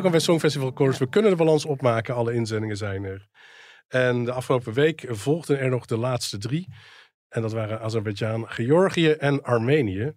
Welkom 0.00 0.18
bij 0.18 0.20
Songfestival 0.20 0.70
Chorus. 0.74 0.98
We 0.98 1.08
kunnen 1.08 1.30
de 1.30 1.36
balans 1.36 1.64
opmaken, 1.64 2.14
alle 2.14 2.34
inzendingen 2.34 2.76
zijn 2.76 3.04
er. 3.04 3.28
En 3.88 4.24
de 4.24 4.32
afgelopen 4.32 4.72
week 4.72 5.04
volgden 5.08 5.58
er 5.58 5.70
nog 5.70 5.86
de 5.86 5.96
laatste 5.96 6.38
drie. 6.38 6.68
En 7.28 7.42
dat 7.42 7.52
waren 7.52 7.80
Azerbeidzjan, 7.80 8.48
Georgië 8.48 9.10
en 9.10 9.42
Armenië. 9.42 10.12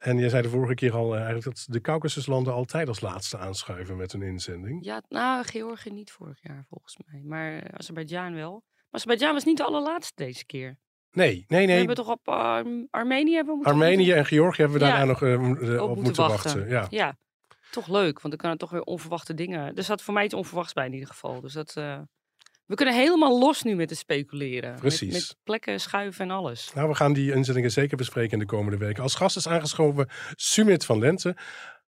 En 0.00 0.18
jij 0.18 0.28
zei 0.28 0.42
de 0.42 0.48
vorige 0.48 0.74
keer 0.74 0.92
al 0.94 1.06
eh, 1.14 1.22
eigenlijk 1.22 1.44
dat 1.44 1.64
de 1.68 1.80
Caucasuslanden 1.80 2.52
altijd 2.52 2.88
als 2.88 3.00
laatste 3.00 3.38
aanschuiven 3.38 3.96
met 3.96 4.12
hun 4.12 4.22
inzending. 4.22 4.84
Ja, 4.84 5.02
nou, 5.08 5.44
Georgië 5.44 5.90
niet 5.90 6.12
vorig 6.12 6.38
jaar 6.42 6.64
volgens 6.68 6.96
mij. 7.06 7.20
Maar 7.24 7.70
Azerbeidzjan 7.76 8.34
wel. 8.34 8.50
Maar 8.50 8.88
Azerbeidzjan 8.90 9.32
was 9.32 9.44
niet 9.44 9.56
de 9.56 9.64
allerlaatste 9.64 10.12
deze 10.24 10.44
keer. 10.46 10.78
Nee, 11.12 11.44
nee, 11.48 11.60
We 11.60 11.66
nee. 11.66 11.76
hebben 11.78 11.96
toch 11.96 12.08
op 12.10 12.28
Arm- 12.28 12.86
Armenië 12.90 13.34
hebben 13.34 13.54
we 13.54 13.60
moeten 13.62 13.72
Armenië 13.82 14.12
en 14.12 14.26
Georgië 14.26 14.60
hebben 14.62 14.78
we 14.80 14.84
Ja. 14.84 14.90
daarna 14.90 15.06
nog 15.06 15.22
eh, 15.22 15.34
eh, 15.34 15.40
Op 15.40 15.48
moeten 15.86 16.04
moeten 16.04 16.28
wachten. 16.28 16.54
wachten. 16.54 16.68
Ja. 16.68 16.86
Ja, 16.90 17.16
toch 17.70 17.88
leuk, 17.88 18.20
want 18.20 18.28
dan 18.34 18.36
kan 18.36 18.50
er 18.50 18.56
toch 18.56 18.70
weer 18.70 18.82
onverwachte 18.82 19.34
dingen. 19.34 19.74
Er 19.74 19.82
zat 19.82 20.02
voor 20.02 20.14
mij 20.14 20.24
iets 20.24 20.34
onverwachts 20.34 20.72
bij 20.72 20.86
in 20.86 20.92
ieder 20.92 21.08
geval. 21.08 21.40
Dus 21.40 21.52
dat, 21.52 21.76
we 22.70 22.76
kunnen 22.76 22.94
helemaal 22.94 23.38
los 23.38 23.62
nu 23.62 23.74
met 23.74 23.90
het 23.90 23.98
speculeren. 23.98 24.70
Met- 24.70 24.80
Precies. 24.80 25.12
Met, 25.12 25.36
plekken 25.44 25.80
schuiven 25.80 26.24
en 26.24 26.30
alles. 26.30 26.70
Nou, 26.74 26.88
we 26.88 26.94
gaan 26.94 27.12
die 27.12 27.32
inzendingen 27.32 27.70
zeker 27.70 27.96
bespreken 27.96 28.32
in 28.32 28.38
de 28.38 28.44
komende 28.44 28.78
weken. 28.78 29.02
Als 29.02 29.14
gast 29.14 29.36
is 29.36 29.48
aangeschoven 29.48 30.08
Sumit 30.34 30.84
van 30.84 30.98
Lente. 30.98 31.36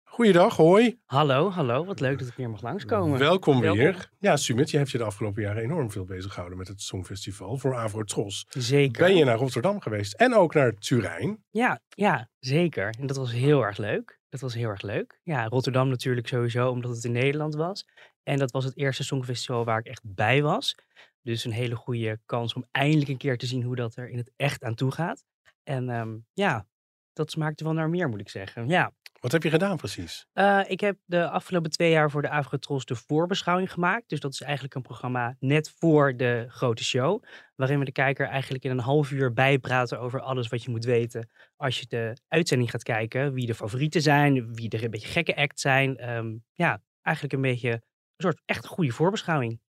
Goeiedag, 0.04 0.56
hoi. 0.56 1.00
Hallo, 1.06 1.50
hallo. 1.50 1.86
Wat 1.86 2.00
leuk 2.00 2.20
dat 2.20 2.28
ik 2.28 2.34
weer 2.34 2.50
mag 2.50 2.62
langskomen. 2.62 3.20
Welkom, 3.20 3.62
Welkom. 3.62 3.80
weer. 3.80 4.10
Ja, 4.20 4.38
Sumit, 4.38 4.72
je 4.72 4.78
hebt 4.78 4.92
je 4.92 4.98
de 4.98 5.04
afgelopen 5.04 5.42
jaren 5.42 5.64
enorm 5.64 5.92
veel 5.92 6.06
bezig 6.06 6.30
gehouden 6.32 6.58
met 6.58 6.68
het 6.68 6.82
Songfestival 6.82 7.58
voor 7.58 7.76
Avrotros. 7.76 8.46
Zeker. 8.50 9.06
Ben 9.06 9.16
je 9.16 9.26
naar 9.26 9.38
Rotterdam 9.38 9.82
geweest 9.82 10.14
en 10.14 10.36
ook 10.36 10.54
naar 10.54 10.74
Turijn. 10.74 11.44
Ja, 11.50 11.80
ja, 11.90 12.30
zeker. 12.40 12.96
En 13.00 13.08
dat 13.08 13.18
was 13.18 13.32
heel 13.32 13.62
erg 13.66 13.78
leuk. 13.78 14.20
Dat 14.30 14.42
was 14.42 14.54
heel 14.54 14.70
erg 14.70 14.82
leuk. 14.82 15.20
Ja, 15.24 15.46
Rotterdam 15.48 15.90
natuurlijk 15.90 16.28
sowieso, 16.28 16.70
omdat 16.70 16.92
het 16.96 17.04
in 17.04 17.12
Nederland 17.12 17.56
was. 17.56 17.86
En 18.28 18.38
dat 18.38 18.52
was 18.52 18.64
het 18.64 18.78
eerste 18.78 19.04
Songfestival 19.04 19.66
waar 19.66 19.80
ik 19.80 19.86
echt 19.86 20.02
bij 20.04 20.42
was. 20.42 20.76
Dus 21.22 21.46
een 21.46 21.52
hele 21.52 21.76
goede 21.76 22.20
kans 22.26 22.54
om 22.54 22.66
eindelijk 22.72 23.10
een 23.10 23.18
keer 23.18 23.38
te 23.38 23.46
zien 23.46 23.64
hoe 23.64 23.76
dat 23.76 23.96
er 23.96 24.10
in 24.10 24.18
het 24.18 24.32
echt 24.36 24.64
aan 24.64 24.76
toe 24.76 24.92
gaat. 24.92 25.24
En 25.64 25.90
ehm, 25.90 26.18
ja, 26.34 26.68
dat 27.14 27.32
smaakte 27.32 27.64
wel 27.64 27.74
naar 27.74 27.90
meer, 27.90 28.10
moet 28.10 28.20
ik 28.20 28.30
zeggen. 28.30 28.68
Ja, 28.68 28.92
Wat 29.20 29.32
heb 29.32 29.44
je 29.44 29.50
gedaan 29.50 29.78
precies? 29.78 30.28
Eh, 30.34 30.62
ik 30.68 30.80
heb 30.80 30.98
de 31.06 31.30
afgelopen 31.30 31.72
twee 31.72 31.92
jaar 31.92 32.12
voor 32.12 32.22
de 32.22 32.30
Avrotros 32.30 32.86
de 32.86 32.96
voorbeschouwing 32.96 33.72
gemaakt. 33.72 34.10
Dus 34.10 34.20
dat 34.20 34.34
is 34.34 34.42
eigenlijk 34.42 34.76
een 34.76 34.82
programma 34.82 35.36
net 35.40 35.74
voor 35.78 36.18
de 36.18 36.46
grote 36.48 36.84
show. 36.84 37.24
Waarin 37.56 37.80
we 37.80 37.86
de 37.86 37.92
kijker 37.92 38.28
eigenlijk 38.28 38.64
in 38.64 38.72
een 38.72 38.80
half 38.80 39.12
uur 39.12 39.34
bijpraten 39.34 40.00
over 40.00 40.22
alles 40.22 40.48
wat 40.48 40.64
je 40.64 40.70
moet 40.70 40.86
weten. 40.86 41.30
Als 41.56 41.80
je 41.80 41.86
de 41.88 42.18
uitzending 42.28 42.72
gaat 42.72 42.84
kijken. 42.84 43.34
Wie 43.34 43.46
de 43.46 43.56
favorieten 43.56 44.02
zijn, 44.02 44.54
wie 44.54 44.70
er 44.70 44.84
een 44.84 44.92
beetje 44.92 45.08
gekke 45.08 45.36
act 45.36 45.60
zijn. 45.60 45.98
Ehm, 45.98 46.38
ja, 46.54 46.82
eigenlijk 47.02 47.36
een 47.36 47.52
beetje 47.52 47.82
soort 48.18 48.42
echt 48.46 48.66
goede 48.66 48.92
voorbeschouwing. 48.92 49.60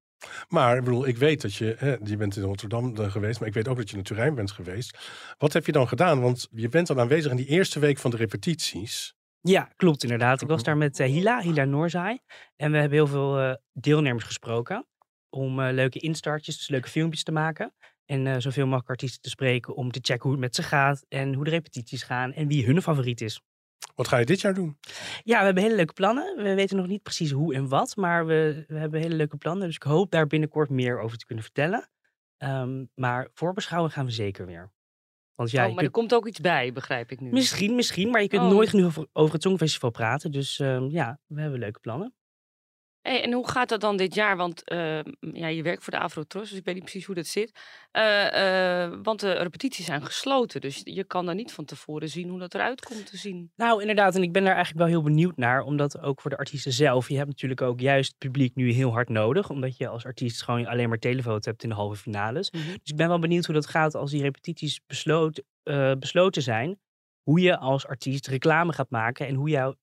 Maar 0.48 0.76
ik 0.76 0.84
bedoel, 0.84 1.06
ik 1.06 1.16
weet 1.16 1.42
dat 1.42 1.54
je, 1.54 1.74
hè, 1.78 1.96
je 2.04 2.16
bent 2.16 2.36
in 2.36 2.42
Rotterdam 2.42 2.96
eh, 2.96 3.10
geweest, 3.10 3.38
maar 3.38 3.48
ik 3.48 3.54
weet 3.54 3.68
ook 3.68 3.76
dat 3.76 3.90
je 3.90 3.96
naar 3.96 4.04
Turijn 4.04 4.34
bent 4.34 4.50
geweest. 4.50 4.98
Wat 5.38 5.52
heb 5.52 5.66
je 5.66 5.72
dan 5.72 5.88
gedaan? 5.88 6.20
Want 6.20 6.48
je 6.50 6.68
bent 6.68 6.86
dan 6.86 7.00
aanwezig 7.00 7.30
in 7.30 7.36
die 7.36 7.46
eerste 7.46 7.78
week 7.78 7.98
van 7.98 8.10
de 8.10 8.16
repetities. 8.16 9.14
Ja, 9.40 9.72
klopt 9.76 10.02
inderdaad. 10.02 10.42
Ik 10.42 10.48
was 10.48 10.62
daar 10.62 10.76
met 10.76 11.00
eh, 11.00 11.06
Hila, 11.06 11.40
Hila 11.40 11.64
Noorzai. 11.64 12.18
En 12.56 12.70
we 12.70 12.78
hebben 12.78 12.98
heel 12.98 13.06
veel 13.06 13.38
eh, 13.38 13.54
deelnemers 13.72 14.24
gesproken. 14.24 14.86
Om 15.30 15.60
leuke 15.60 15.98
instartjes, 15.98 16.56
dus 16.56 16.68
leuke 16.68 16.88
filmpjes 16.88 17.22
te 17.22 17.32
maken. 17.32 17.74
En 18.04 18.42
zoveel 18.42 18.64
mogelijk 18.64 18.88
artiesten 18.88 19.22
te 19.22 19.28
spreken 19.28 19.74
om 19.74 19.90
te 19.90 19.98
checken 20.02 20.22
hoe 20.22 20.32
het 20.32 20.40
met 20.40 20.54
ze 20.54 20.62
gaat. 20.62 21.04
En 21.08 21.34
hoe 21.34 21.44
de 21.44 21.50
repetities 21.50 22.02
gaan 22.02 22.32
en 22.32 22.46
wie 22.46 22.66
hun 22.66 22.82
favoriet 22.82 23.20
is. 23.20 23.40
Wat 23.94 24.08
ga 24.08 24.16
je 24.18 24.24
dit 24.24 24.40
jaar 24.40 24.54
doen? 24.54 24.78
Ja, 25.24 25.38
we 25.38 25.44
hebben 25.44 25.62
hele 25.62 25.74
leuke 25.76 25.92
plannen. 25.92 26.36
We 26.36 26.54
weten 26.54 26.76
nog 26.76 26.86
niet 26.86 27.02
precies 27.02 27.30
hoe 27.30 27.54
en 27.54 27.68
wat. 27.68 27.96
Maar 27.96 28.26
we, 28.26 28.64
we 28.68 28.78
hebben 28.78 29.00
hele 29.00 29.14
leuke 29.14 29.36
plannen. 29.36 29.66
Dus 29.66 29.76
ik 29.76 29.82
hoop 29.82 30.10
daar 30.10 30.26
binnenkort 30.26 30.70
meer 30.70 31.00
over 31.00 31.18
te 31.18 31.26
kunnen 31.26 31.44
vertellen. 31.44 31.88
Ehm, 32.36 32.84
maar 32.94 33.28
voorbeschouwen 33.34 33.90
gaan 33.90 34.04
we 34.04 34.10
zeker 34.10 34.46
weer. 34.46 34.70
Want 35.34 35.50
ja, 35.50 35.68
oh, 35.68 35.74
maar 35.74 35.84
er 35.84 35.90
komt 35.90 36.14
ook 36.14 36.26
iets 36.26 36.40
bij, 36.40 36.72
begrijp 36.72 37.10
ik 37.10 37.20
nu. 37.20 37.30
Misschien, 37.30 37.74
misschien, 37.74 38.10
maar 38.10 38.22
je 38.22 38.28
kunt 38.28 38.42
Oh. 38.42 38.48
nooit 38.50 38.68
genoeg 38.68 38.86
over, 38.86 39.06
over 39.12 39.32
het 39.32 39.42
Songfestival 39.42 39.90
praten. 39.90 40.32
Dus 40.32 40.58
ehm, 40.58 40.84
ja, 40.88 41.20
we 41.26 41.40
hebben 41.40 41.58
leuke 41.58 41.80
plannen. 41.80 42.14
Hey, 43.02 43.22
en 43.22 43.32
hoe 43.32 43.48
gaat 43.48 43.68
dat 43.68 43.80
dan 43.80 43.96
dit 43.96 44.14
jaar? 44.14 44.36
Want 44.36 44.64
eh, 44.64 45.00
ja, 45.20 45.46
je 45.46 45.62
werkt 45.62 45.84
voor 45.84 45.92
de 45.92 45.98
Avrotros, 45.98 46.48
dus 46.48 46.58
ik 46.58 46.64
weet 46.64 46.74
niet 46.74 46.84
precies 46.84 47.04
hoe 47.04 47.14
dat 47.14 47.26
zit. 47.26 47.60
Eh, 47.90 48.84
eh, 48.84 48.92
want 49.02 49.20
de 49.20 49.32
repetities 49.32 49.86
zijn 49.86 50.04
gesloten, 50.04 50.60
dus 50.60 50.80
je 50.84 51.04
kan 51.04 51.26
dan 51.26 51.36
niet 51.36 51.52
van 51.52 51.64
tevoren 51.64 52.08
zien 52.08 52.28
hoe 52.28 52.38
dat 52.38 52.54
eruit 52.54 52.84
komt 52.84 53.06
te 53.06 53.16
zien. 53.16 53.52
Nou, 53.56 53.80
inderdaad, 53.80 54.14
en 54.14 54.22
ik 54.22 54.32
ben 54.32 54.44
daar 54.44 54.54
eigenlijk 54.54 54.84
wel 54.84 54.94
heel 54.94 55.02
benieuwd 55.02 55.36
naar, 55.36 55.62
omdat 55.62 56.00
ook 56.00 56.20
voor 56.20 56.30
de 56.30 56.36
artiesten 56.36 56.72
zelf, 56.72 57.08
je 57.08 57.16
hebt 57.16 57.28
natuurlijk 57.28 57.62
ook 57.62 57.80
juist 57.80 58.08
het 58.08 58.18
publiek 58.18 58.54
nu 58.54 58.72
heel 58.72 58.92
hard 58.92 59.08
nodig, 59.08 59.50
omdat 59.50 59.76
je 59.76 59.88
als 59.88 60.04
artiest 60.04 60.42
gewoon 60.42 60.66
alleen 60.66 60.88
maar 60.88 60.98
televote 60.98 61.48
hebt 61.48 61.62
in 61.62 61.68
de 61.68 61.74
halve 61.74 61.96
finales. 61.96 62.50
Dus 62.50 62.78
ik 62.82 62.96
ben 62.96 63.08
wel 63.08 63.18
benieuwd 63.18 63.44
hoe 63.44 63.54
dat 63.54 63.66
gaat 63.66 63.94
als 63.94 64.10
die 64.10 64.22
repetities 64.22 64.80
eh, 65.62 65.92
besloten 65.98 66.42
zijn, 66.42 66.78
hoe 67.22 67.40
je 67.40 67.58
als 67.58 67.86
artiest 67.86 68.26
reclame 68.26 68.72
gaat 68.72 68.90
maken 68.90 69.26
en 69.26 69.34
hoe, 69.34 69.48
jou, 69.48 69.74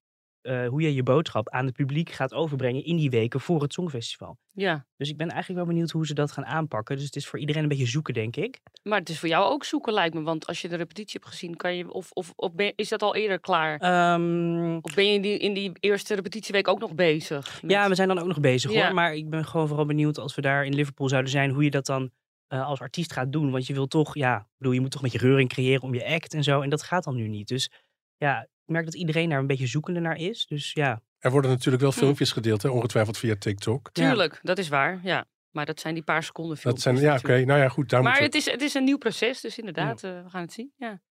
eh, 0.45 0.67
hoe 0.67 0.81
je 0.81 0.93
je 0.93 1.03
boodschap 1.03 1.49
aan 1.49 1.65
het 1.65 1.75
publiek 1.75 2.09
gaat 2.09 2.33
overbrengen 2.33 2.85
in 2.85 2.95
die 2.95 3.09
weken 3.09 3.39
voor 3.39 3.61
het 3.61 3.73
Songfestival. 3.73 4.37
Ja, 4.51 4.85
Dus 4.97 5.09
ik 5.09 5.17
ben 5.17 5.29
eigenlijk 5.29 5.59
wel 5.65 5.73
benieuwd 5.73 5.91
hoe 5.91 6.05
ze 6.05 6.13
dat 6.13 6.31
gaan 6.31 6.45
aanpakken. 6.45 6.95
Dus 6.95 7.05
het 7.05 7.15
is 7.15 7.27
voor 7.27 7.39
iedereen 7.39 7.63
een 7.63 7.69
beetje 7.69 7.85
zoeken, 7.85 8.13
denk 8.13 8.35
ik. 8.35 8.59
maar 8.83 8.99
het 8.99 9.09
is 9.09 9.19
voor 9.19 9.29
jou 9.29 9.51
ook 9.53 9.63
zoeken 9.63 9.93
lijkt 9.93 10.15
me, 10.15 10.21
want 10.21 10.47
als 10.47 10.61
je 10.61 10.67
de 10.67 10.75
repetitie 10.75 11.19
hebt 11.19 11.31
gezien, 11.31 11.55
kan 11.55 11.75
je, 11.75 11.91
of, 11.91 12.11
of, 12.11 12.33
of 12.35 12.53
ben- 12.53 12.73
is 12.75 12.89
dat 12.89 13.01
al 13.01 13.15
eerder 13.15 13.39
klaar? 13.39 13.79
Ehm, 13.79 14.75
Of 14.81 14.93
ben 14.95 15.05
je 15.07 15.13
in 15.13 15.21
die, 15.21 15.37
in 15.37 15.53
die 15.53 15.71
eerste 15.79 16.15
repetitieweek 16.15 16.67
ook 16.67 16.79
nog 16.79 16.95
bezig? 16.95 17.61
met- 17.61 17.71
Ja, 17.71 17.89
we 17.89 17.95
zijn 17.95 18.07
dan 18.07 18.19
ook 18.19 18.27
nog 18.27 18.39
bezig 18.39 18.71
Ja. 18.71 18.85
hoor. 18.85 18.93
Maar 18.93 19.15
ik 19.15 19.29
ben 19.29 19.45
gewoon 19.45 19.67
vooral 19.67 19.85
benieuwd 19.85 20.17
als 20.17 20.35
we 20.35 20.41
daar 20.41 20.65
in 20.65 20.73
Liverpool 20.75 21.09
zouden 21.09 21.31
zijn, 21.31 21.49
hoe 21.51 21.63
je 21.63 21.69
dat 21.71 21.85
dan 21.85 22.11
eh, 22.47 22.67
als 22.67 22.79
artiest 22.81 23.13
gaat 23.13 23.31
doen. 23.31 23.51
Want 23.51 23.67
je 23.67 23.73
wil 23.73 23.87
toch, 23.87 24.15
ja, 24.15 24.37
ik 24.37 24.45
bedoel, 24.57 24.73
je 24.73 24.81
moet 24.81 24.91
toch 24.91 25.01
met 25.01 25.11
je 25.11 25.17
reuring 25.17 25.49
creëren 25.49 25.81
om 25.81 25.93
je 25.93 26.05
act 26.05 26.33
en 26.33 26.43
zo. 26.43 26.61
En 26.61 26.69
dat 26.69 26.83
gaat 26.83 27.03
dan 27.03 27.15
nu 27.15 27.27
niet. 27.27 27.47
Dus 27.47 27.71
ja, 28.17 28.47
ik 28.65 28.71
merk 28.71 28.85
dat 28.85 28.95
iedereen 28.95 29.29
daar 29.29 29.39
een 29.39 29.47
beetje 29.47 29.67
zoekende 29.67 29.99
naar 29.99 30.17
is. 30.17 30.45
Dus 30.45 30.73
ja, 30.73 31.01
Er 31.19 31.31
worden 31.31 31.51
natuurlijk 31.51 31.83
wel 31.83 31.91
Hm. 31.91 31.97
filmpjes 31.97 32.31
gedeeld, 32.31 32.61
hè? 32.61 32.69
ongetwijfeld 32.69 33.17
via 33.17 33.35
TikTok. 33.35 33.89
Tuurlijk, 33.91 34.39
dat 34.41 34.57
is 34.57 34.67
waar, 34.67 34.99
ja. 35.03 35.25
Maar 35.51 35.65
dat 35.65 35.79
zijn 35.79 35.93
die 35.93 36.03
paar 36.03 36.23
seconden 36.23 36.53
Dat 36.53 36.61
filmpjes 36.61 36.83
zijn, 36.83 36.97
ja, 36.97 37.15
oké, 37.15 37.45
nou 37.45 37.59
ja, 37.59 37.67
goed. 37.69 37.89
Daar 37.89 38.03
Maar 38.03 38.19
het 38.21 38.35
is, 38.35 38.51
het 38.51 38.61
is 38.61 38.73
een 38.73 38.83
nieuw 38.83 38.97
proces, 38.97 39.41
dus 39.41 39.57
inderdaad, 39.57 40.03
eh, 40.03 40.23
we 40.23 40.29
gaan 40.29 40.41
het 40.41 40.53
zien. 40.53 40.71
Ja. 40.75 41.01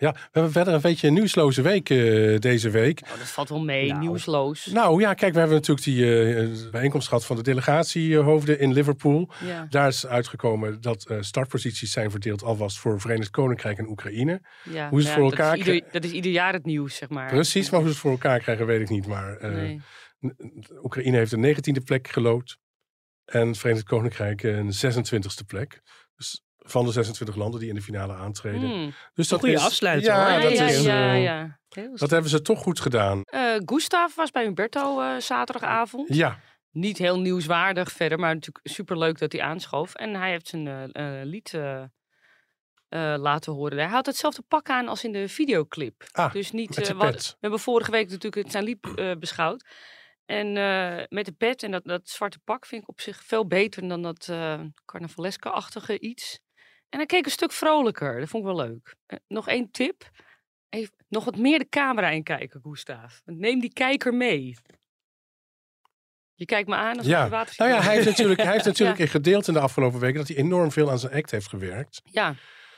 Ja, 0.00 0.12
we 0.12 0.18
hebben 0.32 0.52
verder 0.52 0.74
een 0.74 0.80
beetje 0.80 1.06
een 1.06 1.14
nieuwsloze 1.14 1.62
week 1.62 1.90
eh, 1.90 2.38
deze 2.38 2.70
week. 2.70 3.00
Oh, 3.02 3.18
dat 3.18 3.28
valt 3.28 3.48
wel 3.48 3.60
mee, 3.64 3.88
Nou. 3.88 4.00
nieuwsloos. 4.00 4.66
Nou 4.66 5.00
ja, 5.00 5.14
kijk, 5.14 5.32
we 5.32 5.38
hebben 5.38 5.56
natuurlijk 5.56 5.86
die 5.86 6.24
eh, 6.34 6.70
bijeenkomst 6.70 7.08
gehad 7.08 7.24
van 7.26 7.36
de 7.36 7.42
delegatiehoofden 7.42 8.58
in 8.58 8.72
Liverpool. 8.72 9.30
ja. 9.44 9.66
Daar 9.70 9.88
is 9.88 10.06
uitgekomen 10.06 10.80
dat 10.80 11.06
eh, 11.08 11.16
startposities 11.20 11.92
zijn 11.92 12.10
verdeeld 12.10 12.42
alvast 12.42 12.78
voor 12.78 13.00
Verenigd 13.00 13.30
Koninkrijk 13.30 13.78
en 13.78 13.88
Oekraïne. 13.88 14.40
Ja, 14.70 14.88
Hoe 14.88 14.98
is 14.98 15.04
het 15.04 15.14
ja, 15.14 15.20
voor 15.20 15.30
dat 15.30 15.38
elkaar 15.38 15.58
Is 15.58 15.66
ieder, 15.66 15.88
dat 15.92 16.04
is 16.04 16.10
ieder 16.10 16.30
jaar 16.30 16.52
het 16.52 16.64
nieuws, 16.64 16.96
zeg 16.96 17.08
maar. 17.08 17.28
Precies, 17.30 17.70
maar 17.70 17.80
hoe 17.80 17.88
ze 17.88 17.94
het 17.94 18.02
voor 18.02 18.10
elkaar 18.10 18.40
krijgen, 18.40 18.66
weet 18.66 18.80
ik 18.80 18.88
niet. 18.88 19.06
Maar 19.06 19.36
eh, 19.36 19.50
Nee. 19.52 19.80
Oekraïne 20.82 21.16
heeft 21.16 21.32
een 21.32 21.56
19e 21.56 21.84
plek 21.84 22.08
gelood. 22.08 22.58
En 23.24 23.48
het 23.48 23.58
Verenigd 23.58 23.84
Koninkrijk 23.84 24.42
een 24.42 24.72
26e 24.72 25.46
plek. 25.46 25.80
Dus 26.16 26.42
van 26.66 26.84
de 26.84 26.92
26 26.92 27.36
landen 27.36 27.60
die 27.60 27.68
in 27.68 27.74
de 27.74 27.82
finale 27.82 28.12
aantreden. 28.14 28.70
Hmm. 28.70 28.94
Dus 29.14 29.28
dat 29.28 29.38
goede 29.40 29.54
is, 29.54 29.60
afsluiter, 29.62 30.12
Ja, 30.12 30.32
hoor. 30.32 30.42
dat 30.42 30.52
ja, 30.58 30.66
is, 30.66 30.82
ja, 30.82 31.12
eh, 31.12 31.22
ja. 31.22 31.58
Dat 31.94 32.10
hebben 32.10 32.30
ze 32.30 32.42
toch 32.42 32.62
goed 32.62 32.80
gedaan. 32.80 33.22
Eh, 33.24 33.54
Gustav 33.64 34.14
was 34.14 34.30
bij 34.30 34.42
Humberto 34.44 35.00
eh, 35.00 35.16
zaterdagavond. 35.16 36.14
Ja, 36.14 36.40
Niet 36.70 36.98
heel 36.98 37.20
nieuwswaardig 37.20 37.92
verder, 37.92 38.18
maar 38.18 38.34
natuurlijk 38.34 38.68
superleuk 38.68 39.18
dat 39.18 39.32
hij 39.32 39.42
aanschoof. 39.42 39.94
En 39.94 40.14
hij 40.14 40.30
heeft 40.30 40.48
zijn 40.48 40.90
lied 41.28 41.58
laten 43.16 43.52
horen. 43.52 43.78
Hij 43.78 43.86
had 43.88 44.06
hetzelfde 44.06 44.42
pak 44.48 44.68
aan 44.68 44.88
als 44.88 45.04
in 45.04 45.12
de 45.12 45.28
videoclip. 45.28 46.08
Ah, 46.12 46.32
dus 46.32 46.50
niet, 46.52 46.92
wat- 46.92 47.10
pet. 47.10 47.26
we 47.30 47.36
hebben 47.40 47.60
vorige 47.60 47.90
week 47.90 48.10
natuurlijk 48.10 48.50
zijn 48.50 48.64
lied 48.64 48.78
beschouwd. 49.18 49.64
En 50.26 50.52
met 51.08 51.24
de 51.24 51.32
pet 51.32 51.62
en 51.62 51.70
dat, 51.70 51.84
dat 51.84 52.08
zwarte 52.08 52.38
pak 52.44 52.66
vind 52.66 52.82
ik 52.82 52.88
op 52.88 53.00
zich 53.00 53.24
veel 53.24 53.46
beter 53.46 53.88
dan 53.88 54.02
dat 54.02 54.28
eh 54.28 54.60
carnavaleske-achtige 54.84 56.00
iets. 56.00 56.40
En 56.90 56.98
hij 56.98 57.06
keek 57.06 57.24
een 57.24 57.30
stuk 57.30 57.52
vrolijker. 57.52 58.20
Dat 58.20 58.28
vond 58.28 58.46
ik 58.46 58.54
wel 58.54 58.66
leuk. 58.66 58.96
Eh, 59.06 59.18
nog 59.28 59.48
één 59.48 59.70
tip. 59.70 60.10
Even, 60.68 60.94
nog 61.08 61.24
wat 61.24 61.36
meer 61.36 61.58
de 61.58 61.68
camera 61.68 62.08
inkijken, 62.10 62.60
Gustav. 62.62 63.18
Neem 63.24 63.60
die 63.60 63.72
kijker 63.72 64.14
mee. 64.14 64.56
Je 66.34 66.44
kijkt 66.44 66.68
me 66.68 66.74
aan 66.74 66.96
als 66.96 67.06
Ja. 67.06 67.24
je 67.24 67.30
water 67.30 67.54
nou 67.58 67.70
ja, 67.70 67.80
hij 67.82 67.94
heeft 67.94 68.06
natuurlijk, 68.06 68.40
hij 68.42 68.52
heeft 68.52 68.64
Ja. 68.64 68.70
natuurlijk 68.70 69.10
gedeeld 69.10 69.48
in 69.48 69.54
de 69.54 69.60
afgelopen 69.60 70.00
weken 70.00 70.18
dat 70.18 70.28
hij 70.28 70.36
enorm 70.36 70.70
veel 70.72 70.90
aan 70.90 70.98
zijn 70.98 71.12
act 71.12 71.30
heeft 71.30 71.48
gewerkt. 71.48 72.00
Ja, 72.04 72.34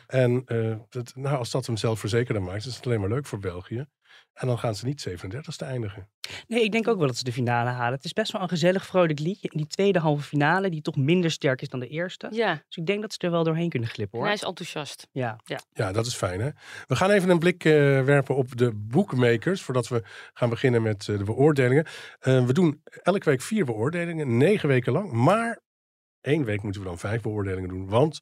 En 0.07 0.43
eh, 0.47 0.77
dat, 0.89 1.13
nou, 1.15 1.37
als 1.37 1.51
dat 1.51 1.67
hem 1.67 1.77
zelf 1.77 2.01
verzekerder 2.01 2.43
maakt, 2.43 2.67
is 2.67 2.77
het 2.77 2.87
alleen 2.87 3.01
maar 3.01 3.09
leuk 3.09 3.27
voor 3.27 3.39
België. 3.39 3.87
En 4.33 4.47
dan 4.47 4.59
gaan 4.59 4.75
ze 4.75 4.87
niet 4.87 5.09
37ste 5.09 5.67
eindigen. 5.67 6.09
Nee, 6.47 6.65
ik 6.65 6.73
denk 6.73 6.89
ook 6.89 6.99
wel 6.99 7.07
dat 7.07 7.17
ze 7.17 7.25
de 7.25 7.33
finale 7.33 7.71
halen. 7.71 7.93
Het 7.95 8.05
is 8.05 8.13
best 8.13 8.33
wel 8.33 8.43
een 8.43 8.49
gezellig, 8.49 8.87
vrolijk 8.87 9.19
liedje. 9.19 9.49
In 9.51 9.59
die 9.59 9.67
tweede 9.67 9.99
halve 9.99 10.23
finale, 10.23 10.71
die 10.71 10.81
toch 10.81 10.97
minder 10.97 11.31
sterk 11.31 11.63
is 11.63 11.69
dan 11.69 11.81
de 11.81 11.89
eerste. 11.89 12.29
Ja, 12.31 12.53
Dus 12.67 12.77
ik 12.77 12.87
denk 12.87 13.03
dat 13.03 13.13
ze 13.13 13.19
er 13.19 13.31
wel 13.31 13.45
doorheen 13.45 13.69
kunnen 13.69 13.89
glippen 13.89 14.13
en 14.13 14.19
hoor. 14.19 14.27
hij 14.27 14.35
is 14.43 14.49
enthousiast. 14.49 15.09
Ja. 15.13 15.41
Ja, 15.73 15.93
dat 15.93 16.07
is 16.07 16.15
fijn 16.15 16.41
hè. 16.41 16.51
We 16.87 16.97
gaan 16.97 17.11
even 17.11 17.31
een 17.31 17.39
blik 17.39 17.65
eh, 17.65 17.73
werpen 18.03 18.37
op 18.37 18.57
de 18.57 18.73
boekmakers. 18.75 19.63
Voordat 19.63 19.89
we 19.89 20.03
gaan 20.35 20.49
beginnen 20.51 20.83
met 20.83 21.09
eh, 21.09 21.19
de 21.19 21.25
beoordelingen. 21.25 21.87
Eh, 22.19 22.47
we 22.47 22.53
doen 22.53 22.83
elke 23.03 23.31
week 23.31 23.43
vier 23.43 23.65
beoordelingen. 23.65 24.37
Negen 24.37 24.69
weken 24.69 24.93
lang. 24.93 25.13
Maar 25.13 25.61
één 26.21 26.45
week 26.45 26.63
moeten 26.63 26.81
we 26.81 26.87
dan 26.87 26.99
vijf 26.99 27.23
beoordelingen 27.23 27.69
doen. 27.69 27.89
Want 27.89 28.21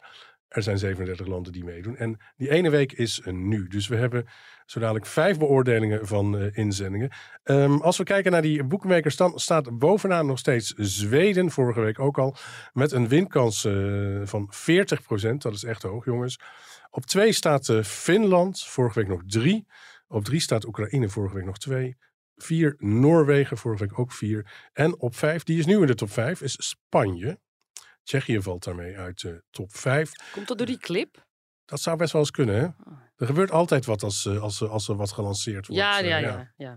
er 0.50 0.62
zijn 0.62 0.78
37 0.78 1.26
landen 1.26 1.52
die 1.52 1.64
meedoen. 1.64 1.96
En 1.96 2.20
die 2.36 2.50
ene 2.50 2.70
week 2.70 2.92
is 2.92 3.20
eh, 3.20 3.32
nu. 3.32 3.68
Dus 3.68 3.88
we 3.88 3.96
hebben 3.96 4.26
zo 4.66 4.80
dadelijk 4.80 5.06
vijf 5.06 5.38
beoordelingen 5.38 6.06
van 6.06 6.38
eh, 6.38 6.56
inzendingen. 6.56 7.10
Ehm, 7.42 7.76
als 7.76 7.96
we 7.96 8.04
kijken 8.04 8.32
naar 8.32 8.42
die 8.42 8.64
boekmakers, 8.64 9.16
dan 9.16 9.38
staat 9.38 9.78
bovenaan 9.78 10.26
nog 10.26 10.38
steeds 10.38 10.72
Zweden, 10.76 11.50
vorige 11.50 11.80
week 11.80 11.98
ook 11.98 12.18
al, 12.18 12.36
met 12.72 12.92
een 12.92 13.08
winkans 13.08 13.64
eh, 13.64 14.20
van 14.24 14.52
40%. 14.52 15.42
Dat 15.42 15.54
is 15.54 15.64
echt 15.64 15.82
hoog, 15.82 16.04
jongens. 16.04 16.40
Op 16.90 17.06
twee 17.06 17.32
staat 17.32 17.72
Finland, 17.82 18.64
vorige 18.64 18.98
week 18.98 19.08
nog 19.08 19.22
drie. 19.26 19.66
Op 20.08 20.24
drie 20.24 20.40
staat 20.40 20.66
Oekraïne, 20.66 21.08
vorige 21.08 21.34
week 21.34 21.44
nog 21.44 21.58
twee. 21.58 21.96
Vier 22.36 22.74
Noorwegen, 22.78 23.56
vorige 23.56 23.84
week 23.84 23.98
ook 23.98 24.12
vier. 24.12 24.68
En 24.72 25.00
op 25.00 25.16
vijf, 25.16 25.42
die 25.42 25.58
is 25.58 25.66
nu 25.66 25.80
in 25.80 25.86
de 25.86 25.94
top 25.94 26.10
vijf, 26.10 26.40
is 26.40 26.68
Spanje. 26.68 27.38
Tsjechië 28.02 28.42
valt 28.42 28.64
daarmee 28.64 28.98
uit 28.98 29.20
de 29.20 29.42
top 29.50 29.76
vijf. 29.76 30.12
Komt 30.32 30.48
dat 30.48 30.58
door 30.58 30.66
die 30.66 30.78
clip? 30.78 31.26
Dat 31.64 31.80
zou 31.80 31.96
best 31.96 32.12
wel 32.12 32.20
eens 32.20 32.30
kunnen, 32.30 32.54
hè? 32.54 32.64
Oh. 32.64 32.98
Er 33.16 33.26
gebeurt 33.26 33.50
altijd 33.50 33.84
wat 33.84 34.02
als, 34.02 34.26
eh, 34.26 34.42
als, 34.42 34.62
als 34.62 34.88
er 34.88 34.96
wat 34.96 35.12
gelanceerd 35.12 35.66
wordt. 35.66 35.82
Ja, 35.82 36.00
eh, 36.00 36.08
ja, 36.08 36.18
ja, 36.18 36.52
ja. 36.56 36.76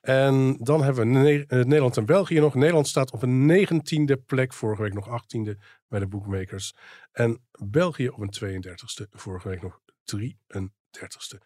En 0.00 0.56
dan 0.58 0.82
hebben 0.82 1.04
we 1.04 1.18
Ne- 1.18 1.44
eh, 1.46 1.58
Nederland 1.58 1.96
en 1.96 2.06
België 2.06 2.40
nog. 2.40 2.54
Nederland 2.54 2.88
staat 2.88 3.10
op 3.12 3.22
een 3.22 3.46
negentiende 3.46 4.16
plek, 4.16 4.52
vorige 4.52 4.82
week 4.82 4.94
nog 4.94 5.08
achttiende 5.08 5.58
bij 5.88 6.00
de 6.00 6.06
bookmakers. 6.06 6.74
En 7.12 7.44
België 7.64 8.08
op 8.08 8.20
een 8.20 8.30
32ste, 8.30 9.06
vorige 9.10 9.48
week 9.48 9.62
nog 9.62 9.80
33ste. 10.04 11.40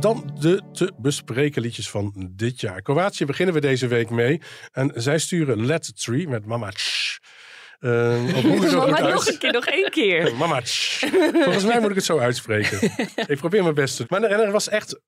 Dan 0.00 0.36
de 0.40 0.62
te 0.72 0.92
bespreken 0.98 1.62
liedjes 1.62 1.90
van 1.90 2.30
dit 2.30 2.60
jaar. 2.60 2.82
Kroatië 2.82 3.24
beginnen 3.24 3.54
we 3.54 3.60
deze 3.60 3.86
week 3.86 4.10
mee. 4.10 4.40
En 4.72 4.92
zij 4.94 5.18
sturen 5.18 5.66
Let 5.66 6.00
Tree 6.02 6.28
met 6.28 6.46
Mama 6.46 6.70
Tsch. 6.70 7.16
Eh, 7.78 7.90
hoe 8.42 8.58
Maar 8.76 9.02
uit- 9.02 9.14
nog 9.14 9.26
een 9.28 9.38
keer, 9.38 9.52
nog 9.52 9.66
één 9.66 9.90
keer. 9.90 10.34
Mama. 10.36 10.60
tsch. 10.60 11.04
Volgens 11.32 11.64
mij 11.64 11.80
moet 11.80 11.90
ik 11.90 11.96
het 11.96 12.04
zo 12.04 12.18
uitspreken. 12.18 12.90
ik 13.26 13.36
probeer 13.38 13.62
mijn 13.62 13.74
best. 13.74 13.96
te- 13.96 14.04
Maar 14.08 14.22
er, 14.22 14.40
er 14.40 14.52
was 14.52 14.68
echt 14.68 15.00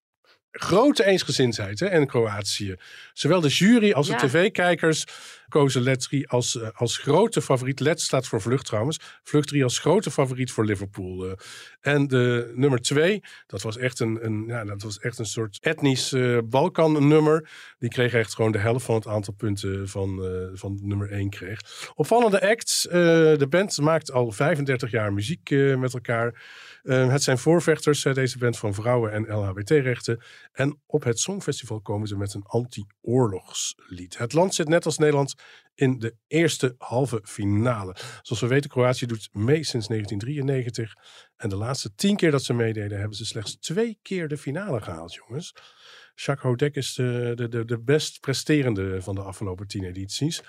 grote 0.50 1.04
eensgezindheid 1.04 1.80
hè, 1.80 1.90
in 1.90 2.06
Kroatië. 2.06 2.76
Zowel 3.12 3.40
de 3.40 3.48
jury 3.48 3.92
als 3.92 4.06
de 4.06 4.12
Ja. 4.12 4.18
tv-kijkers 4.18 5.04
kozen 5.52 5.82
Letri 5.82 6.24
als, 6.24 6.60
eh, 6.60 6.68
als 6.74 6.96
grote 6.96 7.42
favoriet. 7.42 7.80
Let 7.80 8.00
staat 8.00 8.26
voor 8.26 8.40
vlucht 8.40 8.66
trouwens. 8.66 8.98
Vlucht 9.22 9.48
3 9.48 9.62
als 9.62 9.78
grote 9.78 10.10
favoriet 10.10 10.52
voor 10.52 10.64
Liverpool. 10.64 11.26
eh. 11.26 11.32
en 11.80 12.06
de 12.06 12.52
nummer 12.54 12.80
2, 12.80 13.20
dat 13.46 13.62
was 13.62 13.76
echt 13.76 14.00
een, 14.00 14.24
een, 14.24 14.44
ja, 14.46 14.64
dat 14.64 14.82
was 14.82 14.98
echt 14.98 15.18
een 15.18 15.26
soort 15.26 15.58
etnisch 15.60 16.12
eh 16.12 16.38
Balkan-nummer. 16.44 17.50
Die 17.78 17.88
kreeg 17.88 18.12
echt 18.12 18.34
gewoon 18.34 18.52
de 18.52 18.58
helft 18.58 18.84
van 18.84 18.94
het 18.94 19.06
aantal 19.06 19.34
punten 19.34 19.88
van, 19.88 20.20
van 20.54 20.78
nummer 20.82 21.10
1 21.10 21.30
kreeg. 21.30 21.60
Opvallende 21.94 22.40
acts. 22.40 22.82
de 22.82 23.46
band 23.48 23.78
maakt 23.78 24.12
al 24.12 24.30
35 24.30 24.90
jaar 24.90 25.12
muziek 25.12 25.50
met 25.50 25.94
elkaar. 25.94 26.42
Het 26.82 27.22
zijn 27.22 27.38
voorvechters, 27.38 28.02
deze 28.02 28.38
band 28.38 28.58
van 28.58 28.74
vrouwen 28.74 29.12
en 29.12 29.34
LHBT-rechten. 29.36 30.22
En 30.52 30.80
op 30.86 31.04
het 31.04 31.18
Songfestival 31.18 31.80
komen 31.80 32.08
ze 32.08 32.16
met 32.16 32.34
een 32.34 32.44
anti-oorlogslied. 32.46 34.18
Het 34.18 34.32
land 34.32 34.54
zit 34.54 34.68
net 34.68 34.84
als 34.84 34.98
Nederland 34.98 35.34
in 35.74 35.98
de 35.98 36.16
eerste 36.26 36.74
halve 36.78 37.20
finale. 37.24 37.96
Zoals 38.22 38.42
we 38.42 38.46
weten, 38.46 38.70
Kroatië 38.70 39.06
doet 39.06 39.28
mee 39.32 39.64
sinds 39.64 39.86
1993. 39.86 40.94
En 41.36 41.48
de 41.48 41.56
laatste 41.56 41.94
tien 41.94 42.16
keer 42.16 42.30
dat 42.30 42.44
ze 42.44 42.54
meededen, 42.54 42.98
hebben 42.98 43.16
ze 43.16 43.24
slechts 43.24 43.58
twee 43.58 43.98
keer 44.02 44.28
de 44.28 44.38
finale 44.38 44.80
gehaald, 44.80 45.14
jongens. 45.14 45.54
Jacques 46.14 46.50
Hodek 46.50 46.74
is 46.74 46.94
de, 46.94 47.32
de, 47.34 47.48
de, 47.48 47.64
de 47.64 47.80
best 47.80 48.20
presterende 48.20 49.02
van 49.02 49.14
de 49.14 49.22
afgelopen 49.22 49.66
tien 49.66 49.84
edities. 49.84 50.42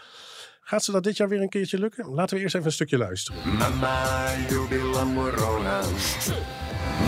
Gaat 0.60 0.84
ze 0.84 0.92
dat 0.92 1.04
dit 1.04 1.18
jaar 1.18 1.30
weer 1.30 1.42
een 1.42 1.50
keertje 1.50 1.80
lukken? 1.80 2.10
Laten 2.10 2.36
we 2.36 2.42
eerst 2.42 2.56
even 2.56 2.68
een 2.68 2.74
stukje 2.74 2.98
luisteren. 2.98 3.56
Mama 3.58 4.36
morona 5.06 5.82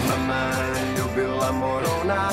Mama 0.07 0.51
ljubila 0.95 1.51
morona 1.51 2.29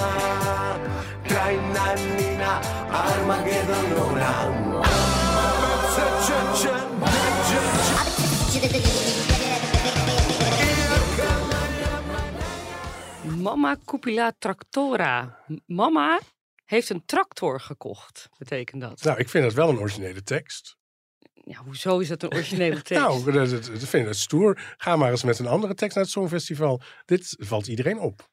Mama 13.43 13.77
Cupila 13.85 14.33
Tractora. 14.39 15.39
Mama 15.67 16.21
heeft 16.65 16.91
een 16.91 17.05
tractor 17.05 17.61
gekocht, 17.61 18.29
betekent 18.39 18.81
dat. 18.81 19.03
Nou, 19.03 19.19
ik 19.19 19.29
vind 19.29 19.45
het 19.45 19.55
wel 19.55 19.69
een 19.69 19.79
originele 19.79 20.23
tekst. 20.23 20.77
Ja, 21.33 21.59
hoezo 21.59 21.99
is 21.99 22.09
dat 22.09 22.23
een 22.23 22.33
originele 22.33 22.83
tekst? 22.83 23.05
Nou, 23.05 23.33
dat, 23.33 23.51
dat, 23.51 23.65
dat 23.67 23.89
vind 23.89 24.03
ik 24.03 24.09
het 24.09 24.17
stoer. 24.17 24.75
Ga 24.77 24.97
maar 24.97 25.11
eens 25.11 25.23
met 25.23 25.39
een 25.39 25.47
andere 25.47 25.75
tekst 25.75 25.95
naar 25.95 26.05
het 26.05 26.13
Songfestival. 26.13 26.81
Dit 27.05 27.37
valt 27.39 27.67
iedereen 27.67 27.99
op. 27.99 28.31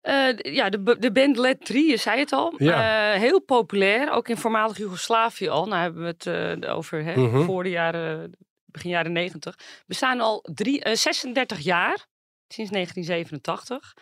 Eh, 0.00 0.36
ja, 0.38 0.68
de, 0.68 0.96
de 0.98 1.12
band 1.12 1.36
Led 1.36 1.64
3, 1.64 1.90
je 1.90 1.96
zei 1.96 2.18
het 2.20 2.32
al. 2.32 2.54
Ja. 2.56 3.12
Eh, 3.12 3.20
heel 3.20 3.40
populair, 3.42 4.10
ook 4.10 4.28
in 4.28 4.36
voormalig 4.36 4.78
Joegoslavië 4.78 5.48
al. 5.48 5.66
Nou 5.66 5.82
hebben 5.82 6.02
we 6.02 6.08
het 6.08 6.26
eh, 6.26 6.76
over 6.76 7.04
hè, 7.04 7.16
Mhm. 7.16 7.42
voor 7.42 7.62
de 7.62 7.70
jaren, 7.70 8.36
begin 8.64 8.90
jaren 8.90 9.12
90. 9.12 9.54
Bestaan 9.86 10.20
al 10.20 10.48
drie, 10.54 10.82
eh, 10.82 10.94
36 10.94 11.58
jaar, 11.58 12.06
sinds 12.48 12.70
1987. 12.70 13.94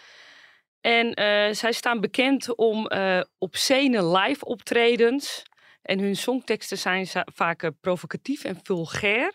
En 0.80 1.12
zij 1.54 1.72
staan 1.72 2.00
bekend 2.00 2.54
om 2.56 2.86
eh 2.86 3.20
obscene 3.38 4.06
live 4.18 4.44
optredens. 4.44 5.42
En 5.82 5.98
hun 5.98 6.16
songteksten 6.16 6.78
zijn 6.78 7.06
vaak 7.34 7.70
provocatief 7.80 8.44
en 8.44 8.60
vulgair. 8.62 9.32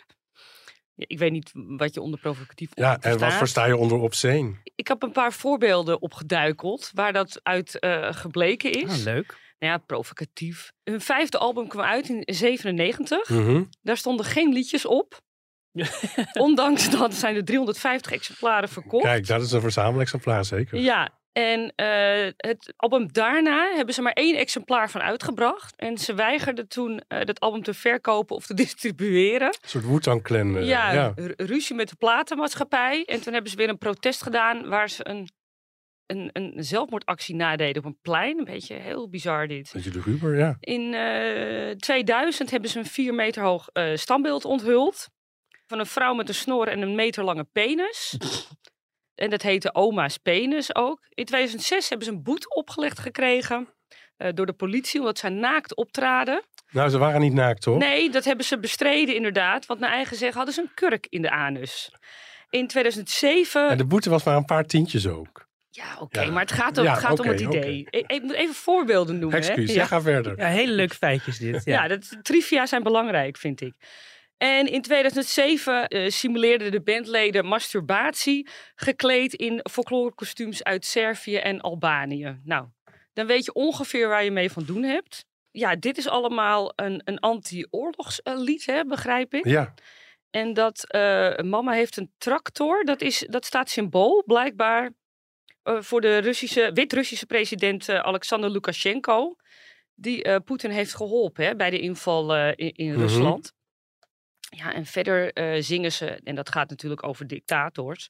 Ja, 0.95 1.05
ik 1.07 1.19
weet 1.19 1.31
niet 1.31 1.51
wat 1.53 1.93
je 1.93 2.01
onder 2.01 2.19
provocatief 2.19 2.69
Ja, 2.73 2.99
en 2.99 3.19
wat 3.19 3.33
versta 3.33 3.65
je 3.65 3.77
onder 3.77 3.97
obscene? 3.97 4.53
ik 4.75 4.87
heb 4.87 5.03
een 5.03 5.11
paar 5.11 5.33
voorbeelden 5.33 6.01
opgeduikeld 6.01 6.91
waar 6.93 7.13
dat 7.13 7.39
uit 7.43 7.79
eh, 7.79 8.13
gebleken 8.13 8.71
is. 8.71 8.89
Ah, 8.89 9.03
leuk. 9.03 9.37
Nou 9.59 9.73
ja, 9.73 9.77
provocatief. 9.77 10.71
Hun 10.83 11.01
vijfde 11.01 11.37
album 11.37 11.67
kwam 11.67 11.85
uit 11.85 12.09
in 12.09 12.23
97. 12.25 13.29
Mhm. 13.29 13.63
Daar 13.81 13.97
stonden 13.97 14.25
geen 14.25 14.53
liedjes 14.53 14.85
op. 14.85 15.21
Ondanks 16.33 16.89
dat 16.89 17.13
zijn 17.13 17.35
er 17.35 17.45
350 17.45 18.11
exemplaren 18.11 18.69
verkocht. 18.69 19.03
Kijk, 19.03 19.27
dat 19.27 19.41
is 19.41 19.51
een 19.51 19.61
verzamelexemplaar 19.61 20.45
zeker. 20.45 20.79
Ja, 20.79 21.09
en 21.33 21.73
eh, 21.75 22.31
het 22.37 22.73
album 22.75 23.11
daarna 23.11 23.71
hebben 23.75 23.93
ze 23.93 24.01
maar 24.01 24.13
één 24.13 24.35
exemplaar 24.37 24.89
van 24.89 25.01
uitgebracht. 25.01 25.75
En 25.75 25.97
ze 25.97 26.13
weigerden 26.13 26.67
toen 26.67 27.01
eh, 27.07 27.25
dat 27.25 27.39
album 27.39 27.63
te 27.63 27.73
verkopen 27.73 28.35
of 28.35 28.45
te 28.45 28.53
distribueren. 28.63 29.47
Een 29.47 29.69
soort 29.69 29.85
Wu-Tang 29.85 30.21
Clan. 30.23 30.57
eh, 30.57 30.67
ja, 30.67 30.91
ja. 30.91 31.11
ru- 31.15 31.33
ruzie 31.37 31.75
met 31.75 31.89
de 31.89 31.95
platenmaatschappij. 31.95 33.03
En 33.05 33.21
toen 33.21 33.33
hebben 33.33 33.51
ze 33.51 33.57
weer 33.57 33.69
een 33.69 33.77
protest 33.77 34.23
gedaan 34.23 34.67
waar 34.69 34.89
ze 34.89 35.07
een, 35.09 35.29
een, 36.05 36.29
een 36.33 36.53
zelfmoordactie 36.63 37.35
nadeden 37.35 37.83
op 37.83 37.85
een 37.85 37.97
plein. 38.01 38.37
Een 38.37 38.43
beetje 38.45 38.75
heel 38.75 39.09
bizar 39.09 39.47
dit. 39.47 39.69
Beetje 39.73 39.91
de 39.91 40.01
Ruber, 40.01 40.37
ja. 40.37 40.57
In 40.59 40.93
eh 40.93 41.71
2000 41.75 42.51
hebben 42.51 42.69
ze 42.69 42.79
een 42.79 42.85
vier 42.85 43.13
meter 43.13 43.43
hoog 43.43 43.69
standbeeld 43.93 44.45
onthuld. 44.45 45.07
Van 45.67 45.79
een 45.79 45.85
vrouw 45.85 46.13
met 46.13 46.27
een 46.27 46.35
snor 46.35 46.67
en 46.67 46.81
een 46.81 46.95
meter 46.95 47.23
lange 47.23 47.43
penis. 47.51 48.17
en 49.15 49.29
dat 49.29 49.41
heette 49.41 49.73
Oma's 49.73 50.17
Penis 50.17 50.75
ook. 50.75 50.99
In 51.09 51.25
2006 51.25 51.89
hebben 51.89 52.07
ze 52.07 52.13
een 52.13 52.23
boete 52.23 52.49
opgelegd 52.49 52.99
gekregen. 52.99 53.67
eh, 54.17 54.29
door 54.33 54.45
de 54.45 54.53
politie, 54.53 54.99
omdat 54.99 55.17
zij 55.17 55.29
naakt 55.29 55.75
optraden. 55.75 56.43
Nou, 56.71 56.89
ze 56.89 56.97
waren 56.97 57.21
niet 57.21 57.33
naakt, 57.33 57.61
toch? 57.61 57.77
Nee, 57.77 58.09
dat 58.09 58.23
hebben 58.23 58.45
ze 58.45 58.59
bestreden 58.59 59.15
inderdaad. 59.15 59.65
Want 59.65 59.79
naar 59.79 59.91
eigen 59.91 60.17
zeggen 60.17 60.35
hadden 60.37 60.53
ze 60.53 60.61
een 60.61 60.71
kurk 60.73 61.07
in 61.09 61.21
de 61.21 61.29
anus. 61.29 61.91
In 62.49 62.67
2007... 62.67 63.69
En 63.69 63.77
de 63.77 63.85
boete 63.85 64.09
was 64.09 64.23
maar 64.23 64.35
een 64.35 64.45
paar 64.45 64.65
tientjes 64.65 65.07
ook. 65.07 65.47
Ja, 65.69 65.97
oké, 65.99 66.21
Ja. 66.21 66.31
maar 66.31 66.41
het 66.41 66.51
gaat, 66.51 66.77
om, 66.77 66.83
Ja, 66.83 66.91
het 66.91 66.99
gaat 66.99 67.19
om 67.19 67.27
het 67.27 67.39
idee. 67.39 67.87
Ik, 67.89 68.11
ik 68.11 68.21
moet 68.21 68.33
even 68.33 68.55
voorbeelden 68.55 69.19
noemen. 69.19 69.41
hè. 69.41 69.47
Excuus, 69.47 69.73
Ja. 69.73 69.81
ja, 69.81 69.85
ga 69.87 70.01
verder. 70.01 70.37
Ja, 70.37 70.47
hele 70.47 70.71
leuke 70.71 70.95
feitjes 70.95 71.37
dit. 71.37 71.61
Ja. 71.65 71.81
Ja, 71.81 71.87
dat, 71.87 72.17
trivia 72.21 72.65
zijn 72.65 72.83
belangrijk, 72.83 73.37
vind 73.37 73.61
ik. 73.61 73.73
En 74.37 74.67
in 74.71 74.81
2007 74.81 75.87
eh, 75.87 76.09
simuleerden 76.09 76.71
de 76.71 76.81
bandleden 76.81 77.45
masturbatie 77.45 78.47
gekleed 78.75 79.33
in 79.33 79.59
folklorekostuums 79.71 80.63
uit 80.63 80.85
Servië 80.85 81.35
en 81.37 81.61
Albanië. 81.61 82.39
Nou, 82.43 82.67
dan 83.13 83.27
weet 83.27 83.45
je 83.45 83.53
ongeveer 83.53 84.07
waar 84.07 84.23
je 84.23 84.31
mee 84.31 84.51
van 84.51 84.63
doen 84.65 84.83
hebt. 84.83 85.25
Ja, 85.51 85.75
dit 85.75 85.97
is 85.97 86.07
allemaal 86.07 86.73
een, 86.75 87.01
een 87.05 87.19
anti-oorlogslied, 87.19 88.65
hè, 88.65 88.85
begrijp 88.85 89.33
ik. 89.33 89.45
Ja, 89.47 89.73
En 90.29 90.53
dat 90.53 90.83
eh, 90.87 91.37
mama 91.37 91.71
heeft 91.71 91.97
een 91.97 92.11
tractor. 92.17 92.83
Dat, 92.85 93.01
is, 93.01 93.25
dat 93.29 93.45
staat 93.45 93.69
symbool 93.69 94.23
blijkbaar 94.25 94.91
eh, 95.63 95.81
voor 95.81 96.01
de 96.01 96.17
Russische, 96.17 96.71
Wit-Russische 96.73 97.25
president 97.25 97.89
Alexander 97.89 98.49
Lukashenko. 98.49 99.35
Die 99.95 100.41
Poetin 100.41 100.69
heeft 100.71 100.95
geholpen 100.95 101.45
hè, 101.45 101.55
bij 101.55 101.69
de 101.69 101.79
inval 101.79 102.35
in, 102.35 102.71
in 102.73 102.91
Mhm. 102.91 102.99
Rusland. 102.99 103.53
Ja, 104.55 104.73
en 104.73 104.85
verder 104.85 105.33
eh, 105.33 105.61
zingen 105.61 105.91
ze, 105.91 106.19
en 106.23 106.35
dat 106.35 106.49
gaat 106.49 106.69
natuurlijk 106.69 107.03
over 107.03 107.27
dictators. 107.27 108.09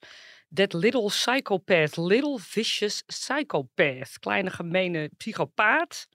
That 0.54 0.74
little 0.74 1.06
psychopath, 1.06 1.98
little 1.98 2.40
vicious 2.40 3.02
psychopath. 3.02 4.20
Kleine 4.20 4.50
gemene 4.50 5.10
psychopaat. 5.18 6.08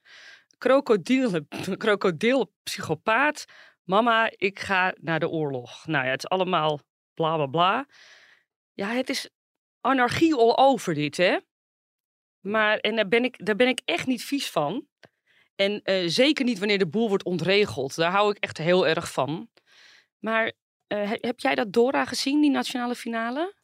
Krokodil, 0.58 1.40
krokodil 1.76 2.52
psychopaat. 2.68 3.44
Mama, 3.82 4.30
ik 4.36 4.58
ga 4.58 4.94
naar 5.00 5.20
de 5.20 5.28
oorlog. 5.28 5.86
Nou 5.86 6.04
ja, 6.04 6.10
het 6.10 6.22
is 6.22 6.28
allemaal 6.28 6.80
bla 7.14 7.36
bla 7.36 7.46
bla. 7.46 7.86
Ja, 8.72 8.88
het 8.88 9.08
is 9.08 9.30
anarchie 9.80 10.34
all 10.34 10.54
over 10.66 10.94
dit, 10.94 11.16
hè? 11.16 11.38
Maar, 12.40 12.78
en 12.78 12.96
daar 12.96 13.08
ben 13.08 13.24
ik, 13.24 13.46
daar 13.46 13.56
ben 13.56 13.68
ik 13.68 13.80
echt 13.84 14.06
niet 14.06 14.24
vies 14.24 14.50
van. 14.50 14.86
En 15.54 15.82
eh, 15.82 16.02
zeker 16.06 16.44
niet 16.44 16.58
wanneer 16.58 16.78
de 16.78 16.88
boel 16.88 17.08
wordt 17.08 17.24
ontregeld. 17.24 17.96
Daar 17.96 18.10
hou 18.10 18.30
ik 18.30 18.38
echt 18.38 18.58
heel 18.58 18.86
erg 18.86 19.12
van. 19.12 19.48
Maar 20.18 20.52
eh, 20.86 21.08
he- 21.10 21.18
heb 21.20 21.40
jij 21.40 21.54
dat 21.54 21.72
Dora 21.72 22.04
gezien, 22.04 22.40
die 22.40 22.50
nationale 22.50 22.94
finale? 22.94 23.54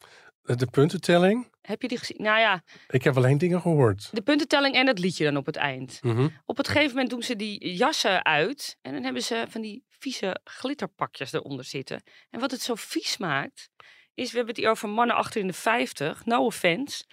De 0.41 0.67
puntentelling? 0.71 1.53
Heb 1.61 1.81
je 1.81 1.87
die 1.87 1.97
gezien? 1.97 2.17
Nou 2.21 2.39
ja, 2.39 2.63
Ik 2.87 3.03
heb 3.03 3.17
alleen 3.17 3.37
dingen 3.37 3.61
gehoord. 3.61 4.09
de 4.11 4.21
puntentelling 4.21 4.75
en 4.75 4.87
het 4.87 4.99
liedje 4.99 5.23
dan 5.23 5.37
op 5.37 5.45
het 5.45 5.55
eind. 5.55 5.99
Mhm. 6.03 6.27
Op 6.45 6.57
het 6.57 6.67
gegeven 6.67 6.89
moment 6.89 7.09
doen 7.09 7.23
ze 7.23 7.35
die 7.35 7.73
jassen 7.75 8.25
uit. 8.25 8.77
En 8.81 8.93
dan 8.93 9.03
hebben 9.03 9.21
ze 9.23 9.45
van 9.49 9.61
die 9.61 9.83
vieze 9.89 10.39
glitterpakjes 10.43 11.33
eronder 11.33 11.65
zitten. 11.65 12.03
En 12.29 12.39
wat 12.39 12.51
het 12.51 12.61
zo 12.61 12.75
vies 12.75 13.17
maakt, 13.17 13.69
is 14.13 14.29
we 14.31 14.35
hebben 14.37 14.53
het 14.55 14.63
hier 14.63 14.71
over 14.71 14.89
mannen 14.89 15.15
achter 15.15 15.41
in 15.41 15.47
de 15.47 15.53
50. 15.53 16.25
No 16.25 16.45
offense. 16.45 17.03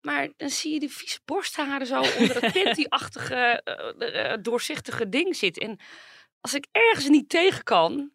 Maar 0.00 0.28
dan 0.36 0.50
zie 0.50 0.72
je 0.72 0.80
die 0.80 0.90
vieze 0.90 1.18
borstharen 1.24 1.86
zo 1.86 2.00
onder 2.18 2.42
het 2.42 2.52
panty-achtige, 2.62 3.34
eh, 3.64 4.32
eh, 4.32 4.38
doorzichtige 4.42 5.08
ding 5.08 5.36
zitten. 5.36 5.62
En 5.62 5.78
als 6.40 6.54
ik 6.54 6.66
ergens 6.70 7.08
niet 7.08 7.28
tegen 7.28 7.62
kan, 7.62 8.10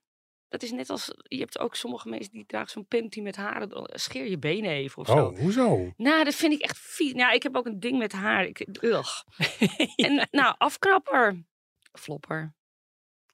dat 0.50 0.64
is 0.64 0.72
net 0.72 0.90
als, 0.90 1.12
je 1.24 1.40
hebt 1.40 1.60
ook 1.60 1.76
sommige 1.76 2.10
mensen 2.10 2.32
die 2.32 2.46
dragen 2.46 2.70
zo'n 2.70 2.86
panty 2.86 3.22
met 3.22 3.36
haren, 3.36 3.90
scheer 3.94 4.30
je 4.30 4.38
benen 4.38 4.72
even 4.72 4.98
of 4.98 5.08
zo. 5.08 5.26
Oh, 5.26 5.40
hoezo? 5.40 5.94
Nou, 5.98 6.24
dat 6.24 6.36
vind 6.36 6.54
ik 6.54 6.62
echt 6.62 6.78
vies. 6.78 7.14
Nou, 7.14 7.34
ik 7.34 7.44
heb 7.44 7.56
ook 7.56 7.66
een 7.66 7.80
ding 7.80 7.98
met 7.98 8.12
haar. 8.12 8.46
Ik, 8.46 8.68
ugh. 8.82 9.24
En 9.96 10.28
nou, 10.32 10.56
afkrapper. 10.58 11.44
Flopper. 11.92 12.56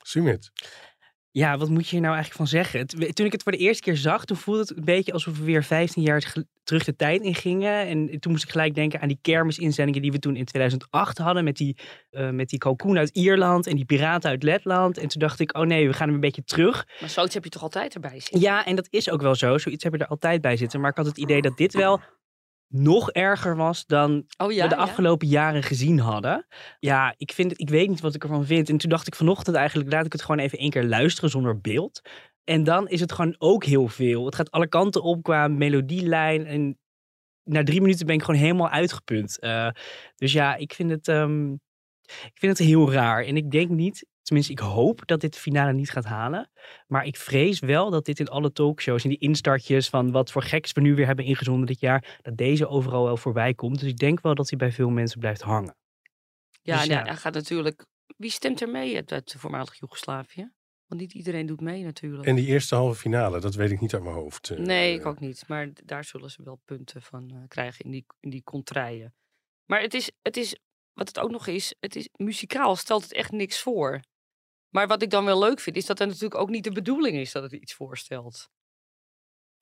Sumit. 0.02 0.52
Ja, 1.36 1.58
wat 1.58 1.70
moet 1.70 1.84
je 1.84 1.90
hier 1.90 2.02
nou 2.02 2.16
eigenlijk 2.16 2.50
van 2.50 2.60
zeggen? 2.60 2.88
Toen 2.88 3.26
ik 3.26 3.32
het 3.32 3.44
voor 3.44 3.52
de 3.52 3.58
eerste 3.58 3.84
keer 3.84 3.98
zag, 3.98 4.26
toen 4.26 4.38
voelde 4.38 4.60
het 4.60 4.78
een 4.78 4.84
beetje 4.84 5.14
alsof 5.14 5.38
we 5.38 5.44
weer 5.44 5.64
15 5.64 6.02
jaar 6.04 6.34
terug 6.64 6.84
de 6.84 6.96
tijd 6.96 7.22
in 7.22 7.36
gingen. 7.36 7.88
En 7.88 8.20
toen 8.20 8.32
moest 8.32 8.44
ik 8.44 8.50
gelijk 8.50 8.76
denken 8.76 9.02
aan 9.02 9.08
die 9.08 9.18
kermisinzendingen 9.22 10.02
die 10.02 10.12
we 10.12 10.20
toen 10.20 10.36
in 10.36 10.46
2008 10.46 11.18
hadden. 11.18 11.44
Met 11.44 11.58
die, 11.58 11.78
eh 12.10 12.30
met 12.30 12.50
die 12.50 12.60
kalkoen 12.60 12.98
uit 12.98 13.10
Ierland 13.10 13.68
en 13.68 13.76
die 13.76 13.86
piraten 13.86 14.30
uit 14.30 14.44
Letland. 14.44 14.98
En 14.98 15.08
toen 15.08 15.22
dacht 15.22 15.40
ik, 15.40 15.58
oh 15.58 15.66
nee, 15.66 15.88
we 15.88 15.94
gaan 15.94 16.06
hem 16.06 16.16
een 16.16 16.22
beetje 16.22 16.44
terug. 16.44 16.88
Maar 17.00 17.10
zoiets 17.10 17.34
heb 17.34 17.44
je 17.44 17.50
toch 17.50 17.62
altijd 17.62 17.94
erbij 17.94 18.20
zitten? 18.20 18.40
Ja, 18.40 18.66
en 18.66 18.76
dat 18.76 18.88
is 18.90 19.10
ook 19.10 19.22
wel 19.22 19.36
zo. 19.36 19.58
Zoiets 19.58 19.84
heb 19.84 19.94
je 19.94 20.00
er 20.00 20.08
altijd 20.08 20.42
bij 20.42 20.58
zitten. 20.58 20.80
Maar 20.80 20.90
ik 20.90 20.98
had 20.98 21.06
het 21.06 21.18
idee 21.18 21.42
dat 21.42 21.58
dit 21.58 21.74
wel 21.74 22.02
nog 22.74 23.12
erger 23.12 23.56
was 23.56 23.86
dan 23.86 24.26
Oh 24.38 24.52
ja, 24.52 24.64
we 24.64 24.70
de 24.70 24.76
ja. 24.76 24.82
afgelopen 24.82 25.28
jaren 25.28 25.64
gezien 25.64 26.00
hadden. 26.00 26.46
Ja, 26.80 27.14
ik, 27.18 27.32
vind 27.32 27.52
het, 27.52 27.60
ik 27.60 27.70
weet 27.70 27.90
niet 27.90 28.02
wat 28.02 28.16
ik 28.16 28.24
ervan 28.24 28.46
vind. 28.46 28.70
En 28.70 28.78
toen 28.78 28.90
dacht 28.90 29.08
ik 29.08 29.16
vanochtend 29.16 29.56
eigenlijk, 29.56 29.92
laat 29.92 30.06
ik 30.06 30.12
het 30.12 30.22
gewoon 30.22 30.40
even 30.40 30.58
één 30.58 30.70
keer 30.70 30.86
luisteren 30.86 31.30
zonder 31.30 31.62
beeld. 31.62 32.02
En 32.44 32.64
dan 32.64 32.88
is 32.88 33.00
het 33.00 33.12
gewoon 33.12 33.36
ook 33.38 33.64
heel 33.64 33.88
veel. 33.88 34.26
Het 34.26 34.36
gaat 34.36 34.52
alle 34.52 34.68
kanten 34.68 35.04
op 35.04 35.24
qua 35.24 35.48
melodielijn. 35.48 36.46
En 36.46 36.78
na 37.44 37.64
drie 37.64 37.82
minuten 37.82 38.06
ben 38.06 38.16
ik 38.16 38.24
gewoon 38.24 38.40
helemaal 38.40 38.70
uitgeput. 38.70 39.40
Eh, 39.40 39.70
dus 40.16 40.34
ja, 40.34 40.56
ik 40.56 40.74
vind, 40.74 40.90
het, 40.90 41.08
ehm, 41.08 41.52
ik 42.04 42.38
vind 42.40 42.58
het 42.58 42.68
heel 42.68 42.92
raar. 42.92 43.26
En 43.26 43.38
ik 43.38 43.52
denk 43.52 43.70
niet, 43.70 44.06
tenminste 44.24 44.52
ik 44.52 44.60
hoop 44.60 45.08
dat 45.08 45.22
dit 45.22 45.34
de 45.34 45.40
finale 45.40 45.74
niet 45.74 45.90
gaat 45.90 46.06
halen. 46.06 46.50
Maar 46.88 47.06
ik 47.06 47.18
vrees 47.18 47.60
wel 47.60 47.90
dat 47.90 48.06
dit 48.06 48.20
in 48.20 48.28
alle 48.28 48.52
talkshows 48.52 49.04
en 49.04 49.10
die 49.10 49.18
instartjes 49.20 49.90
van 49.90 50.12
wat 50.12 50.32
voor 50.32 50.44
geks 50.44 50.72
we 50.72 50.82
nu 50.82 50.96
weer 50.96 51.06
hebben 51.06 51.26
ingezonden 51.26 51.66
dit 51.66 51.80
jaar, 51.80 52.20
dat 52.22 52.38
deze 52.38 52.68
overal 52.68 53.04
wel 53.04 53.18
voorbij 53.18 53.54
komt. 53.54 53.80
Dus 53.80 53.90
ik 53.90 53.98
denk 53.98 54.22
wel 54.22 54.36
dat 54.36 54.50
hij 54.50 54.58
bij 54.58 54.72
veel 54.72 54.90
mensen 54.90 55.20
blijft 55.20 55.42
hangen. 55.42 55.76
Ja, 56.62 56.74
Dus 56.76 56.84
en 56.84 56.90
ja, 56.94 57.00
ja. 57.00 57.06
hij 57.06 57.16
gaat 57.16 57.34
natuurlijk... 57.34 57.86
Wie 58.18 58.32
stemt 58.32 58.62
er 58.62 58.70
mee 58.70 58.96
uit 58.96 59.10
het 59.10 59.36
voormalig 59.38 59.80
Joegoslavië? 59.80 60.52
Want 60.88 61.02
niet 61.02 61.14
iedereen 61.14 61.46
doet 61.46 61.62
mee 61.62 61.84
natuurlijk. 61.84 62.26
En 62.28 62.36
die 62.36 62.46
eerste 62.46 62.76
halve 62.76 63.00
finale, 63.00 63.40
dat 63.40 63.56
weet 63.56 63.72
ik 63.72 63.80
niet 63.82 63.94
uit 63.94 64.04
mijn 64.04 64.16
hoofd. 64.16 64.50
eh. 64.50 64.58
Nee, 64.58 64.94
ik 65.00 65.06
ook 65.06 65.20
niet. 65.20 65.48
Maar 65.48 65.70
daar 65.84 66.04
zullen 66.04 66.30
ze 66.30 66.44
wel 66.44 66.62
punten 66.66 67.02
van 67.02 67.30
eh, 67.30 67.38
krijgen 67.48 67.86
in 67.86 67.92
die, 67.92 68.06
in 68.20 68.30
die 68.30 68.44
contraien. 68.44 69.14
Maar 69.66 69.82
het 69.82 69.94
is, 69.94 70.12
het 70.22 70.38
is, 70.38 70.58
wat 70.94 71.08
het 71.08 71.20
ook 71.20 71.32
nog 71.32 71.48
is, 71.48 71.76
het 71.80 71.96
is 71.96 72.10
muzikaal 72.16 72.76
stelt 72.76 73.04
het 73.04 73.14
echt 73.14 73.32
niks 73.32 73.62
voor. 73.62 74.00
Maar 74.74 74.88
wat 74.88 75.02
ik 75.02 75.10
dan 75.10 75.26
wel 75.26 75.40
leuk 75.40 75.60
vind, 75.60 75.76
is 75.76 75.86
dat 75.86 76.00
er 76.00 76.08
natuurlijk 76.08 76.36
ook 76.42 76.50
niet 76.50 76.64
de 76.64 76.72
bedoeling 76.72 77.16
is 77.18 77.32
dat 77.32 77.44
het 77.44 77.52
iets 77.52 77.74
voorstelt. 77.74 78.50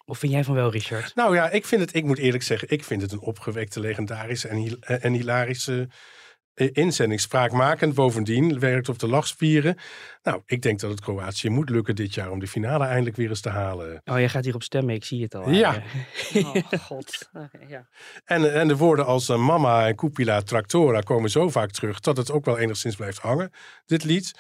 Of 0.06 0.18
vind 0.20 0.32
jij 0.32 0.44
van 0.44 0.56
wel, 0.56 0.72
Richard? 0.72 1.16
Nou 1.16 1.36
ja, 1.36 1.50
ik 1.50 1.66
vind 1.66 1.82
het, 1.82 1.96
ik 1.96 2.04
moet 2.04 2.18
eerlijk 2.18 2.44
zeggen, 2.44 2.70
ik 2.70 2.84
vind 2.84 3.02
het 3.02 3.12
een 3.12 3.20
opgewekte, 3.20 3.80
legendarische 3.80 4.48
en, 4.48 4.56
hil- 4.58 4.78
eh, 4.80 5.06
en 5.06 5.14
hilarische 5.14 5.90
eh, 6.54 6.70
inzending. 6.72 7.20
Spraakmakend 7.20 7.94
bovendien, 7.94 8.60
werkt 8.60 8.90
op 8.90 9.00
de 9.00 9.08
lachspieren. 9.08 9.78
Nou, 10.24 10.42
ik 10.46 10.62
denk 10.62 10.80
dat 10.80 10.92
het 10.92 11.00
Kroatië 11.02 11.50
moet 11.50 11.70
lukken 11.70 11.96
dit 11.96 12.14
jaar 12.14 12.32
om 12.32 12.40
de 12.40 12.48
finale 12.48 12.86
eindelijk 12.86 13.16
weer 13.16 13.30
eens 13.30 13.42
te 13.42 13.50
halen. 13.50 14.02
Oh, 14.06 14.18
jij 14.18 14.30
gaat 14.30 14.44
hierop 14.44 14.64
stemmen, 14.64 14.96
ik 14.96 15.04
zie 15.06 15.24
het 15.24 15.36
al. 15.36 15.50
Ja. 15.50 15.84
Oh 16.34 16.56
god. 16.88 17.30
Oké, 17.34 17.60
ja. 17.68 17.88
En, 18.26 18.54
en 18.54 18.68
de 18.68 18.78
woorden 18.78 19.06
als 19.06 19.30
eh, 19.30 19.46
mama 19.46 19.88
en 19.88 19.96
Kupila 19.96 20.42
Tractora 20.42 21.00
komen 21.00 21.30
zo 21.30 21.50
vaak 21.50 21.72
terug 21.72 22.00
dat 22.00 22.18
het 22.18 22.32
ook 22.32 22.46
wel 22.46 22.58
enigszins 22.58 22.96
blijft 22.96 23.18
hangen, 23.20 23.52
dit 23.86 24.04
lied. 24.04 24.32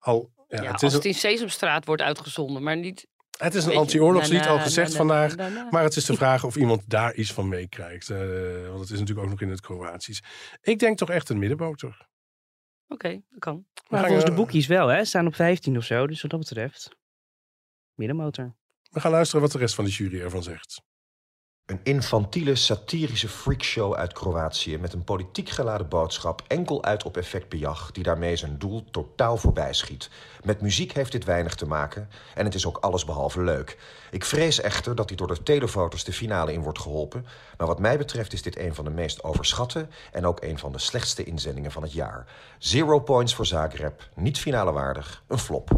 Al, 0.00 0.30
ja, 0.48 0.62
Ja, 0.62 0.62
het, 0.62 0.72
als 0.72 0.82
is 0.82 0.92
het 0.92 1.04
een, 1.04 1.10
in 1.10 1.16
Sesamstraat 1.16 1.84
wordt 1.84 2.02
uitgezonden, 2.02 2.62
maar 2.62 2.76
niet... 2.76 3.06
het 3.38 3.54
is 3.54 3.64
een 3.64 3.76
anti-oorlogslied, 3.76 4.40
na, 4.40 4.48
al 4.48 4.56
na, 4.56 4.62
gezegd 4.62 4.90
na, 4.90 4.96
vandaag. 4.96 5.36
na, 5.36 5.48
na, 5.48 5.54
na. 5.54 5.68
Maar 5.70 5.82
het 5.82 5.96
is 5.96 6.04
de 6.04 6.14
vraag 6.22 6.44
of 6.44 6.56
iemand 6.56 6.82
daar 6.86 7.14
iets 7.14 7.32
van 7.32 7.48
meekrijgt. 7.48 8.10
eh, 8.10 8.18
want 8.68 8.80
het 8.80 8.90
is 8.90 8.98
natuurlijk 8.98 9.26
ook 9.26 9.30
nog 9.32 9.40
in 9.40 9.48
het 9.50 9.60
Kroatisch. 9.60 10.22
Ik 10.60 10.78
denk 10.78 10.98
toch 10.98 11.10
echt 11.10 11.28
een 11.28 11.38
middenboter. 11.38 12.08
Oké, 12.88 13.08
dat 13.28 13.38
kan. 13.38 13.66
We 13.74 13.82
Maar 13.88 14.00
gaan, 14.00 14.08
volgens 14.08 14.30
de 14.30 14.36
boekjes 14.36 14.66
wel, 14.66 14.88
hè? 14.88 15.04
Staan 15.04 15.26
op 15.26 15.34
15 15.34 15.76
of 15.76 15.84
zo. 15.84 16.06
Dus 16.06 16.22
wat 16.22 16.30
dat 16.30 16.40
betreft. 16.40 16.88
Middenmotor. 17.94 18.54
We 18.90 19.00
gaan 19.00 19.10
luisteren 19.10 19.42
wat 19.42 19.52
de 19.52 19.58
rest 19.58 19.74
van 19.74 19.84
de 19.84 19.90
jury 19.90 20.20
ervan 20.20 20.42
zegt. 20.42 20.82
Een 21.70 21.80
infantiele, 21.82 22.54
satirische 22.54 23.28
freakshow 23.28 23.94
uit 23.94 24.12
Kroatië 24.12 24.78
met 24.78 24.92
een 24.92 25.04
politiek 25.04 25.48
geladen 25.48 25.88
boodschap 25.88 26.42
enkel 26.46 26.84
uit 26.84 27.02
op 27.02 27.16
effectbejag 27.16 27.90
die 27.92 28.02
daarmee 28.02 28.36
zijn 28.36 28.58
doel 28.58 28.84
totaal 28.90 29.36
voorbij 29.36 29.72
schiet. 29.72 30.10
Met 30.44 30.60
muziek 30.60 30.92
heeft 30.92 31.12
dit 31.12 31.24
weinig 31.24 31.54
te 31.54 31.66
maken 31.66 32.08
en 32.34 32.44
het 32.44 32.54
is 32.54 32.66
ook 32.66 32.76
allesbehalve 32.76 33.42
leuk. 33.42 33.78
Ik 34.10 34.24
vrees 34.24 34.60
echter 34.60 34.94
dat 34.94 35.08
hij 35.08 35.16
door 35.16 35.26
de 35.26 35.42
televoters 35.42 36.04
de 36.04 36.12
finale 36.12 36.52
in 36.52 36.62
wordt 36.62 36.80
geholpen, 36.80 37.26
maar 37.56 37.66
wat 37.66 37.80
mij 37.80 37.98
betreft 37.98 38.32
is 38.32 38.42
dit 38.42 38.58
een 38.58 38.74
van 38.74 38.84
de 38.84 38.90
meest 38.90 39.24
overschatte 39.24 39.88
en 40.12 40.26
ook 40.26 40.42
een 40.42 40.58
van 40.58 40.72
de 40.72 40.78
slechtste 40.78 41.24
inzendingen 41.24 41.72
van 41.72 41.82
het 41.82 41.92
jaar. 41.92 42.26
Zero 42.58 43.00
points 43.00 43.34
voor 43.34 43.46
Zagreb, 43.46 44.08
niet 44.14 44.38
finale 44.38 44.72
waardig, 44.72 45.22
een 45.26 45.38
flop. 45.38 45.70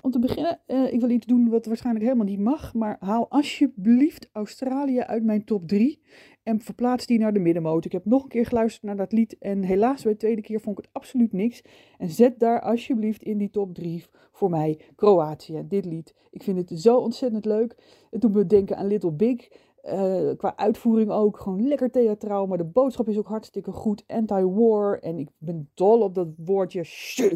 Om 0.00 0.10
te 0.10 0.18
beginnen, 0.18 0.60
eh, 0.66 0.92
ik 0.92 1.00
wil 1.00 1.10
iets 1.10 1.26
doen 1.26 1.48
wat 1.48 1.66
waarschijnlijk 1.66 2.04
helemaal 2.04 2.26
niet 2.26 2.40
mag, 2.40 2.74
maar 2.74 2.96
haal 3.00 3.26
alsjeblieft 3.28 4.28
Australië 4.32 5.00
uit 5.00 5.24
mijn 5.24 5.44
top 5.44 5.68
3 5.68 6.00
en 6.42 6.60
verplaats 6.60 7.06
die 7.06 7.18
naar 7.18 7.32
de 7.32 7.38
middenmoot. 7.38 7.84
Ik 7.84 7.92
heb 7.92 8.04
nog 8.04 8.22
een 8.22 8.28
keer 8.28 8.46
geluisterd 8.46 8.82
naar 8.84 8.96
dat 8.96 9.12
lied 9.12 9.38
en 9.38 9.62
helaas 9.62 10.02
bij 10.02 10.12
de 10.12 10.18
tweede 10.18 10.42
keer 10.42 10.60
vond 10.60 10.78
ik 10.78 10.84
het 10.84 10.94
absoluut 10.94 11.32
niks. 11.32 11.62
En 11.98 12.10
zet 12.10 12.38
daar 12.38 12.60
alsjeblieft 12.60 13.22
in 13.22 13.38
die 13.38 13.50
top 13.50 13.74
3 13.74 14.04
voor 14.32 14.50
mij 14.50 14.80
Kroatië, 14.96 15.64
dit 15.68 15.84
lied. 15.84 16.14
Ik 16.30 16.42
vind 16.42 16.70
het 16.70 16.80
zo 16.80 16.96
ontzettend 16.96 17.44
leuk. 17.44 17.76
Het 18.10 18.20
doet 18.20 18.34
me 18.34 18.46
denken 18.46 18.76
aan 18.76 18.86
Little 18.86 19.12
Big. 19.12 19.48
Eh, 19.82 20.30
qua 20.36 20.56
uitvoering 20.56 21.10
ook 21.10 21.38
gewoon 21.38 21.68
lekker 21.68 21.90
theatraal, 21.90 22.46
maar 22.46 22.58
de 22.58 22.64
boodschap 22.64 23.08
is 23.08 23.18
ook 23.18 23.28
hartstikke 23.28 23.72
goed. 23.72 24.04
Anti-war 24.06 24.98
en 24.98 25.18
ik 25.18 25.28
ben 25.38 25.70
dol 25.74 26.00
op 26.00 26.14
dat 26.14 26.28
woordje 26.36 26.84
shh. 26.84 27.32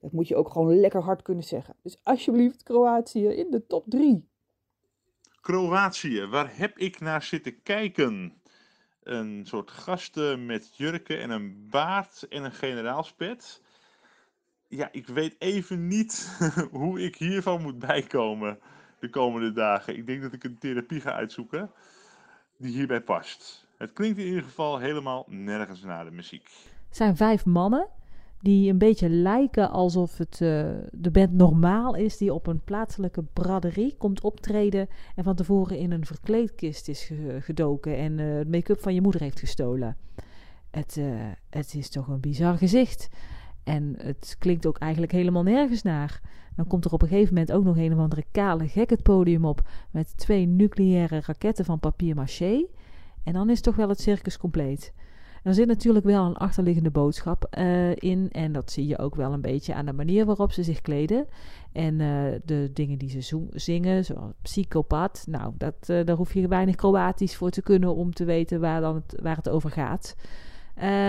Dat 0.00 0.12
moet 0.12 0.28
je 0.28 0.36
ook 0.36 0.50
gewoon 0.50 0.80
lekker 0.80 1.02
hard 1.02 1.22
kunnen 1.22 1.44
zeggen. 1.44 1.76
Dus 1.82 2.00
alsjeblieft 2.02 2.62
Kroatië 2.62 3.26
in 3.26 3.50
de 3.50 3.66
top 3.66 3.84
3. 3.88 4.28
Kroatië, 5.40 6.26
waar 6.26 6.56
heb 6.56 6.78
ik 6.78 7.00
naar 7.00 7.22
zitten 7.22 7.62
kijken? 7.62 8.40
Een 9.02 9.46
soort 9.46 9.70
gasten 9.70 10.46
met 10.46 10.76
jurken 10.76 11.20
en 11.20 11.30
een 11.30 11.66
baard 11.70 12.26
en 12.28 12.44
een 12.44 12.52
generaalspet. 12.52 13.62
Ja, 14.68 14.88
ik 14.92 15.06
weet 15.06 15.36
even 15.38 15.86
niet 15.86 16.38
hoe 16.72 17.00
ik 17.00 17.16
hiervan 17.16 17.62
moet 17.62 17.78
bijkomen 17.78 18.58
de 18.98 19.10
komende 19.10 19.52
dagen. 19.52 19.96
Ik 19.96 20.06
denk 20.06 20.22
dat 20.22 20.32
ik 20.32 20.44
een 20.44 20.58
therapie 20.58 21.00
ga 21.00 21.12
uitzoeken 21.12 21.70
die 22.56 22.72
hierbij 22.72 23.00
past. 23.00 23.66
Het 23.76 23.92
klinkt 23.92 24.18
in 24.18 24.26
ieder 24.26 24.42
geval 24.42 24.78
helemaal 24.78 25.24
nergens 25.28 25.82
naar 25.82 26.04
de 26.04 26.10
muziek. 26.10 26.50
Het 26.88 26.96
zijn 26.96 27.16
vijf 27.16 27.44
mannen 27.44 27.88
die 28.40 28.70
een 28.70 28.78
beetje 28.78 29.08
lijken 29.08 29.70
alsof 29.70 30.18
het 30.18 30.40
uh, 30.42 30.64
de 30.90 31.10
band 31.10 31.32
normaal 31.32 31.94
is, 31.94 32.16
die 32.16 32.34
op 32.34 32.46
een 32.46 32.60
plaatselijke 32.64 33.22
braderie 33.32 33.94
komt 33.98 34.20
optreden 34.20 34.88
en 35.16 35.24
van 35.24 35.34
tevoren 35.34 35.78
in 35.78 35.90
een 35.90 36.06
verkleedkist 36.06 36.88
is 36.88 37.10
gedoken 37.40 37.96
en 37.96 38.18
uh, 38.18 38.34
het 38.34 38.50
make-up 38.50 38.80
van 38.80 38.94
je 38.94 39.00
moeder 39.00 39.20
heeft 39.20 39.38
gestolen. 39.38 39.96
Het, 40.70 40.96
uh, 40.96 41.04
het 41.50 41.74
is 41.74 41.88
toch 41.88 42.08
een 42.08 42.20
bizar 42.20 42.56
gezicht. 42.56 43.08
En 43.64 43.94
het 43.98 44.36
klinkt 44.38 44.66
ook 44.66 44.78
eigenlijk 44.78 45.12
helemaal 45.12 45.42
nergens 45.42 45.82
naar. 45.82 46.20
Dan 46.56 46.66
komt 46.66 46.84
er 46.84 46.92
op 46.92 47.02
een 47.02 47.08
gegeven 47.08 47.34
moment 47.34 47.52
ook 47.52 47.64
nog 47.64 47.76
een 47.76 47.92
of 47.92 47.98
andere 47.98 48.24
kale 48.30 48.68
gek 48.68 48.90
het 48.90 49.02
podium 49.02 49.44
op 49.44 49.68
met 49.90 50.16
twee 50.16 50.46
nucleaire 50.46 51.20
raketten 51.26 51.64
van 51.64 51.78
papier 51.78 52.14
maché. 52.14 52.66
En 53.24 53.32
dan 53.32 53.50
is 53.50 53.60
toch 53.60 53.76
wel 53.76 53.88
het 53.88 54.00
circus 54.00 54.38
compleet. 54.38 54.92
Er 55.42 55.54
zit 55.54 55.66
natuurlijk 55.66 56.04
wel 56.04 56.26
een 56.26 56.36
achterliggende 56.36 56.90
boodschap 56.90 57.56
uh, 57.58 57.90
in. 57.94 58.28
En 58.30 58.52
dat 58.52 58.70
zie 58.70 58.86
je 58.86 58.98
ook 58.98 59.14
wel 59.14 59.32
een 59.32 59.40
beetje 59.40 59.74
aan 59.74 59.86
de 59.86 59.92
manier 59.92 60.24
waarop 60.26 60.52
ze 60.52 60.62
zich 60.62 60.80
kleden. 60.80 61.26
En 61.72 62.00
uh, 62.00 62.24
de 62.44 62.70
dingen 62.72 62.98
die 62.98 63.22
ze 63.22 63.46
zingen, 63.50 64.04
zoals 64.04 64.32
psychopaat. 64.42 65.24
Nou, 65.28 65.52
dat, 65.58 65.88
uh, 65.90 66.04
daar 66.04 66.16
hoef 66.16 66.34
je 66.34 66.48
weinig 66.48 66.74
Kroatisch 66.74 67.36
voor 67.36 67.50
te 67.50 67.62
kunnen 67.62 67.94
om 67.94 68.14
te 68.14 68.24
weten 68.24 68.60
waar, 68.60 68.80
dan 68.80 68.94
het, 68.94 69.20
waar 69.22 69.36
het 69.36 69.48
over 69.48 69.70
gaat. 69.70 70.16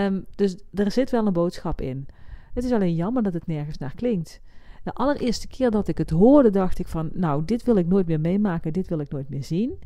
Um, 0.04 0.24
dus 0.34 0.56
er 0.74 0.90
zit 0.90 1.10
wel 1.10 1.26
een 1.26 1.32
boodschap 1.32 1.80
in. 1.80 2.06
Het 2.54 2.64
is 2.64 2.72
alleen 2.72 2.94
jammer 2.94 3.22
dat 3.22 3.34
het 3.34 3.46
nergens 3.46 3.78
naar 3.78 3.94
klinkt. 3.94 4.40
De 4.84 4.92
allereerste 4.92 5.48
keer 5.48 5.70
dat 5.70 5.88
ik 5.88 5.98
het 5.98 6.10
hoorde, 6.10 6.50
dacht 6.50 6.78
ik 6.78 6.86
van, 6.86 7.10
nou, 7.14 7.44
dit 7.44 7.62
wil 7.62 7.76
ik 7.76 7.86
nooit 7.86 8.06
meer 8.06 8.20
meemaken, 8.20 8.72
dit 8.72 8.88
wil 8.88 8.98
ik 8.98 9.10
nooit 9.10 9.28
meer 9.28 9.44
zien. 9.44 9.78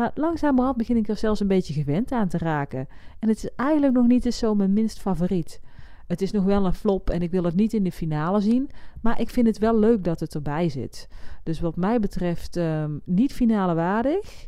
Maar 0.00 0.10
langzamerhand 0.14 0.76
begin 0.76 0.96
ik 0.96 1.08
er 1.08 1.16
zelfs 1.16 1.40
een 1.40 1.46
beetje 1.46 1.72
gewend 1.72 2.12
aan 2.12 2.28
te 2.28 2.38
raken. 2.38 2.88
En 3.18 3.28
het 3.28 3.36
is 3.36 3.50
eigenlijk 3.56 3.92
nog 3.92 4.06
niet 4.06 4.24
eens 4.24 4.38
zo 4.38 4.54
mijn 4.54 4.72
minst 4.72 5.00
favoriet. 5.00 5.60
Het 6.06 6.22
is 6.22 6.30
nog 6.30 6.44
wel 6.44 6.66
een 6.66 6.74
flop 6.74 7.10
en 7.10 7.22
ik 7.22 7.30
wil 7.30 7.44
het 7.44 7.54
niet 7.54 7.72
in 7.72 7.84
de 7.84 7.92
finale 7.92 8.40
zien. 8.40 8.70
Maar 9.02 9.20
ik 9.20 9.30
vind 9.30 9.46
het 9.46 9.58
wel 9.58 9.78
leuk 9.78 10.04
dat 10.04 10.20
het 10.20 10.34
erbij 10.34 10.68
zit. 10.68 11.08
Dus 11.42 11.60
wat 11.60 11.76
mij 11.76 12.00
betreft 12.00 12.56
um, 12.56 13.00
niet 13.04 13.32
finale 13.32 13.74
waardig. 13.74 14.46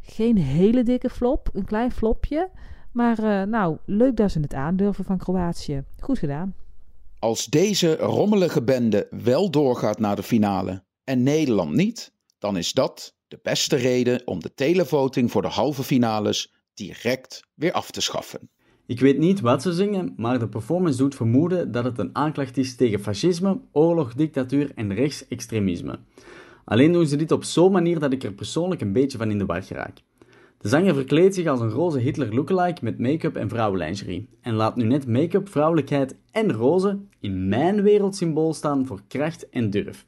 Geen 0.00 0.36
hele 0.36 0.82
dikke 0.82 1.10
flop, 1.10 1.50
een 1.52 1.64
klein 1.64 1.92
flopje. 1.92 2.50
Maar 2.92 3.18
uh, 3.18 3.42
nou, 3.42 3.76
leuk 3.84 4.16
dat 4.16 4.30
ze 4.30 4.40
het 4.40 4.54
aandurven 4.54 5.04
van 5.04 5.18
Kroatië. 5.18 5.84
Goed 6.00 6.18
gedaan. 6.18 6.54
Als 7.18 7.46
deze 7.46 7.96
rommelige 7.96 8.62
bende 8.62 9.06
wel 9.10 9.50
doorgaat 9.50 9.98
naar 9.98 10.16
de 10.16 10.22
finale 10.22 10.84
en 11.04 11.22
Nederland 11.22 11.72
niet, 11.72 12.12
dan 12.38 12.56
is 12.56 12.72
dat 12.72 13.16
de 13.28 13.38
beste 13.42 13.76
reden 13.76 14.22
om 14.24 14.40
de 14.40 14.54
televoting 14.54 15.30
voor 15.30 15.42
de 15.42 15.48
halve 15.48 15.82
finales 15.82 16.52
direct 16.74 17.42
weer 17.54 17.72
af 17.72 17.90
te 17.90 18.00
schaffen. 18.00 18.50
Ik 18.86 19.00
weet 19.00 19.18
niet 19.18 19.40
wat 19.40 19.62
ze 19.62 19.72
zingen, 19.72 20.14
maar 20.16 20.38
de 20.38 20.48
performance 20.48 20.98
doet 20.98 21.14
vermoeden 21.14 21.72
dat 21.72 21.84
het 21.84 21.98
een 21.98 22.16
aanklacht 22.16 22.56
is 22.56 22.76
tegen 22.76 23.00
fascisme, 23.00 23.60
oorlog, 23.72 24.14
dictatuur 24.14 24.72
en 24.74 24.94
rechtsextremisme. 24.94 25.98
Alleen 26.64 26.92
doen 26.92 27.06
ze 27.06 27.16
dit 27.16 27.32
op 27.32 27.44
zo'n 27.44 27.72
manier 27.72 27.98
dat 27.98 28.12
ik 28.12 28.24
er 28.24 28.32
persoonlijk 28.32 28.80
een 28.80 28.92
beetje 28.92 29.18
van 29.18 29.30
in 29.30 29.38
de 29.38 29.46
war 29.46 29.62
geraak. 29.62 29.98
De 30.58 30.68
zanger 30.68 30.94
verkleedt 30.94 31.34
zich 31.34 31.46
als 31.46 31.60
een 31.60 31.70
roze 31.70 31.98
Hitler 31.98 32.34
lookalike 32.34 32.84
met 32.84 32.98
make-up 32.98 33.36
en 33.36 33.48
vrouwenlingerie 33.48 34.28
en 34.40 34.54
laat 34.54 34.76
nu 34.76 34.84
net 34.84 35.06
make-up, 35.06 35.48
vrouwelijkheid 35.48 36.16
en 36.30 36.52
roze 36.52 36.98
in 37.20 37.48
mijn 37.48 37.82
wereld 37.82 38.16
symbool 38.16 38.54
staan 38.54 38.86
voor 38.86 39.00
kracht 39.08 39.48
en 39.48 39.70
durf. 39.70 40.04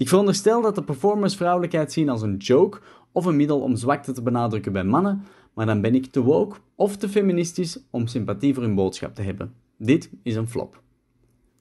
Ik 0.00 0.08
veronderstel 0.08 0.62
dat 0.62 0.74
de 0.74 0.82
performers 0.82 1.36
vrouwelijkheid 1.36 1.92
zien 1.92 2.08
als 2.08 2.22
een 2.22 2.36
joke 2.36 2.78
of 3.12 3.24
een 3.24 3.36
middel 3.36 3.60
om 3.60 3.76
zwakte 3.76 4.12
te 4.12 4.22
benadrukken 4.22 4.72
bij 4.72 4.84
mannen, 4.84 5.24
maar 5.54 5.66
dan 5.66 5.80
ben 5.80 5.94
ik 5.94 6.06
te 6.06 6.20
woke 6.20 6.56
of 6.74 6.96
te 6.96 7.08
feministisch 7.08 7.78
om 7.90 8.06
sympathie 8.06 8.54
voor 8.54 8.62
hun 8.62 8.74
boodschap 8.74 9.14
te 9.14 9.22
hebben. 9.22 9.54
Dit 9.76 10.10
is 10.22 10.34
een 10.34 10.48
flop. 10.48 10.82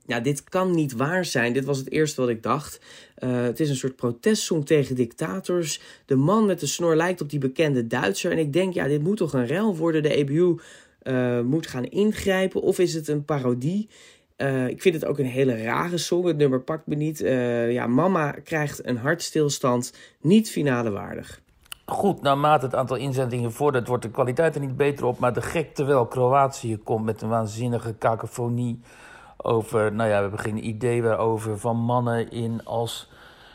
Ja, 0.05 0.19
dit 0.19 0.43
kan 0.43 0.71
niet 0.71 0.93
waar 0.93 1.25
zijn. 1.25 1.53
Dit 1.53 1.65
was 1.65 1.77
het 1.77 1.91
eerste 1.91 2.21
wat 2.21 2.29
ik 2.29 2.43
dacht. 2.43 2.81
Uh, 3.23 3.41
het 3.41 3.59
is 3.59 3.69
een 3.69 3.75
soort 3.75 3.95
protestsong 3.95 4.65
tegen 4.65 4.95
dictators. 4.95 5.81
De 6.05 6.15
man 6.15 6.45
met 6.45 6.59
de 6.59 6.67
snor 6.67 6.95
lijkt 6.95 7.21
op 7.21 7.29
die 7.29 7.39
bekende 7.39 7.87
Duitser. 7.87 8.31
En 8.31 8.37
ik 8.37 8.53
denk, 8.53 8.73
ja, 8.73 8.87
dit 8.87 9.03
moet 9.03 9.17
toch 9.17 9.33
een 9.33 9.47
rel 9.47 9.75
worden. 9.75 10.03
De 10.03 10.13
EBU 10.13 10.55
uh, 11.03 11.41
moet 11.41 11.67
gaan 11.67 11.85
ingrijpen. 11.85 12.61
Of 12.61 12.79
is 12.79 12.93
het 12.93 13.07
een 13.07 13.25
parodie? 13.25 13.89
Uh, 14.41 14.67
ik 14.67 14.81
vind 14.81 14.95
het 14.95 15.05
ook 15.05 15.17
een 15.17 15.25
hele 15.25 15.63
rare 15.63 15.97
song. 15.97 16.25
Het 16.25 16.37
nummer 16.37 16.61
pakt 16.61 16.87
me 16.87 16.95
niet. 16.95 17.19
ja, 17.69 17.87
mama 17.87 18.31
krijgt 18.31 18.85
een 18.85 18.97
hartstilstand. 18.97 19.93
Niet 20.21 20.51
finale 20.51 20.89
waardig. 20.91 21.41
Goed, 21.89 22.21
naarmate 22.21 22.65
het 22.65 22.75
aantal 22.75 22.97
inzendingen 22.97 23.51
vordert, 23.51 23.87
wordt 23.87 24.03
de 24.03 24.09
kwaliteit 24.09 24.55
er 24.55 24.61
niet 24.61 24.77
beter 24.77 25.05
op. 25.05 25.19
Maar 25.19 25.33
de 25.33 25.41
gek 25.41 25.73
terwijl 25.75 26.05
Kroatië 26.05 26.77
komt 26.77 27.05
met 27.05 27.21
een 27.21 27.29
waanzinnige 27.29 27.93
kakofonie 27.93 28.81
over, 29.37 29.93
nou 29.93 30.09
ja, 30.09 30.15
we 30.15 30.21
hebben 30.21 30.39
geen 30.39 30.67
idee 30.67 31.03
waarover, 31.03 31.59
van 31.59 31.77
mannen 31.77 32.31
in 32.31 32.65
als 32.65 33.09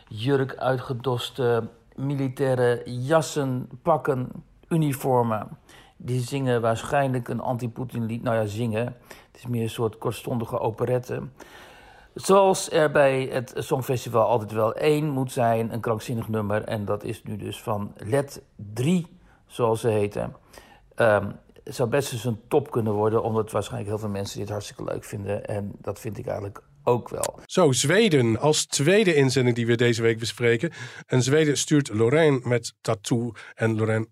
jurk 0.09 0.57
uitgedoste 0.57 1.69
militaire 1.95 2.83
jassen, 2.85 3.69
pakken, 3.83 4.29
uniformen. 4.69 5.49
Die 5.97 6.21
zingen 6.21 6.61
waarschijnlijk 6.61 7.29
een 7.29 7.41
anti-Poetin 7.41 8.07
lied. 8.07 8.23
Nou 8.23 8.37
ja, 8.37 8.47
zingen. 8.47 8.85
Het 8.85 9.37
is 9.37 9.47
meer 9.47 9.63
een 9.63 9.71
soort 9.71 9.99
kortstondige 9.99 10.59
operette. 10.59 11.23
Zoals 12.15 12.71
er 12.71 12.91
bij 12.91 13.23
het 13.23 13.53
Songfestival 13.57 14.27
altijd 14.27 14.53
wel 14.53 14.75
één 14.75 15.09
moet 15.09 15.33
zijn, 15.33 15.73
een 15.73 15.81
krankzinnig 15.81 16.29
nummer. 16.29 16.65
En 16.65 16.85
dat 16.85 17.05
is 17.05 17.23
nu 17.23 17.37
dus 17.37 17.63
van 17.63 17.93
LED 17.97 18.43
3, 18.57 19.07
zoals 19.47 19.81
ze 19.81 19.89
heten. 19.89 20.37
Um, 20.97 21.33
het 21.65 21.75
zou 21.75 21.89
best 21.89 22.13
eens 22.13 22.25
een 22.25 22.41
top 22.49 22.71
kunnen 22.71 22.93
worden, 22.93 23.23
omdat 23.23 23.51
waarschijnlijk 23.51 23.91
heel 23.91 23.99
veel 23.99 24.09
mensen 24.09 24.39
dit 24.39 24.49
hartstikke 24.49 24.85
leuk 24.85 25.05
vinden. 25.05 25.45
En 25.45 25.73
dat 25.81 26.01
vind 26.01 26.19
ik 26.19 26.27
eigenlijk 26.27 26.63
ook 26.85 27.09
wel. 27.09 27.41
Zo, 27.47 27.73
Zweden 27.73 28.41
als 28.41 28.67
tweede 28.67 29.15
inzending 29.15 29.57
die 29.57 29.67
we 29.67 29.77
deze 29.77 30.03
week 30.03 30.19
bespreken. 30.19 30.73
En 31.07 31.23
Zweden 31.23 31.59
stuurt 31.59 31.89
Lorraine 31.89 32.41
met 32.43 32.75
Tattoo. 32.81 33.33
En 33.55 33.77
Lorraine 33.77 34.07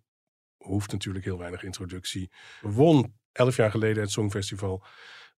hoeft 0.62 0.92
natuurlijk 0.92 1.25
heel 1.25 1.38
weinig 1.38 1.62
introductie. 1.62 2.31
Won 2.61 3.14
elf 3.33 3.57
jaar 3.57 3.70
geleden 3.70 4.03
het 4.03 4.11
Songfestival 4.11 4.85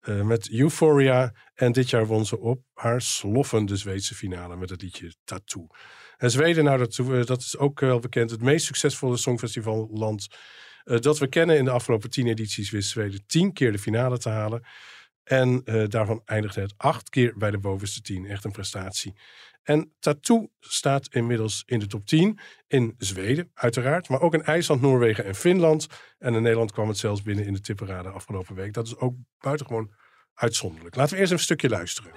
uh, 0.09 0.23
met 0.23 0.51
Euphoria. 0.51 1.33
En 1.55 1.73
dit 1.73 1.91
jaar 1.91 2.07
won 2.07 2.27
ze 2.27 2.39
op 2.39 2.63
haar 2.75 3.03
sloffende 3.03 3.77
Zweedse 3.77 4.15
finale 4.15 4.57
met 4.57 4.71
het 4.71 4.83
liedje 4.83 5.15
Tattoo. 5.25 5.67
En 6.17 6.31
Zweden, 6.31 6.65
nou 6.65 6.79
dat, 6.79 6.99
eh, 6.99 7.37
is 7.37 7.57
ook 7.57 7.81
wel 7.81 7.99
bekend, 7.99 8.31
het 8.31 8.43
meest 8.43 8.67
succesvolle 8.67 9.17
Songfestivalland 9.17 10.29
uh, 10.85 10.99
dat 10.99 11.19
we 11.19 11.29
kennen 11.29 11.57
in 11.57 11.65
de 11.65 11.71
afgelopen 11.71 12.11
tien 12.11 12.27
edities 12.27 12.71
wist 12.71 12.91
Zweden 12.91 13.27
tien 13.27 13.53
keer 13.53 13.73
de 13.73 13.79
finale 13.79 14.19
te 14.19 14.29
halen. 14.29 14.67
En 15.25 15.63
daarvan 15.89 16.23
eindigde 16.25 16.61
het 16.61 16.75
acht 16.77 17.09
keer 17.09 17.35
bij 17.37 17.51
de 17.51 17.59
bovenste 17.59 18.01
tien. 18.01 18.27
Echt 18.27 18.45
een 18.45 18.53
prestatie. 18.53 19.15
En 19.65 19.95
Tattoo 19.99 20.49
staat 20.61 21.15
inmiddels 21.15 21.63
in 21.67 21.79
de 21.79 21.87
top 21.87 22.07
10 22.07 22.39
in 22.67 22.95
Zweden, 22.99 23.51
uiteraard. 23.55 24.09
Maar 24.09 24.21
ook 24.21 24.35
in 24.35 24.45
IJsland, 24.45 24.81
Noorwegen 24.81 25.25
en 25.25 25.35
Finland. 25.35 25.87
En 26.19 26.35
in 26.35 26.43
Nederland 26.43 26.73
kwam 26.73 26.89
het 26.89 26.99
zelfs 26.99 27.23
binnen 27.23 27.47
in 27.47 27.53
de 27.53 27.61
tipperade 27.61 28.09
afgelopen 28.09 28.55
week. 28.55 28.73
Dat 28.73 28.87
is 28.87 28.97
ook 28.97 29.15
buitengewoon 29.39 29.93
uitzonderlijk. 30.35 30.97
Laten 30.97 31.15
we 31.15 31.21
eerst 31.21 31.33
een 31.33 31.39
stukje 31.39 31.69
luisteren. 31.69 32.13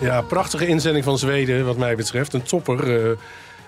Ja, 0.00 0.22
prachtige 0.22 0.66
inzending 0.66 1.04
van 1.04 1.18
Zweden 1.18 1.64
wat 1.64 1.76
mij 1.76 1.96
betreft. 1.96 2.32
Een 2.32 2.42
topper 2.42 3.10
uh, 3.10 3.18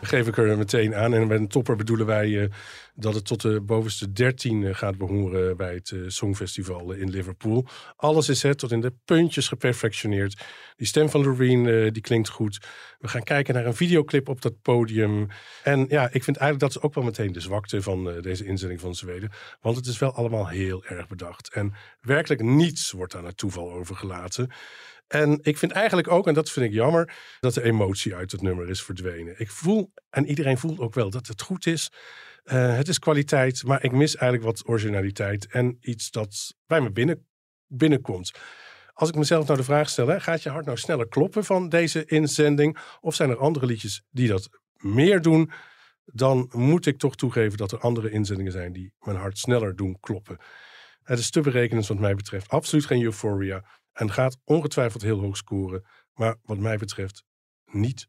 geef 0.00 0.26
ik 0.26 0.36
er 0.36 0.58
meteen 0.58 0.94
aan. 0.94 1.14
En 1.14 1.26
met 1.26 1.40
een 1.40 1.48
topper 1.48 1.76
bedoelen 1.76 2.06
wij 2.06 2.28
uh, 2.28 2.50
dat 2.94 3.14
het 3.14 3.24
tot 3.24 3.40
de 3.40 3.60
bovenste 3.60 4.12
13 4.12 4.62
uh, 4.62 4.74
gaat 4.74 4.98
behoren 4.98 5.56
bij 5.56 5.74
het 5.74 5.94
Songfestival 6.06 6.92
in 6.92 7.10
Liverpool. 7.10 7.66
Alles 7.96 8.28
is 8.28 8.42
het 8.42 8.58
tot 8.58 8.72
in 8.72 8.80
de 8.80 8.94
puntjes 9.04 9.48
geperfectioneerd. 9.48 10.42
Die 10.76 10.86
stem 10.86 11.08
van 11.08 11.24
Loreen 11.24 11.92
die 11.92 12.02
klinkt 12.02 12.28
goed. 12.28 12.60
We 12.98 13.08
gaan 13.08 13.22
kijken 13.22 13.54
naar 13.54 13.66
een 13.66 13.74
videoclip 13.74 14.28
op 14.28 14.42
dat 14.42 14.62
podium. 14.62 15.28
En 15.62 15.86
ja, 15.88 16.08
ik 16.12 16.24
vind 16.24 16.36
eigenlijk 16.36 16.60
dat 16.60 16.70
is 16.70 16.88
ook 16.88 16.94
wel 16.94 17.04
meteen 17.04 17.32
de 17.32 17.40
zwakte 17.40 17.82
van 17.82 18.20
deze 18.20 18.44
inzending 18.44 18.80
van 18.80 18.94
Zweden. 18.94 19.30
Want 19.60 19.76
het 19.76 19.86
is 19.86 19.98
wel 19.98 20.14
allemaal 20.14 20.48
heel 20.48 20.84
erg 20.84 21.06
bedacht. 21.06 21.52
En 21.52 21.74
werkelijk 22.00 22.42
niets 22.42 22.90
wordt 22.90 23.16
aan 23.16 23.24
het 23.24 23.36
toeval 23.36 23.72
overgelaten. 23.72 24.50
En 25.06 25.38
ik 25.42 25.58
vind 25.58 25.72
eigenlijk 25.72 26.08
ook, 26.08 26.26
en 26.26 26.34
dat 26.34 26.50
vind 26.50 26.66
ik 26.66 26.72
jammer, 26.72 27.14
dat 27.40 27.54
de 27.54 27.62
emotie 27.62 28.14
uit 28.14 28.32
het 28.32 28.42
nummer 28.42 28.68
is 28.68 28.82
verdwenen. 28.82 29.34
Ik 29.40 29.50
voel, 29.50 29.92
en 30.10 30.26
iedereen 30.26 30.58
voelt 30.58 30.78
ook 30.78 30.94
wel 30.94 31.10
dat 31.10 31.26
het 31.26 31.42
goed 31.42 31.66
is. 31.66 31.90
Uh, 32.44 32.76
het 32.76 32.88
is 32.88 32.98
kwaliteit, 32.98 33.64
maar 33.64 33.84
ik 33.84 33.92
mis 33.92 34.16
eigenlijk 34.16 34.56
wat 34.56 34.68
originaliteit 34.68 35.46
en 35.46 35.76
iets 35.80 36.10
dat 36.10 36.54
bij 36.66 36.80
me 36.80 36.90
binnen, 36.90 37.26
binnenkomt. 37.66 38.30
Als 38.92 39.08
ik 39.08 39.14
mezelf 39.14 39.46
nou 39.46 39.58
de 39.58 39.64
vraag 39.64 39.88
stel, 39.88 40.06
hè, 40.06 40.20
gaat 40.20 40.42
je 40.42 40.50
hart 40.50 40.64
nou 40.64 40.78
sneller 40.78 41.08
kloppen 41.08 41.44
van 41.44 41.68
deze 41.68 42.04
inzending? 42.04 42.78
Of 43.00 43.14
zijn 43.14 43.30
er 43.30 43.36
andere 43.38 43.66
liedjes 43.66 44.02
die 44.10 44.28
dat 44.28 44.48
meer 44.76 45.20
doen? 45.20 45.52
dan 46.04 46.50
moet 46.52 46.86
ik 46.86 46.98
toch 46.98 47.16
toegeven 47.16 47.58
dat 47.58 47.72
er 47.72 47.78
andere 47.78 48.10
inzendingen 48.10 48.52
zijn 48.52 48.72
die 48.72 48.92
mijn 48.98 49.16
hart 49.16 49.38
sneller 49.38 49.76
doen 49.76 49.96
kloppen. 50.00 50.38
Het 51.02 51.18
is 51.18 51.30
te 51.30 51.40
berekenend 51.40 51.86
wat 51.86 51.98
mij 51.98 52.14
betreft. 52.14 52.48
Absoluut 52.48 52.84
geen 52.84 53.02
euphoria. 53.02 53.64
En 53.92 54.10
gaat 54.12 54.38
ongetwijfeld 54.44 55.02
heel 55.02 55.20
hoog 55.20 55.36
scoren. 55.36 55.84
Maar 56.14 56.36
wat 56.42 56.58
mij 56.58 56.76
betreft 56.76 57.24
niet 57.64 58.08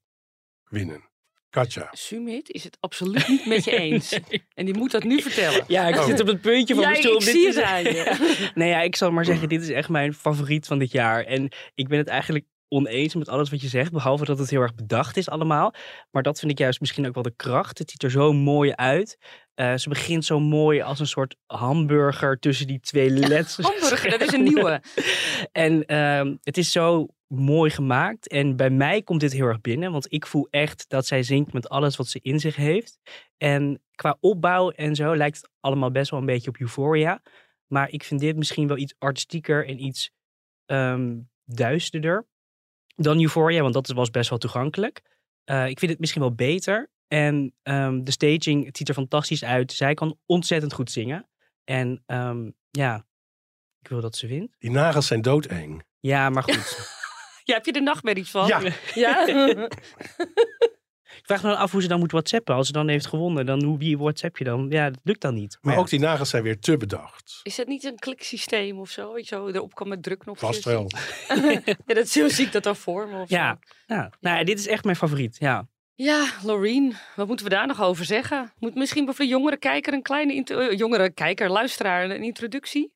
winnen. 0.64 1.12
Katja. 1.50 1.88
Sumit 1.92 2.50
is 2.50 2.64
het 2.64 2.78
absoluut 2.80 3.28
niet 3.28 3.46
met 3.46 3.64
je 3.64 3.72
eens. 3.78 4.20
En 4.54 4.66
die 4.66 4.78
moet 4.78 4.92
dat 4.92 5.04
nu 5.04 5.22
vertellen. 5.22 5.64
Ja, 5.68 5.88
ik 5.88 5.96
Oh. 5.96 6.06
zit 6.06 6.20
op 6.22 6.28
het 6.28 6.42
puntje 6.42 6.74
van 6.76 6.84
mijn 6.84 6.96
stoel. 6.96 7.12
ik 7.12 7.18
om 7.20 7.26
dit 7.26 7.34
zie 7.36 7.52
te 7.52 7.60
het 7.60 7.68
aan 7.70 7.84
je. 7.84 8.52
nee, 8.56 8.70
ja, 8.70 8.82
ik 8.82 8.96
zal 8.96 9.12
maar 9.12 9.26
zeggen, 9.26 9.50
dit 9.50 9.62
is 9.62 9.70
echt 9.70 9.90
mijn 9.90 10.14
favoriet 10.14 10.68
van 10.68 10.80
dit 10.80 10.92
jaar. 10.92 11.24
En 11.26 11.52
ik 11.76 11.88
ben 11.88 11.98
het 11.98 12.08
eigenlijk 12.08 12.46
oneens 12.68 13.16
met 13.16 13.30
alles 13.30 13.50
wat 13.50 13.62
je 13.62 13.68
zegt, 13.68 13.92
behalve 13.92 14.26
dat 14.26 14.40
het 14.40 14.50
heel 14.50 14.62
erg 14.62 14.76
bedacht 14.76 15.18
is 15.18 15.30
allemaal. 15.30 15.74
Maar 16.12 16.24
dat 16.24 16.40
vind 16.40 16.52
ik 16.52 16.58
juist 16.58 16.80
misschien 16.80 17.08
ook 17.08 17.14
wel 17.14 17.24
de 17.24 17.36
kracht. 17.36 17.78
Het 17.78 17.92
ziet 17.92 18.04
er 18.04 18.12
zo 18.12 18.34
mooi 18.34 18.72
uit. 18.72 19.18
Eh, 19.54 19.76
ze 19.76 19.90
begint 19.90 20.26
zo 20.26 20.40
mooi 20.40 20.82
als 20.82 21.00
een 21.00 21.08
soort 21.08 21.36
hamburger 21.46 22.40
tussen 22.40 22.68
die 22.68 22.80
twee 22.80 23.10
letters. 23.10 23.58
Hamburger, 23.58 24.10
dat 24.10 24.22
is 24.22 24.34
een 24.34 24.44
nieuwe. 24.44 24.82
En 25.52 25.86
ehm, 25.86 26.36
het 26.42 26.58
is 26.58 26.72
zo 26.72 27.08
mooi 27.28 27.72
gemaakt. 27.72 28.28
En 28.28 28.56
bij 28.56 28.70
mij 28.70 29.02
komt 29.02 29.20
dit 29.20 29.34
heel 29.34 29.46
erg 29.46 29.62
binnen. 29.62 29.92
Want 29.92 30.14
ik 30.14 30.26
voel 30.26 30.48
echt 30.50 30.86
dat 30.90 31.06
zij 31.06 31.24
zingt 31.24 31.54
met 31.54 31.70
alles 31.70 31.96
wat 31.96 32.08
ze 32.08 32.20
in 32.22 32.40
zich 32.40 32.56
heeft. 32.56 33.00
En 33.38 33.82
qua 33.96 34.18
opbouw 34.20 34.72
en 34.72 34.96
zo 34.96 35.16
lijkt 35.16 35.38
het 35.38 35.50
allemaal 35.60 35.92
best 35.92 36.12
wel 36.12 36.20
een 36.20 36.26
beetje 36.26 36.50
op 36.50 36.58
Euphoria. 36.58 37.22
Maar 37.68 37.90
ik 37.90 38.04
vind 38.04 38.20
dit 38.20 38.38
misschien 38.38 38.68
wel 38.68 38.78
iets 38.78 38.96
artistieker 38.98 39.68
en 39.68 39.84
iets 39.84 40.12
ehm, 40.66 41.20
duisterder 41.46 42.26
dan 42.96 43.22
Euphoria. 43.22 43.62
Want 43.62 43.74
dat 43.74 43.88
was 43.88 44.10
best 44.10 44.30
wel 44.30 44.40
toegankelijk. 44.40 45.02
Eh, 45.44 45.68
ik 45.68 45.80
vind 45.80 45.92
het 45.92 46.00
misschien 46.00 46.22
wel 46.22 46.36
beter. 46.36 46.92
En 47.08 47.54
ehm, 47.64 48.04
de 48.04 48.12
staging, 48.12 48.66
het 48.66 48.78
ziet 48.78 48.88
er 48.90 48.94
fantastisch 48.94 49.44
uit. 49.44 49.72
Zij 49.72 49.94
kan 49.94 50.18
ontzettend 50.26 50.74
goed 50.74 50.92
zingen. 50.92 51.28
En 51.64 52.04
ehm, 52.06 52.50
ja, 52.72 53.06
ik 53.82 53.88
wil 53.88 54.02
dat 54.02 54.16
ze 54.16 54.28
wint. 54.28 54.56
Die 54.60 54.72
nagels 54.72 55.08
zijn 55.08 55.22
doodeng. 55.22 55.84
Ja, 56.00 56.30
maar 56.30 56.44
goed. 56.44 56.92
Ja, 57.46 57.54
heb 57.54 57.66
je 57.66 57.72
er 57.72 57.84
nachtmerries 57.84 58.32
van? 58.32 58.48
Ja. 58.48 58.62
ja? 58.94 59.26
Ik 61.18 61.30
vraag 61.30 61.44
me 61.44 61.50
dan 61.50 61.58
af 61.58 61.72
hoe 61.72 61.82
ze 61.82 61.88
dan 61.88 62.00
moet 62.00 62.12
whatsappen. 62.12 62.56
Als 62.56 62.68
ze 62.68 62.74
dan 62.74 62.88
heeft 62.88 63.06
gewonnen, 63.08 63.46
dan 63.46 63.64
hoe, 63.64 63.78
wie 63.78 63.98
whatsapp 63.98 64.38
je 64.38 64.44
dan? 64.44 64.66
Ja, 64.70 64.90
dat 64.90 65.00
lukt 65.04 65.22
dan 65.22 65.34
niet. 65.34 65.58
Maar 65.62 65.74
ja. 65.74 65.80
ook 65.80 65.90
die 65.90 66.00
nagels 66.00 66.30
zijn 66.30 66.44
weer 66.44 66.60
te 66.60 66.78
bedacht. 66.78 67.40
Is 67.44 67.56
dat 67.56 67.68
niet 67.68 67.84
een 67.84 67.96
kliksysteem 68.00 68.80
of 68.80 68.90
zo? 68.90 69.18
Je 69.18 69.24
zo, 69.24 69.48
erop 69.48 69.76
kan 69.76 69.88
met 69.88 70.04
drukknopjes. 70.04 70.50
Vast 70.50 70.64
wel. 70.64 70.88
ja, 71.86 71.94
dat 71.94 72.08
zo 72.10 72.28
zie 72.30 72.46
ik 72.46 72.52
dat 72.52 72.64
dan 72.64 72.76
voor 72.76 73.08
me. 73.08 73.22
Of 73.22 73.30
Ja, 73.30 73.60
zo. 73.62 73.94
ja. 73.96 74.10
Nou, 74.20 74.38
ja, 74.38 74.44
dit 74.44 74.60
is 74.60 74.68
echt 74.68 74.84
mijn 74.84 74.96
favoriet. 74.96 75.36
Ja. 75.40 75.68
Ja, 75.96 76.30
Loreen, 76.44 76.96
wat 77.16 77.28
moeten 77.28 77.46
we 77.46 77.52
daar 77.52 77.68
nog 77.68 77.82
over 77.82 78.06
zeggen? 78.06 78.54
Moet 78.60 78.76
misschien 78.76 79.06
voor 79.06 79.16
de 79.16 79.28
jongere 79.28 79.58
kijker 79.58 79.94
een 79.94 80.02
kleine 80.02 80.44
eh, 80.44 80.78
jongere 80.78 81.10
kijker, 81.10 81.50
luisteraar, 81.50 82.10
een 82.10 82.24
introductie? 82.24 82.94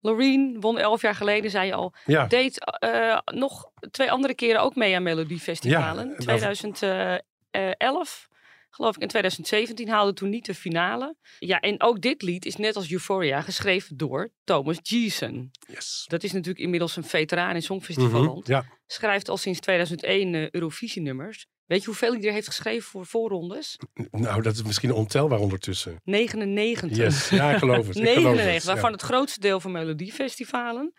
Loreen 0.00 0.60
won 0.60 0.78
elf 0.78 1.02
jaar 1.02 1.14
geleden, 1.14 1.50
zei 1.50 1.66
je 1.66 1.74
al. 1.74 1.94
Ja. 2.04 2.26
Deed 2.26 2.64
eh, 2.64 3.18
nog 3.24 3.70
twee 3.90 4.10
andere 4.10 4.34
keren 4.34 4.60
ook 4.60 4.74
mee 4.76 4.96
aan 4.96 5.02
Melodiefestivalen. 5.02 6.08
Ja, 6.08 6.14
en 6.14 6.18
2011, 6.62 8.28
geloof 8.70 8.96
ik, 8.96 9.02
en 9.02 9.08
2017 9.08 9.88
haalde 9.88 10.12
toen 10.12 10.28
niet 10.28 10.46
de 10.46 10.54
finale. 10.54 11.16
Ja, 11.38 11.60
en 11.60 11.82
ook 11.82 12.00
dit 12.00 12.22
lied 12.22 12.44
is 12.46 12.56
net 12.56 12.76
als 12.76 12.90
Euphoria 12.90 13.40
geschreven 13.40 13.96
door 13.96 14.30
Thomas 14.44 14.78
Gieson. 14.82 15.50
Yes. 15.66 16.04
Dat 16.06 16.22
is 16.22 16.32
natuurlijk 16.32 16.64
inmiddels 16.64 16.96
een 16.96 17.04
veteraan 17.04 17.54
in 17.54 17.62
Songfestivalland. 17.62 18.42
Mhm, 18.48 18.52
Ja. 18.52 18.64
Schrijft 18.86 19.28
al 19.28 19.36
sinds 19.36 19.60
2001 19.60 20.34
eh, 20.34 20.50
Eurovisie-nummers. 20.50 21.46
Weet 21.68 21.80
je 21.80 21.86
hoeveel 21.86 22.12
hij 22.12 22.22
er 22.22 22.32
heeft 22.32 22.46
geschreven 22.46 22.90
voor 22.90 23.06
voorrondes? 23.06 23.78
Nou, 24.10 24.42
dat 24.42 24.54
is 24.54 24.62
misschien 24.62 24.92
ontelbaar 24.92 25.38
ondertussen. 25.38 26.00
99. 26.04 26.96
Yes. 26.96 27.28
Ja, 27.28 27.50
ik 27.50 27.58
geloof 27.58 27.86
het. 27.86 27.96
Ik 27.96 28.02
geloof 28.02 28.14
99, 28.14 28.52
het, 28.54 28.62
ja. 28.62 28.72
waarvan 28.72 28.92
het 28.92 29.02
grootste 29.02 29.40
deel 29.40 29.60
van 29.60 29.72
Melodiefestivalen. 29.72 30.92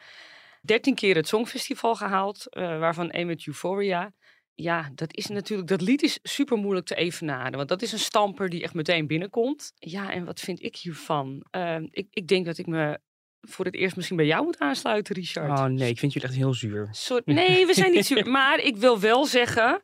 13 0.62 0.96
keer 0.96 1.16
het 1.16 1.28
Songfestival 1.28 1.96
gehaald, 1.96 2.48
eh, 2.50 2.80
waarvan 2.80 3.12
één 3.12 3.28
met 3.28 3.48
Euphoria. 3.48 4.14
Ja, 4.54 4.92
dat 4.96 5.16
is 5.16 5.28
natuurlijk, 5.28 5.70
dat 5.70 5.82
lied 5.82 6.02
is 6.02 6.20
super 6.24 6.58
moeilijk 6.58 6.86
te 6.86 6.96
evenaren. 6.96 7.56
Want 7.58 7.70
dat 7.70 7.82
is 7.82 7.92
een 7.92 8.00
stamper 8.00 8.50
die 8.50 8.64
echt 8.64 8.74
meteen 8.74 9.08
binnenkomt. 9.08 9.72
Ja, 9.76 10.12
en 10.12 10.26
wat 10.26 10.40
vind 10.40 10.64
ik 10.64 10.76
hiervan? 10.76 11.46
Eh, 11.50 11.78
ik, 11.90 12.08
ik 12.10 12.28
denk 12.28 12.46
dat 12.46 12.58
ik 12.58 12.68
me 12.68 13.00
voor 13.42 13.66
het 13.66 13.76
eerst 13.76 13.96
misschien 13.96 14.18
bij 14.18 14.26
jou 14.26 14.44
moet 14.44 14.60
aansluiten, 14.60 15.16
Richard. 15.16 15.60
Oh 15.60 15.66
nee, 15.66 15.90
ik 15.90 16.00
vind 16.00 16.14
jullie 16.14 16.28
echt 16.28 16.38
heel 16.38 16.54
zuur. 16.54 16.88
Sorry. 16.92 17.34
Nee, 17.34 17.66
we 17.66 17.74
zijn 17.74 17.92
niet 17.92 18.06
zuur. 18.06 18.30
Maar 18.40 18.60
ik 18.60 18.78
wil 18.78 19.00
wel 19.00 19.26
zeggen 19.26 19.82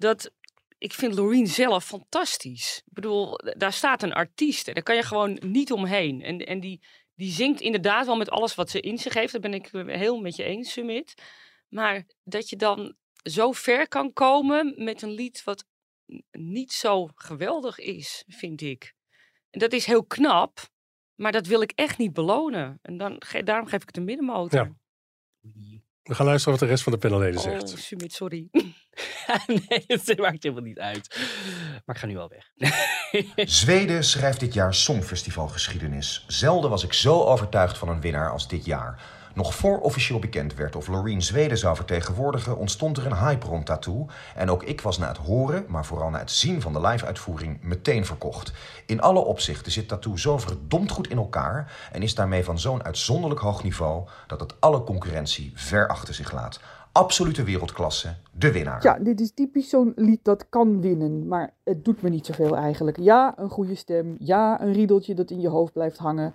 dat 0.00 0.32
ik 0.78 0.92
vind 0.92 1.14
Loreen 1.14 1.46
zelf 1.46 1.84
fantastisch. 1.84 2.82
Ik 2.86 2.92
bedoel, 2.92 3.38
daar 3.56 3.72
staat 3.72 4.02
een 4.02 4.12
artiest 4.12 4.68
en 4.68 4.74
daar 4.74 4.82
kan 4.82 4.94
je 4.94 5.02
gewoon 5.02 5.38
niet 5.46 5.72
omheen. 5.72 6.22
En, 6.22 6.38
en 6.38 6.60
die, 6.60 6.80
die 7.14 7.32
zingt 7.32 7.60
inderdaad 7.60 8.06
wel 8.06 8.16
met 8.16 8.30
alles 8.30 8.54
wat 8.54 8.70
ze 8.70 8.80
in 8.80 8.98
zich 8.98 9.14
heeft. 9.14 9.32
Dat 9.32 9.40
ben 9.40 9.54
ik 9.54 9.70
heel 9.72 10.20
met 10.20 10.36
je 10.36 10.42
eens, 10.42 10.72
Sumit. 10.72 11.22
Maar 11.68 12.06
dat 12.24 12.48
je 12.48 12.56
dan 12.56 12.96
zo 13.22 13.52
ver 13.52 13.88
kan 13.88 14.12
komen 14.12 14.84
met 14.84 15.02
een 15.02 15.10
lied 15.10 15.44
wat 15.44 15.64
niet 16.30 16.72
zo 16.72 17.08
geweldig 17.14 17.78
is, 17.78 18.24
vind 18.26 18.60
ik. 18.60 18.94
En 19.50 19.58
dat 19.58 19.72
is 19.72 19.86
heel 19.86 20.04
knap, 20.04 20.70
maar 21.14 21.32
dat 21.32 21.46
wil 21.46 21.60
ik 21.60 21.72
echt 21.74 21.98
niet 21.98 22.12
belonen. 22.12 22.78
En 22.82 22.96
dan, 22.96 23.22
daarom 23.44 23.66
geef 23.66 23.80
ik 23.80 23.86
het 23.86 23.96
een 23.96 24.04
middenmotor. 24.04 24.76
Ja. 25.40 25.79
We 26.02 26.14
gaan 26.14 26.26
luisteren 26.26 26.58
wat 26.58 26.68
de 26.68 26.70
rest 26.70 26.82
van 26.82 26.92
de 26.92 26.98
panelleden 26.98 27.36
Oh, 27.36 27.42
zegt. 27.42 27.68
Sumit, 27.78 28.12
sorry. 28.12 28.48
nee, 29.46 29.84
het 29.86 30.18
maakt 30.18 30.42
helemaal 30.42 30.64
niet 30.64 30.78
uit. 30.78 31.18
Maar 31.84 31.96
ik 31.96 32.00
ga 32.00 32.06
nu 32.06 32.16
al 32.18 32.28
weg. 32.28 32.50
Zweden 33.60 34.04
schrijft 34.04 34.40
dit 34.40 34.54
jaar 34.54 34.74
Songfestivalgeschiedenis. 34.74 36.24
Zelden 36.26 36.70
was 36.70 36.84
ik 36.84 36.92
zo 36.92 37.22
overtuigd 37.22 37.78
van 37.78 37.88
een 37.88 38.00
winnaar 38.00 38.30
als 38.30 38.48
dit 38.48 38.64
jaar. 38.64 39.02
Nog 39.40 39.54
voor 39.54 39.80
officieel 39.80 40.18
bekend 40.18 40.54
werd 40.54 40.76
of 40.76 40.88
Loreen 40.88 41.22
Zweden 41.22 41.58
zou 41.58 41.76
vertegenwoordigen, 41.76 42.56
ontstond 42.56 42.96
er 42.96 43.06
een 43.06 43.16
hype 43.16 43.46
rond 43.46 43.66
Tattoo. 43.66 44.06
En 44.34 44.50
ook 44.50 44.62
ik 44.62 44.80
was 44.80 44.98
na 44.98 45.08
het 45.08 45.16
horen, 45.16 45.64
maar 45.68 45.84
vooral 45.84 46.10
na 46.10 46.18
het 46.18 46.30
zien 46.30 46.60
van 46.60 46.72
de 46.72 46.80
live-uitvoering, 46.80 47.62
meteen 47.62 48.06
verkocht. 48.06 48.52
In 48.86 49.00
alle 49.00 49.18
opzichten 49.18 49.72
zit 49.72 49.88
Tattoo 49.88 50.16
zo 50.16 50.38
verdomd 50.38 50.90
goed 50.90 51.08
in 51.08 51.16
elkaar 51.16 51.88
en 51.92 52.02
is 52.02 52.14
daarmee 52.14 52.44
van 52.44 52.58
zo'n 52.58 52.84
uitzonderlijk 52.84 53.40
hoog 53.40 53.62
niveau 53.62 54.08
dat 54.26 54.40
het 54.40 54.60
alle 54.60 54.84
concurrentie 54.84 55.52
ver 55.54 55.88
achter 55.88 56.14
zich 56.14 56.32
laat. 56.32 56.60
Absolute 56.92 57.42
wereldklasse, 57.42 58.14
de 58.32 58.52
winnaar. 58.52 58.82
Ja, 58.82 58.98
dit 58.98 59.20
is 59.20 59.32
typisch 59.34 59.68
zo'n 59.68 59.92
lied 59.96 60.20
dat 60.22 60.48
kan 60.48 60.80
winnen, 60.80 61.28
maar 61.28 61.54
het 61.64 61.84
doet 61.84 62.02
me 62.02 62.08
niet 62.08 62.26
zoveel 62.26 62.56
eigenlijk. 62.56 62.96
Ja, 62.96 63.34
een 63.36 63.50
goede 63.50 63.74
stem. 63.74 64.16
Ja, 64.18 64.62
een 64.62 64.72
riedeltje 64.72 65.14
dat 65.14 65.30
in 65.30 65.40
je 65.40 65.48
hoofd 65.48 65.72
blijft 65.72 65.98
hangen. 65.98 66.34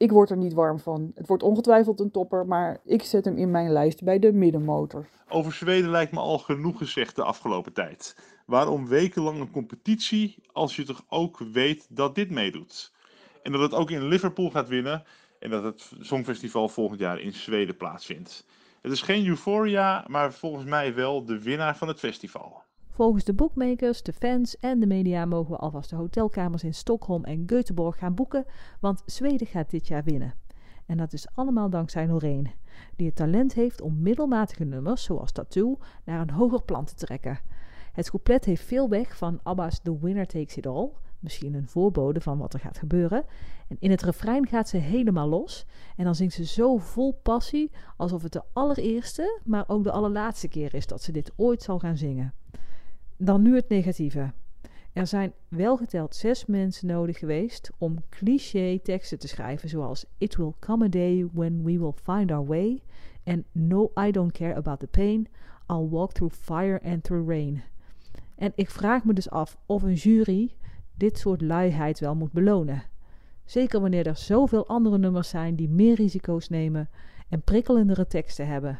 Ik 0.00 0.10
word 0.10 0.30
er 0.30 0.36
niet 0.36 0.52
warm 0.52 0.78
van. 0.78 1.12
Het 1.14 1.26
wordt 1.26 1.42
ongetwijfeld 1.42 2.00
een 2.00 2.10
topper, 2.10 2.46
maar 2.46 2.80
ik 2.84 3.02
zet 3.02 3.24
hem 3.24 3.36
in 3.36 3.50
mijn 3.50 3.72
lijst 3.72 4.04
bij 4.04 4.18
de 4.18 4.32
middenmotor. 4.32 5.08
Over 5.28 5.52
Zweden 5.52 5.90
lijkt 5.90 6.12
me 6.12 6.18
al 6.18 6.38
genoeg 6.38 6.78
gezegd 6.78 7.16
de 7.16 7.22
afgelopen 7.22 7.72
tijd. 7.72 8.16
Waarom 8.46 8.88
wekenlang 8.88 9.40
een 9.40 9.50
competitie 9.50 10.42
als 10.52 10.76
je 10.76 10.82
toch 10.82 11.04
ook 11.08 11.38
weet 11.38 11.86
dat 11.90 12.14
dit 12.14 12.30
meedoet? 12.30 12.92
En 13.42 13.52
dat 13.52 13.60
het 13.60 13.74
ook 13.74 13.90
in 13.90 14.06
Liverpool 14.06 14.50
gaat 14.50 14.68
winnen 14.68 15.04
en 15.38 15.50
dat 15.50 15.64
het 15.64 15.92
Songfestival 16.00 16.68
volgend 16.68 17.00
jaar 17.00 17.20
in 17.20 17.32
Zweden 17.32 17.76
plaatsvindt. 17.76 18.46
Het 18.82 18.92
is 18.92 19.02
geen 19.02 19.26
Euphoria, 19.26 20.04
maar 20.08 20.32
volgens 20.32 20.64
mij 20.64 20.94
wel 20.94 21.24
de 21.24 21.42
winnaar 21.42 21.76
van 21.76 21.88
het 21.88 21.98
festival. 21.98 22.62
Volgens 23.00 23.24
de 23.24 23.32
bookmakers, 23.32 24.02
de 24.02 24.12
fans 24.12 24.58
en 24.58 24.80
de 24.80 24.86
media 24.86 25.24
mogen 25.24 25.50
we 25.50 25.58
alvast 25.58 25.90
de 25.90 25.96
hotelkamers 25.96 26.64
in 26.64 26.74
Stockholm 26.74 27.24
en 27.24 27.44
Göteborg 27.46 27.98
gaan 27.98 28.14
boeken, 28.14 28.44
want 28.80 29.02
Zweden 29.06 29.46
gaat 29.46 29.70
dit 29.70 29.86
jaar 29.86 30.04
winnen. 30.04 30.34
En 30.86 30.96
dat 30.96 31.12
is 31.12 31.26
allemaal 31.34 31.70
dankzij 31.70 32.06
Loreen, 32.06 32.50
die 32.96 33.06
het 33.06 33.16
talent 33.16 33.54
heeft 33.54 33.80
om 33.80 34.02
middelmatige 34.02 34.64
nummers, 34.64 35.02
zoals 35.02 35.32
Tattoo, 35.32 35.78
naar 36.04 36.20
een 36.20 36.30
hoger 36.30 36.62
plan 36.62 36.84
te 36.84 36.94
trekken. 36.94 37.40
Het 37.92 38.10
couplet 38.10 38.44
heeft 38.44 38.64
veel 38.64 38.88
weg 38.88 39.16
van 39.16 39.40
ABBA's 39.42 39.80
The 39.82 39.98
Winner 40.00 40.26
Takes 40.26 40.56
It 40.56 40.66
All, 40.66 40.90
misschien 41.18 41.54
een 41.54 41.68
voorbode 41.68 42.20
van 42.20 42.38
wat 42.38 42.54
er 42.54 42.60
gaat 42.60 42.78
gebeuren. 42.78 43.24
En 43.68 43.76
in 43.78 43.90
het 43.90 44.02
refrein 44.02 44.46
gaat 44.46 44.68
ze 44.68 44.76
helemaal 44.76 45.28
los 45.28 45.66
en 45.96 46.04
dan 46.04 46.14
zingt 46.14 46.34
ze 46.34 46.44
zo 46.44 46.76
vol 46.76 47.12
passie, 47.22 47.70
alsof 47.96 48.22
het 48.22 48.32
de 48.32 48.42
allereerste, 48.52 49.40
maar 49.44 49.64
ook 49.66 49.84
de 49.84 49.92
allerlaatste 49.92 50.48
keer 50.48 50.74
is 50.74 50.86
dat 50.86 51.02
ze 51.02 51.12
dit 51.12 51.32
ooit 51.36 51.62
zal 51.62 51.78
gaan 51.78 51.96
zingen. 51.96 52.34
Dan 53.22 53.42
nu 53.42 53.54
het 53.54 53.68
negatieve. 53.68 54.32
Er 54.92 55.06
zijn 55.06 55.32
welgeteld 55.48 56.14
zes 56.14 56.46
mensen 56.46 56.86
nodig 56.86 57.18
geweest 57.18 57.70
om 57.78 58.02
cliché 58.08 58.78
teksten 58.82 59.18
te 59.18 59.28
schrijven, 59.28 59.68
zoals 59.68 60.04
It 60.18 60.36
will 60.36 60.52
come 60.58 60.84
a 60.84 60.88
day 60.88 61.28
when 61.32 61.62
we 61.62 61.78
will 61.78 61.94
find 62.02 62.30
our 62.30 62.46
way 62.46 62.82
en 63.22 63.44
No, 63.52 63.90
I 64.06 64.10
don't 64.10 64.32
care 64.32 64.54
about 64.54 64.80
the 64.80 64.86
pain. 64.86 65.28
I'll 65.66 65.88
walk 65.88 66.12
through 66.12 66.34
fire 66.34 66.80
and 66.84 67.02
through 67.02 67.28
rain. 67.28 67.62
En 68.36 68.52
ik 68.54 68.70
vraag 68.70 69.04
me 69.04 69.12
dus 69.12 69.30
af 69.30 69.58
of 69.66 69.82
een 69.82 69.94
jury 69.94 70.54
dit 70.94 71.18
soort 71.18 71.40
luiheid 71.40 71.98
wel 71.98 72.14
moet 72.14 72.32
belonen. 72.32 72.82
Zeker 73.44 73.80
wanneer 73.80 74.06
er 74.06 74.16
zoveel 74.16 74.66
andere 74.66 74.98
nummers 74.98 75.28
zijn 75.28 75.54
die 75.56 75.68
meer 75.68 75.94
risico's 75.94 76.48
nemen 76.48 76.88
en 77.28 77.42
prikkelendere 77.42 78.06
teksten 78.06 78.46
hebben. 78.46 78.78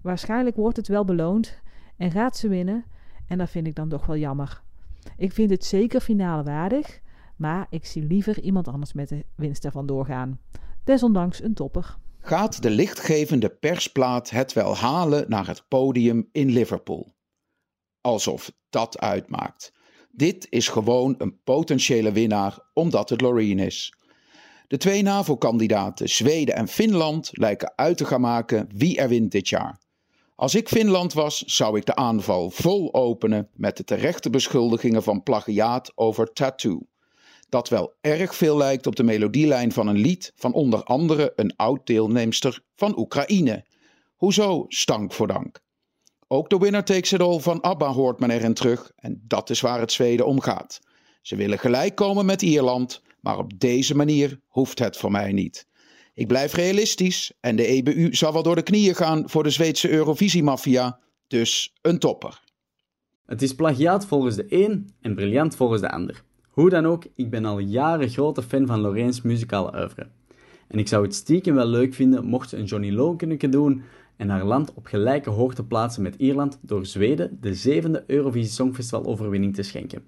Waarschijnlijk 0.00 0.56
wordt 0.56 0.76
het 0.76 0.88
wel 0.88 1.04
beloond 1.04 1.60
en 1.96 2.10
gaat 2.10 2.36
ze 2.36 2.48
winnen, 2.48 2.84
en 3.28 3.38
dat 3.38 3.50
vind 3.50 3.66
ik 3.66 3.74
dan 3.74 3.88
toch 3.88 4.06
wel 4.06 4.16
jammer. 4.16 4.62
Ik 5.16 5.32
vind 5.32 5.50
het 5.50 5.64
zeker 5.64 6.00
finale 6.00 6.42
waardig, 6.42 7.00
maar 7.36 7.66
ik 7.70 7.86
zie 7.86 8.02
liever 8.02 8.40
iemand 8.40 8.68
anders 8.68 8.92
met 8.92 9.08
de 9.08 9.24
winst 9.34 9.64
ervan 9.64 9.86
doorgaan. 9.86 10.40
Desondanks 10.84 11.42
een 11.42 11.54
topper. 11.54 11.96
Gaat 12.20 12.62
de 12.62 12.70
lichtgevende 12.70 13.48
persplaat 13.48 14.30
het 14.30 14.52
wel 14.52 14.76
halen 14.76 15.24
naar 15.28 15.46
het 15.46 15.64
podium 15.68 16.28
in 16.32 16.50
Liverpool? 16.50 17.14
Alsof 18.00 18.52
dat 18.70 18.98
uitmaakt. 18.98 19.72
Dit 20.10 20.46
is 20.50 20.68
gewoon 20.68 21.14
een 21.18 21.42
potentiële 21.44 22.12
winnaar 22.12 22.58
omdat 22.72 23.08
het 23.08 23.20
Loreen 23.20 23.58
is. 23.58 23.92
De 24.66 24.76
twee 24.76 25.02
NAVO-kandidaten, 25.02 26.08
Zweden 26.08 26.54
en 26.54 26.68
Finland, 26.68 27.30
lijken 27.32 27.72
uit 27.76 27.96
te 27.96 28.04
gaan 28.04 28.20
maken 28.20 28.68
wie 28.74 28.98
er 28.98 29.08
wint 29.08 29.30
dit 29.32 29.48
jaar. 29.48 29.78
Als 30.38 30.54
ik 30.54 30.68
Finland 30.68 31.12
was, 31.12 31.38
zou 31.38 31.76
ik 31.76 31.86
de 31.86 31.94
aanval 31.94 32.50
vol 32.50 32.94
openen 32.94 33.48
met 33.54 33.76
de 33.76 33.84
terechte 33.84 34.30
beschuldigingen 34.30 35.02
van 35.02 35.22
plagiaat 35.22 35.92
over 35.94 36.32
Tattoo. 36.32 36.80
Dat 37.48 37.68
wel 37.68 37.94
erg 38.00 38.34
veel 38.34 38.56
lijkt 38.56 38.86
op 38.86 38.96
de 38.96 39.02
melodielijn 39.02 39.72
van 39.72 39.86
een 39.86 39.98
lied 39.98 40.32
van 40.36 40.52
onder 40.52 40.82
andere 40.82 41.32
een 41.36 41.56
oud-deelnemster 41.56 42.62
van 42.74 42.98
Oekraïne. 42.98 43.64
Hoezo 44.16 44.64
stank 44.68 45.12
voor 45.12 45.26
dank? 45.26 45.60
Ook 46.28 46.50
de 46.50 46.58
winner 46.58 46.84
takes 46.84 47.12
it 47.12 47.20
all 47.20 47.38
van 47.38 47.60
ABBA 47.60 47.92
hoort 47.92 48.20
men 48.20 48.30
erin 48.30 48.54
terug 48.54 48.92
en 48.96 49.24
dat 49.26 49.50
is 49.50 49.60
waar 49.60 49.80
het 49.80 49.92
Zweden 49.92 50.26
om 50.26 50.40
gaat. 50.40 50.80
Ze 51.22 51.36
willen 51.36 51.58
gelijk 51.58 51.94
komen 51.94 52.26
met 52.26 52.42
Ierland, 52.42 53.02
maar 53.20 53.38
op 53.38 53.60
deze 53.60 53.94
manier 53.94 54.40
hoeft 54.46 54.78
het 54.78 54.96
voor 54.96 55.10
mij 55.10 55.32
niet. 55.32 55.67
Ik 56.18 56.26
blijf 56.26 56.54
realistisch 56.54 57.32
en 57.40 57.56
de 57.56 57.66
EBU 57.66 58.14
zal 58.14 58.32
wel 58.32 58.42
door 58.42 58.54
de 58.54 58.62
knieën 58.62 58.94
gaan 58.94 59.30
voor 59.30 59.42
de 59.42 59.50
Zweedse 59.50 59.90
Eurovisie-maffia, 59.90 60.98
dus 61.26 61.72
een 61.82 61.98
topper. 61.98 62.40
Het 63.26 63.42
is 63.42 63.54
plagiaat 63.54 64.06
volgens 64.06 64.36
de 64.36 64.46
een 64.48 64.90
en 65.00 65.14
briljant 65.14 65.56
volgens 65.56 65.80
de 65.80 65.90
ander. 65.90 66.22
Hoe 66.48 66.70
dan 66.70 66.86
ook, 66.86 67.04
ik 67.14 67.30
ben 67.30 67.44
al 67.44 67.58
jaren 67.58 68.08
grote 68.08 68.42
fan 68.42 68.66
van 68.66 68.80
Loreens 68.80 69.22
muzikale 69.22 69.78
oeuvre. 69.80 70.06
En 70.68 70.78
ik 70.78 70.88
zou 70.88 71.04
het 71.04 71.14
stiekem 71.14 71.54
wel 71.54 71.66
leuk 71.66 71.94
vinden 71.94 72.24
mocht 72.24 72.48
ze 72.48 72.56
een 72.56 72.64
Johnny 72.64 72.90
Lokeneke 72.90 73.48
doen 73.48 73.82
en 74.16 74.28
haar 74.28 74.44
land 74.44 74.74
op 74.74 74.86
gelijke 74.86 75.30
hoogte 75.30 75.64
plaatsen 75.64 76.02
met 76.02 76.14
Ierland 76.16 76.58
door 76.62 76.86
Zweden 76.86 77.38
de 77.40 77.54
zevende 77.54 78.04
Eurovisie 78.06 78.52
Songfestival 78.52 79.04
overwinning 79.04 79.54
te 79.54 79.62
schenken. 79.62 80.02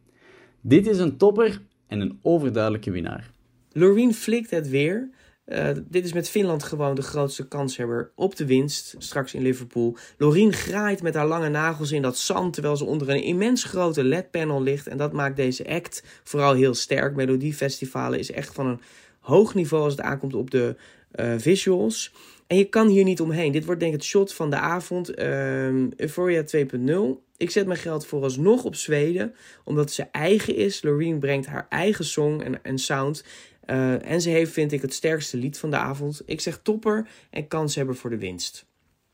Dit 0.60 0.86
is 0.86 0.98
een 0.98 1.16
topper 1.16 1.62
en 1.86 2.00
een 2.00 2.18
overduidelijke 2.22 2.90
winnaar. 2.90 3.30
Loreen 3.72 4.14
flikt 4.14 4.50
het 4.50 4.68
weer. 4.68 5.10
Uh, 5.50 5.68
dit 5.88 6.04
is 6.04 6.12
met 6.12 6.28
Finland 6.28 6.62
gewoon 6.62 6.94
de 6.94 7.02
grootste 7.02 7.48
kanshebber 7.48 8.10
op 8.14 8.36
de 8.36 8.46
winst 8.46 8.94
straks 8.98 9.34
in 9.34 9.42
Liverpool. 9.42 9.96
Loreen 10.18 10.52
graait 10.52 11.02
met 11.02 11.14
haar 11.14 11.26
lange 11.26 11.48
nagels 11.48 11.92
in 11.92 12.02
dat 12.02 12.18
zand 12.18 12.52
terwijl 12.52 12.76
ze 12.76 12.84
onder 12.84 13.08
een 13.08 13.22
immens 13.22 13.64
grote 13.64 14.04
LED-panel 14.04 14.62
ligt. 14.62 14.86
En 14.86 14.96
dat 14.96 15.12
maakt 15.12 15.36
deze 15.36 15.68
act 15.68 16.02
vooral 16.24 16.54
heel 16.54 16.74
sterk. 16.74 17.16
Melodiefestivalen 17.16 18.18
is 18.18 18.30
echt 18.30 18.54
van 18.54 18.66
een 18.66 18.80
hoog 19.20 19.54
niveau 19.54 19.84
als 19.84 19.92
het 19.92 20.02
aankomt 20.02 20.34
op 20.34 20.50
de 20.50 20.76
uh, 21.14 21.34
visuals. 21.36 22.12
En 22.46 22.56
je 22.56 22.64
kan 22.64 22.88
hier 22.88 23.04
niet 23.04 23.20
omheen. 23.20 23.52
Dit 23.52 23.64
wordt 23.64 23.80
denk 23.80 23.92
ik 23.92 23.98
het 23.98 24.08
shot 24.08 24.34
van 24.34 24.50
de 24.50 24.56
avond. 24.56 25.18
Uh, 25.18 25.90
Euphoria 25.96 26.44
2.0. 26.56 27.28
Ik 27.36 27.50
zet 27.50 27.66
mijn 27.66 27.78
geld 27.78 28.06
vooralsnog 28.06 28.64
op 28.64 28.74
Zweden, 28.74 29.34
omdat 29.64 29.90
ze 29.90 30.06
eigen 30.12 30.56
is. 30.56 30.82
Loreen 30.82 31.18
brengt 31.18 31.46
haar 31.46 31.66
eigen 31.68 32.04
song 32.04 32.40
en, 32.40 32.64
en 32.64 32.78
sound. 32.78 33.24
Uh, 33.70 34.10
en 34.10 34.20
ze 34.20 34.30
heeft, 34.30 34.52
vind 34.52 34.72
ik, 34.72 34.82
het 34.82 34.94
sterkste 34.94 35.36
lied 35.36 35.58
van 35.58 35.70
de 35.70 35.76
avond. 35.76 36.22
Ik 36.26 36.40
zeg 36.40 36.60
topper 36.62 37.08
en 37.30 37.48
kans 37.48 37.74
hebben 37.74 37.96
voor 37.96 38.10
de 38.10 38.18
winst. 38.18 38.66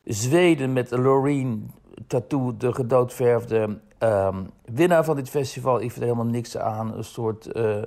Zweden 0.05 0.73
met 0.73 0.90
Loreen 0.90 1.71
Tattoo, 2.07 2.57
de 2.57 2.73
gedoodverfde 2.73 3.79
um, 3.99 4.51
winnaar 4.64 5.05
van 5.05 5.16
dit 5.16 5.29
festival. 5.29 5.75
Ik 5.75 5.90
vind 5.90 5.97
er 5.97 6.03
helemaal 6.03 6.33
niks 6.33 6.57
aan. 6.57 6.97
Een 6.97 7.05
soort 7.05 7.57
uh, 7.57 7.83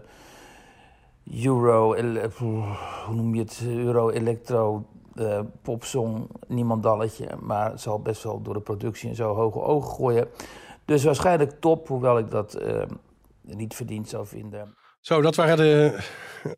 Euro, 1.43 1.95
hoe 3.05 3.15
noem 3.15 3.35
je 3.35 3.41
het? 3.41 3.61
Euro-electro 3.67 4.85
uh, 5.15 5.39
popsong, 5.61 6.29
niemandalletje. 6.47 7.29
Maar 7.41 7.79
zal 7.79 8.01
best 8.01 8.23
wel 8.23 8.41
door 8.41 8.53
de 8.53 8.61
productie 8.61 9.09
en 9.09 9.15
zo 9.15 9.35
hoge 9.35 9.61
ogen 9.61 9.91
gooien. 9.91 10.27
Dus 10.85 11.03
waarschijnlijk 11.03 11.59
top, 11.59 11.87
hoewel 11.87 12.17
ik 12.17 12.29
dat 12.29 12.61
uh, 12.61 12.81
niet 13.41 13.75
verdiend 13.75 14.09
zou 14.09 14.27
vinden. 14.27 14.77
Zo, 14.99 15.21
dat 15.21 15.35
waren 15.35 15.57
de 15.57 15.97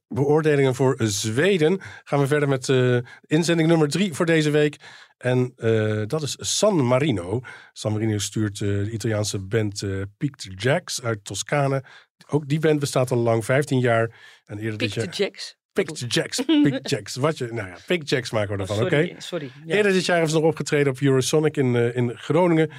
beoordelingen 0.07 0.75
voor 0.75 0.95
Zweden. 0.99 1.79
Gaan 2.03 2.19
we 2.19 2.27
verder 2.27 2.49
met 2.49 2.67
uh, 2.67 2.97
inzending 3.21 3.69
nummer 3.69 3.89
drie 3.89 4.13
voor 4.13 4.25
deze 4.25 4.49
week. 4.49 4.77
En 5.17 5.53
uh, 5.57 6.03
dat 6.07 6.21
is 6.21 6.35
San 6.39 6.85
Marino. 6.85 7.41
San 7.73 7.91
Marino 7.91 8.17
stuurt 8.17 8.59
uh, 8.59 8.83
de 8.83 8.91
Italiaanse 8.91 9.39
band 9.39 9.83
Picked 10.17 10.47
Jacks 10.55 11.01
uit 11.03 11.25
Toscane. 11.25 11.83
Ook 12.27 12.47
die 12.47 12.59
band 12.59 12.79
bestaat 12.79 13.11
al 13.11 13.17
lang, 13.17 13.45
15 13.45 13.79
jaar. 13.79 14.15
En 14.45 14.57
eerder 14.57 14.77
Picked 14.77 14.79
dit 14.79 15.03
jaar... 15.03 15.27
Jacks? 15.27 15.59
Picked 15.73 16.13
Jacks. 16.13 16.45
Picked 16.45 16.89
Jacks. 16.91 17.15
Wat 17.15 17.37
je, 17.37 17.47
nou 17.51 17.67
ja, 17.67 17.77
Picked 17.85 18.09
Jacks 18.09 18.31
maken 18.31 18.55
we 18.55 18.61
ervan, 18.61 18.77
oh, 18.77 18.83
oké? 18.83 18.95
sorry, 18.95 19.09
okay? 19.09 19.21
sorry. 19.21 19.51
Ja. 19.65 19.75
Eerder 19.75 19.91
dit 19.91 20.05
jaar 20.05 20.15
hebben 20.15 20.33
ze 20.33 20.39
nog 20.39 20.49
opgetreden 20.49 20.91
op 20.91 20.99
Eurosonic 20.99 21.57
in, 21.57 21.75
in 21.75 22.17
Groningen. 22.17 22.71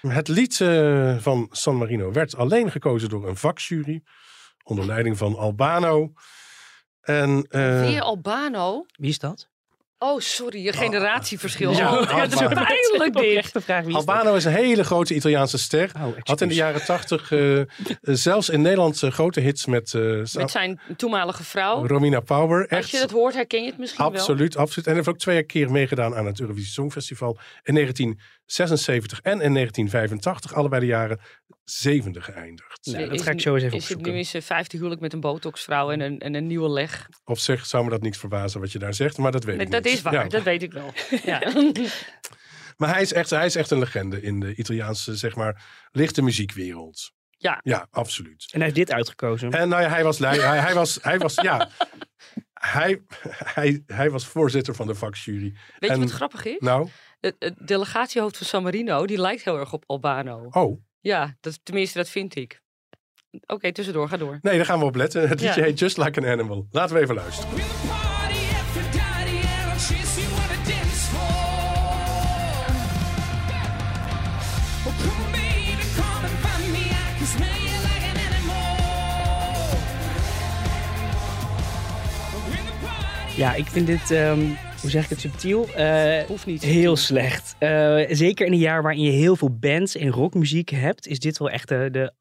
Het 0.00 0.28
lied 0.28 0.56
van 1.18 1.48
San 1.50 1.76
Marino 1.76 2.12
werd 2.12 2.36
alleen 2.36 2.70
gekozen 2.70 3.08
door 3.08 3.28
een 3.28 3.36
vakjury 3.36 4.02
onder 4.62 4.86
leiding 4.86 5.18
van 5.18 5.36
Albano. 5.36 6.12
En, 7.00 7.46
uh, 7.50 7.80
Weer 7.80 8.02
Albano? 8.02 8.86
Wie 8.96 9.10
is 9.10 9.18
dat? 9.18 9.48
Oh, 10.02 10.20
sorry, 10.20 10.66
een 10.66 10.72
generatieverschil. 10.72 11.72
Ja, 11.80 11.98
oh, 11.98 12.08
dat 12.08 12.32
is 12.32 12.38
pijnlijk 12.38 13.16
dit. 13.16 13.64
Vraag, 13.64 13.80
wie 13.84 13.90
is 13.90 13.96
Albano 13.96 14.24
dat? 14.24 14.36
is 14.36 14.44
een 14.44 14.52
hele 14.52 14.84
grote 14.84 15.14
Italiaanse 15.14 15.58
ster. 15.58 15.90
Oh, 15.96 16.16
Had 16.18 16.40
in 16.40 16.48
de 16.48 16.54
jaren 16.54 16.84
tachtig 16.84 17.30
uh, 17.30 17.62
zelfs 18.00 18.48
in 18.48 18.60
Nederland 18.60 18.98
grote 18.98 19.40
hits 19.40 19.66
met... 19.66 19.92
Uh, 19.92 20.24
met 20.32 20.50
zijn 20.50 20.80
toenmalige 20.96 21.44
vrouw. 21.44 21.86
Romina 21.86 22.20
Power. 22.20 22.66
Echt, 22.66 22.82
Als 22.82 22.90
je 22.90 22.98
dat 22.98 23.10
hoort, 23.10 23.34
herken 23.34 23.62
je 23.62 23.70
het 23.70 23.78
misschien 23.78 24.04
absoluut, 24.04 24.54
wel. 24.54 24.62
Absoluut, 24.62 24.86
En 24.86 24.94
hij 24.94 25.02
heeft 25.02 25.14
ook 25.14 25.22
twee 25.22 25.42
keer 25.42 25.70
meegedaan 25.70 26.16
aan 26.16 26.26
het 26.26 26.40
Eurovisie 26.40 26.72
Songfestival. 26.72 27.38
In 27.62 27.76
1976 28.56 29.20
en 29.20 29.40
in 29.40 29.54
1985. 29.54 30.54
Allebei 30.54 30.80
de 30.80 30.86
jaren 30.86 31.20
zevende 31.64 32.20
geëindigd. 32.20 32.86
Nou, 32.86 33.08
dat 33.08 33.22
ga 33.22 33.30
ik 33.30 33.40
zo 33.40 33.54
eens 33.54 33.64
even 33.64 33.76
is 33.76 33.88
het 33.88 34.00
nu 34.00 34.18
is 34.18 34.30
50 34.38 34.72
huwelijk 34.78 35.00
met 35.00 35.12
een 35.12 35.20
botoxvrouw 35.20 35.90
en 35.90 36.00
een, 36.00 36.18
en 36.20 36.34
een 36.34 36.46
nieuwe 36.46 36.68
leg. 36.70 37.08
Op 37.24 37.38
zich 37.38 37.66
zou 37.66 37.84
me 37.84 37.90
dat 37.90 38.02
niks 38.02 38.18
verbazen 38.18 38.60
wat 38.60 38.72
je 38.72 38.78
daar 38.78 38.94
zegt, 38.94 39.18
maar 39.18 39.32
dat 39.32 39.44
weet 39.44 39.56
Nee, 39.56 39.66
ik 39.66 39.72
dat 39.72 39.84
niet. 39.84 39.92
is 39.92 40.02
waar, 40.02 40.12
Ja. 40.12 40.24
dat 40.28 40.42
weet 40.42 40.62
ik 40.62 40.72
wel. 40.72 40.92
Ja. 41.24 41.42
Maar 42.76 42.92
hij 42.92 43.02
is, 43.02 43.12
echt, 43.12 43.30
hij 43.30 43.46
is 43.46 43.54
echt 43.56 43.70
een 43.70 43.78
legende 43.78 44.22
in 44.22 44.40
de 44.40 44.54
Italiaanse, 44.54 45.16
zeg 45.16 45.34
maar, 45.36 45.64
lichte 45.90 46.22
muziekwereld. 46.22 47.12
Ja. 47.36 47.60
Ja, 47.62 47.86
absoluut. 47.90 48.42
En 48.52 48.60
hij 48.60 48.62
heeft 48.62 48.74
dit 48.74 48.92
uitgekozen. 48.92 49.50
En 49.50 49.68
nou 49.68 49.82
ja, 49.82 49.88
hij 49.88 50.04
was, 50.04 50.18
hij 50.18 50.74
was, 50.74 50.98
hij 51.02 51.18
was, 51.18 51.34
ja, 51.34 51.68
hij, 52.60 53.02
hij, 53.54 53.82
hij 53.86 54.10
was 54.10 54.26
voorzitter 54.26 54.74
van 54.74 54.86
de 54.86 54.94
vakjury. 54.94 55.54
Weet 55.78 55.90
En- 55.90 55.96
je 55.98 56.02
wat 56.04 56.12
grappig 56.14 56.44
is? 56.44 56.58
Nou, 56.58 56.88
Het, 57.20 57.36
het 57.38 57.54
delegatiehoofd 57.66 58.36
van 58.36 58.46
San 58.46 58.62
Marino, 58.62 59.06
die 59.06 59.18
lijkt 59.20 59.44
heel 59.44 59.58
erg 59.58 59.72
op 59.72 59.84
Albano. 59.86 60.46
oh, 60.50 60.80
Ja, 61.00 61.36
dat, 61.40 61.60
tenminste, 61.62 61.98
dat 61.98 62.08
vind 62.08 62.34
ik. 62.34 62.60
Oké, 63.46 63.72
tussendoor, 63.72 64.08
ga 64.08 64.16
door. 64.16 64.38
nee, 64.42 64.56
daar 64.56 64.64
gaan 64.66 64.78
we 64.78 64.84
op 64.84 64.94
letten. 64.94 65.20
Het 65.28 65.40
liedje 65.40 65.60
Ja. 65.60 65.66
heet 65.66 65.78
Just 65.78 65.96
Like 65.96 66.20
an 66.20 66.26
Animal. 66.26 66.66
Laten 66.70 66.96
we 66.96 67.02
even 67.02 67.14
luisteren. 67.14 68.09
Ja, 83.40 83.54
ik 83.54 83.66
vind 83.66 83.86
dit, 83.86 84.10
ehm, 84.10 84.40
hoe 84.80 84.90
zeg 84.90 85.04
ik 85.04 85.10
het 85.10 85.20
subtiel? 85.20 85.68
Eh, 85.74 86.22
Hoeft 86.26 86.46
niet. 86.46 86.62
Heel 86.62 86.96
slecht. 86.96 87.56
Eh, 87.58 88.04
zeker 88.08 88.46
in 88.46 88.52
een 88.52 88.58
jaar 88.58 88.82
waarin 88.82 89.02
je 89.02 89.10
heel 89.10 89.36
veel 89.36 89.56
bands 89.60 89.96
en 89.96 90.08
rockmuziek 90.08 90.68
hebt, 90.68 91.06
is 91.06 91.18
dit 91.18 91.38
wel 91.38 91.50
echt 91.50 91.68
de, 91.68 91.88
de 91.92 92.12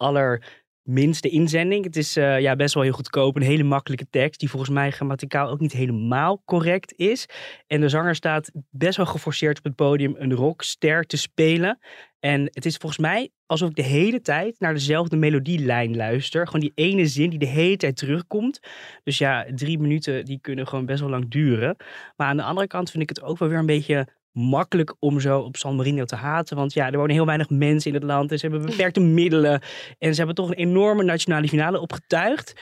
allerminste 0.90 1.30
inzending. 1.30 1.84
Het 1.84 1.96
is 1.96 2.18
eh, 2.18 2.40
ja, 2.40 2.56
best 2.56 2.74
wel 2.74 2.84
heel 2.84 2.92
goedkoop, 2.92 3.36
een 3.36 3.42
hele 3.42 3.64
makkelijke 3.64 4.08
tekst, 4.10 4.40
die 4.40 4.50
volgens 4.50 4.72
mij 4.72 4.92
grammaticaal 4.92 5.50
ook 5.50 5.60
niet 5.60 5.72
helemaal 5.72 6.42
correct 6.46 6.94
is. 6.96 7.26
En 7.68 7.82
de 7.82 7.90
zanger 7.90 8.16
staat 8.16 8.52
best 8.70 8.98
wel 8.98 9.06
geforceerd 9.06 9.58
op 9.58 9.64
het 9.64 9.76
podium 9.76 10.16
een 10.18 10.34
rockster 10.34 11.04
te 11.04 11.18
spelen. 11.18 11.80
En 12.20 12.42
het 12.44 12.66
is 12.66 12.78
volgens 12.78 13.02
mij 13.02 13.30
alsof 13.46 13.70
ik 13.70 13.76
de 13.76 13.82
hele 13.82 14.22
tijd 14.22 14.60
naar 14.60 14.74
dezelfde 14.74 15.16
melodielijn 15.16 15.96
luister. 15.96 16.46
Gewoon 16.46 16.62
die 16.62 16.86
ene 16.86 17.06
zin 17.06 17.30
die 17.30 17.40
de 17.40 17.46
hele 17.46 17.78
tijd 17.78 17.96
terugkomt. 17.96 18.60
Dus 19.04 19.18
ja, 19.18 19.46
drie 19.56 19.80
minuten 19.80 20.26
die 20.26 20.40
kunnen 20.42 20.68
gewoon 20.68 20.86
best 20.86 21.00
wel 21.00 21.10
lang 21.10 21.30
duren. 21.30 21.76
Maar 22.16 22.28
aan 22.28 22.38
de 22.38 22.44
andere 22.44 22.68
kant 22.68 22.92
vind 22.92 23.04
ik 23.04 23.10
het 23.10 23.22
ook 23.22 23.38
wel 23.38 23.50
weer 23.50 23.58
een 23.58 23.66
beetje 23.66 24.08
makkelijk 24.40 24.96
om 25.00 25.20
zo 25.20 25.40
op 25.40 25.58
San 25.58 25.76
Marino 25.76 26.06
te 26.06 26.16
haten. 26.16 26.58
Want 26.58 26.74
ja, 26.74 26.86
er 26.92 26.98
wonen 26.98 27.16
heel 27.16 27.26
weinig 27.26 27.50
mensen 27.50 27.90
in 27.92 27.96
het 27.96 28.04
land. 28.06 28.32
En 28.32 28.40
ze 28.40 28.48
hebben 28.48 28.66
beperkte 28.66 29.00
middelen. 29.20 29.62
En 29.98 30.12
ze 30.12 30.18
hebben 30.18 30.36
toch 30.36 30.50
een 30.50 30.56
enorme 30.56 31.04
nationale 31.04 31.48
finale 31.48 31.80
opgetuigd. 31.80 32.54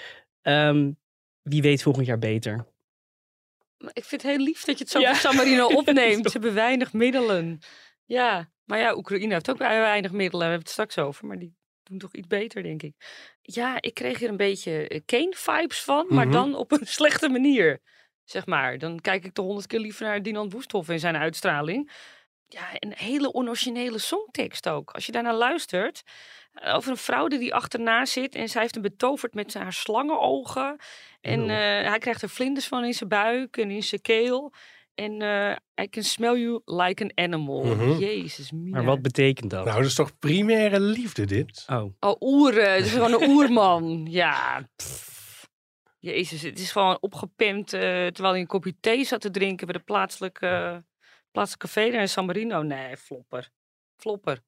Ehm, 0.41 0.91
wie 1.41 1.61
weet 1.61 1.81
volgend 1.83 2.05
jaar 2.05 2.19
beter. 2.19 2.55
Maar 3.77 3.91
Ik 3.93 4.03
vind 4.03 4.21
het 4.21 4.31
heel 4.31 4.43
lief 4.45 4.63
dat 4.63 4.77
je 4.77 4.83
het 4.83 4.93
zo 4.93 4.99
Ja. 4.99 5.09
voor 5.09 5.19
San 5.19 5.35
Marino 5.35 5.65
opneemt. 5.79 6.25
Ze 6.25 6.31
hebben 6.31 6.53
weinig 6.53 6.93
middelen. 6.93 7.59
Ja, 8.05 8.49
maar 8.63 8.79
ja, 8.79 8.95
Oekraïne 8.95 9.33
heeft 9.33 9.49
ook 9.49 9.57
weinig 9.57 10.11
middelen. 10.11 10.45
We 10.45 10.51
hebben 10.51 10.59
het 10.59 10.69
straks 10.69 10.97
over. 10.97 11.25
Maar 11.27 11.39
die 11.39 11.55
doen 11.83 11.97
toch 11.97 12.13
iets 12.13 12.27
beter, 12.27 12.63
denk 12.63 12.83
ik. 12.83 12.93
Ja, 13.41 13.81
ik 13.81 13.93
kreeg 13.93 14.19
hier 14.19 14.29
een 14.29 14.37
beetje 14.37 14.87
eh, 14.87 14.99
Kane-vibes 15.05 15.81
van, 15.83 16.05
maar 16.09 16.25
Mhm. 16.25 16.33
dan 16.35 16.55
op 16.55 16.71
een 16.71 16.87
slechte 16.97 17.29
manier. 17.29 17.79
Zeg 18.29 18.45
maar. 18.45 18.77
Dan 18.77 18.99
kijk 18.99 19.25
ik 19.25 19.33
toch 19.33 19.45
honderd 19.45 19.67
keer 19.67 19.79
liever 19.79 20.05
naar 20.05 20.21
Dinant 20.21 20.53
Woesthoff 20.53 20.89
en 20.89 20.99
zijn 20.99 21.15
uitstraling. 21.15 21.91
Ja, 22.47 22.61
een 22.73 22.93
hele 22.95 23.33
onoriginele 23.33 23.97
songtekst 23.97 24.69
ook. 24.69 24.91
Als 24.91 25.05
je 25.05 25.11
daarnaar 25.11 25.33
luistert, 25.33 26.03
eh, 26.53 26.75
over 26.75 26.91
een 26.91 26.97
vrouw 26.97 27.27
die 27.27 27.39
die 27.39 27.53
achterna 27.53 28.05
zit 28.05 28.35
en 28.35 28.49
zij 28.49 28.61
heeft 28.61 28.73
hem 28.73 28.83
betoverd 28.83 29.33
met 29.33 29.51
zijn 29.51 29.63
haar 29.63 29.73
slangenogen. 29.73 30.77
En 31.21 31.41
eh, 31.41 31.89
hij 31.89 31.97
krijgt 31.99 32.21
er 32.21 32.29
vlinders 32.29 32.67
van 32.67 32.83
in 32.83 32.93
zijn 32.93 33.09
buik 33.09 33.57
en 33.57 33.71
in 33.71 33.83
zijn 33.83 34.01
keel. 34.01 34.53
En 34.95 35.21
eh 35.21 35.55
I 35.81 35.89
can 35.89 36.03
smell 36.03 36.35
you 36.35 36.61
like 36.65 37.03
an 37.03 37.11
animal. 37.15 37.63
Mhm. 37.63 37.97
Jezus, 37.97 38.51
mina. 38.51 38.75
Maar 38.75 38.85
wat 38.85 39.01
betekent 39.01 39.49
dat? 39.49 39.65
Nou, 39.65 39.77
dat 39.77 39.85
is 39.85 39.95
toch 39.95 40.19
primaire 40.19 40.79
liefde 40.79 41.25
dit? 41.25 41.65
Oh. 41.67 41.93
Oh, 41.99 42.21
oeren. 42.21 42.73
Het 42.73 42.85
is 42.85 42.91
gewoon 42.91 43.13
een 43.13 43.29
oerman. 43.29 44.07
Ja. 44.09 44.67
pff. 44.75 45.16
Jezus, 46.07 46.41
het 46.41 46.59
is 46.59 46.71
gewoon 46.71 46.97
opgepimpt 46.99 47.73
eh, 47.73 47.79
terwijl 47.81 48.31
hij 48.31 48.39
een 48.39 48.47
kopje 48.47 48.75
thee 48.79 49.03
zat 49.05 49.21
te 49.21 49.31
drinken 49.31 49.67
bij 49.67 49.75
de 49.77 49.83
plaatselijke, 49.83 50.83
plaatselijke 51.31 51.67
café 51.73 51.97
in 51.97 52.09
San 52.09 52.25
Marino. 52.25 52.61
Nee, 52.61 52.97
flopper. 52.97 53.49
Flopper. 53.97 54.39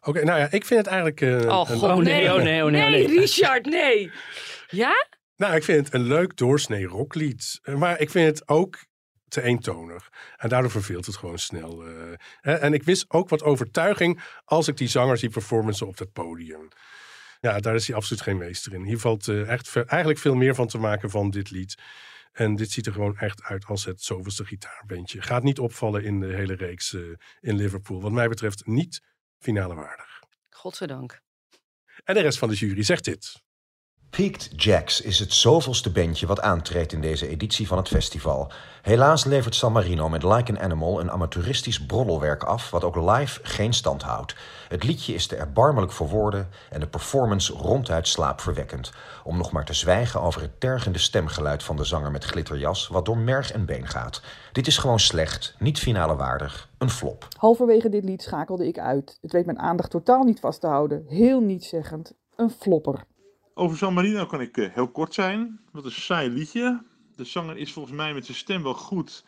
Oké, 0.00 0.24
nou 0.24 0.38
ja, 0.38 0.44
ik 0.50 0.64
vind 0.64 0.80
het 0.80 0.88
eigenlijk... 0.88 1.20
eh, 1.20 1.28
Oh, 1.58 1.70
een- 1.70 1.80
oh, 1.80 1.96
nee, 1.96 2.32
oh, 2.34 2.42
nee, 2.42 2.64
oh, 2.64 2.70
nee, 2.70 2.88
nee. 2.90 3.06
Richard, 3.06 3.64
nee. 3.66 4.10
Ja? 4.68 5.06
Nou, 5.36 5.54
ik 5.54 5.64
vind 5.64 5.84
het 5.84 5.94
een 5.94 6.06
leuk 6.06 6.36
doorsnee 6.36 6.86
rocklied. 6.86 7.58
Eh, 7.62 7.74
Maar 7.74 8.00
ik 8.00 8.10
vind 8.10 8.26
het 8.38 8.48
ook 8.48 8.84
te 9.28 9.42
eentonig. 9.42 10.08
En 10.36 10.48
daardoor 10.48 10.70
verveelt 10.70 11.06
het 11.06 11.16
gewoon 11.16 11.38
snel. 11.38 11.80
Hè, 12.40 12.54
En 12.54 12.72
ik 12.74 12.82
wist 12.82 13.04
ook 13.08 13.28
wat 13.28 13.42
overtuiging 13.42 14.22
als 14.44 14.68
ik 14.68 14.76
die 14.76 14.88
zanger 14.88 15.16
zie 15.18 15.28
performancen 15.28 15.86
op 15.86 15.98
het 15.98 16.12
podium. 16.12 16.68
Ja, 17.44 17.60
daar 17.60 17.74
is 17.74 17.86
hij 17.86 17.96
absoluut 17.96 18.22
geen 18.22 18.36
meester 18.36 18.74
in. 18.74 18.84
Hier 18.84 18.98
valt 18.98 19.28
eh, 19.28 19.48
echt 19.48 19.76
eigenlijk 19.76 20.18
veel 20.18 20.34
meer 20.34 20.54
van 20.54 20.66
te 20.66 20.78
maken 20.78 21.10
van 21.10 21.30
dit 21.30 21.50
lied. 21.50 21.74
En 22.32 22.56
dit 22.56 22.70
ziet 22.70 22.86
er 22.86 22.92
gewoon 22.92 23.16
echt 23.16 23.42
uit 23.42 23.64
als 23.64 23.84
het 23.84 24.02
zoveelste 24.02 24.44
gitaarbandje. 24.44 25.22
Gaat 25.22 25.42
niet 25.42 25.58
opvallen 25.58 26.04
in 26.04 26.20
de 26.20 26.26
hele 26.26 26.54
reeks 26.54 26.94
eh, 26.94 27.00
in 27.40 27.56
Liverpool. 27.56 28.00
Wat 28.00 28.12
mij 28.12 28.28
betreft 28.28 28.66
niet 28.66 29.00
finale 29.38 29.74
waardig. 29.74 30.20
Godzijdank. 30.48 31.20
En 32.04 32.14
de 32.14 32.20
rest 32.20 32.38
van 32.38 32.48
de 32.48 32.54
jury 32.54 32.82
zegt 32.82 33.04
dit. 33.04 33.43
Peaked 34.16 34.50
Jacks 34.56 35.00
is 35.00 35.18
het 35.18 35.32
zoveelste 35.32 35.92
bandje 35.92 36.26
wat 36.26 36.40
aantreedt 36.40 36.92
in 36.92 37.00
deze 37.00 37.28
editie 37.28 37.66
van 37.66 37.78
het 37.78 37.88
festival. 37.88 38.50
Helaas 38.82 39.24
levert 39.24 39.54
San 39.54 39.72
Marino 39.72 40.08
met 40.08 40.22
Like 40.22 40.52
an 40.52 40.60
Animal 40.60 41.00
een 41.00 41.10
amateuristisch 41.10 41.86
broddelwerk 41.86 42.42
af... 42.42 42.70
wat 42.70 42.84
ook 42.84 42.96
live 42.96 43.40
geen 43.42 43.72
stand 43.72 44.02
houdt. 44.02 44.34
Het 44.68 44.84
liedje 44.84 45.14
is 45.14 45.26
te 45.26 45.36
erbarmelijk 45.36 45.92
voor 45.92 46.08
woorden 46.08 46.48
en 46.70 46.80
de 46.80 46.86
performance 46.86 47.52
ronduit 47.52 48.08
slaapverwekkend. 48.08 48.92
Om 49.24 49.36
nog 49.36 49.52
maar 49.52 49.64
te 49.64 49.74
zwijgen 49.74 50.20
over 50.20 50.40
het 50.40 50.60
tergende 50.60 50.98
stemgeluid 50.98 51.62
van 51.62 51.76
de 51.76 51.84
zanger 51.84 52.10
met 52.10 52.24
glitterjas... 52.24 52.88
wat 52.88 53.04
door 53.04 53.18
merg 53.18 53.52
en 53.52 53.66
been 53.66 53.86
gaat. 53.86 54.22
Dit 54.52 54.66
is 54.66 54.78
gewoon 54.78 55.00
slecht, 55.00 55.54
niet 55.58 55.78
finale 55.78 56.16
waardig, 56.16 56.68
een 56.78 56.90
flop. 56.90 57.28
Halverwege 57.38 57.88
dit 57.88 58.04
lied 58.04 58.22
schakelde 58.22 58.66
ik 58.66 58.78
uit. 58.78 59.18
Het 59.20 59.32
weet 59.32 59.46
mijn 59.46 59.58
aandacht 59.58 59.90
totaal 59.90 60.22
niet 60.22 60.40
vast 60.40 60.60
te 60.60 60.66
houden. 60.66 61.04
Heel 61.08 61.40
nietszeggend. 61.40 62.12
Een 62.36 62.50
flopper. 62.50 63.04
Over 63.56 63.76
San 63.76 63.94
Marino 63.94 64.26
kan 64.26 64.40
ik 64.40 64.56
eh, 64.56 64.72
heel 64.72 64.88
kort 64.88 65.14
zijn. 65.14 65.60
Wat 65.72 65.84
een 65.84 65.90
saai 65.90 66.28
liedje. 66.28 66.82
De 67.16 67.24
zanger 67.24 67.56
is 67.56 67.72
volgens 67.72 67.94
mij 67.94 68.14
met 68.14 68.24
zijn 68.24 68.36
stem 68.36 68.62
wel 68.62 68.74
goed. 68.74 69.24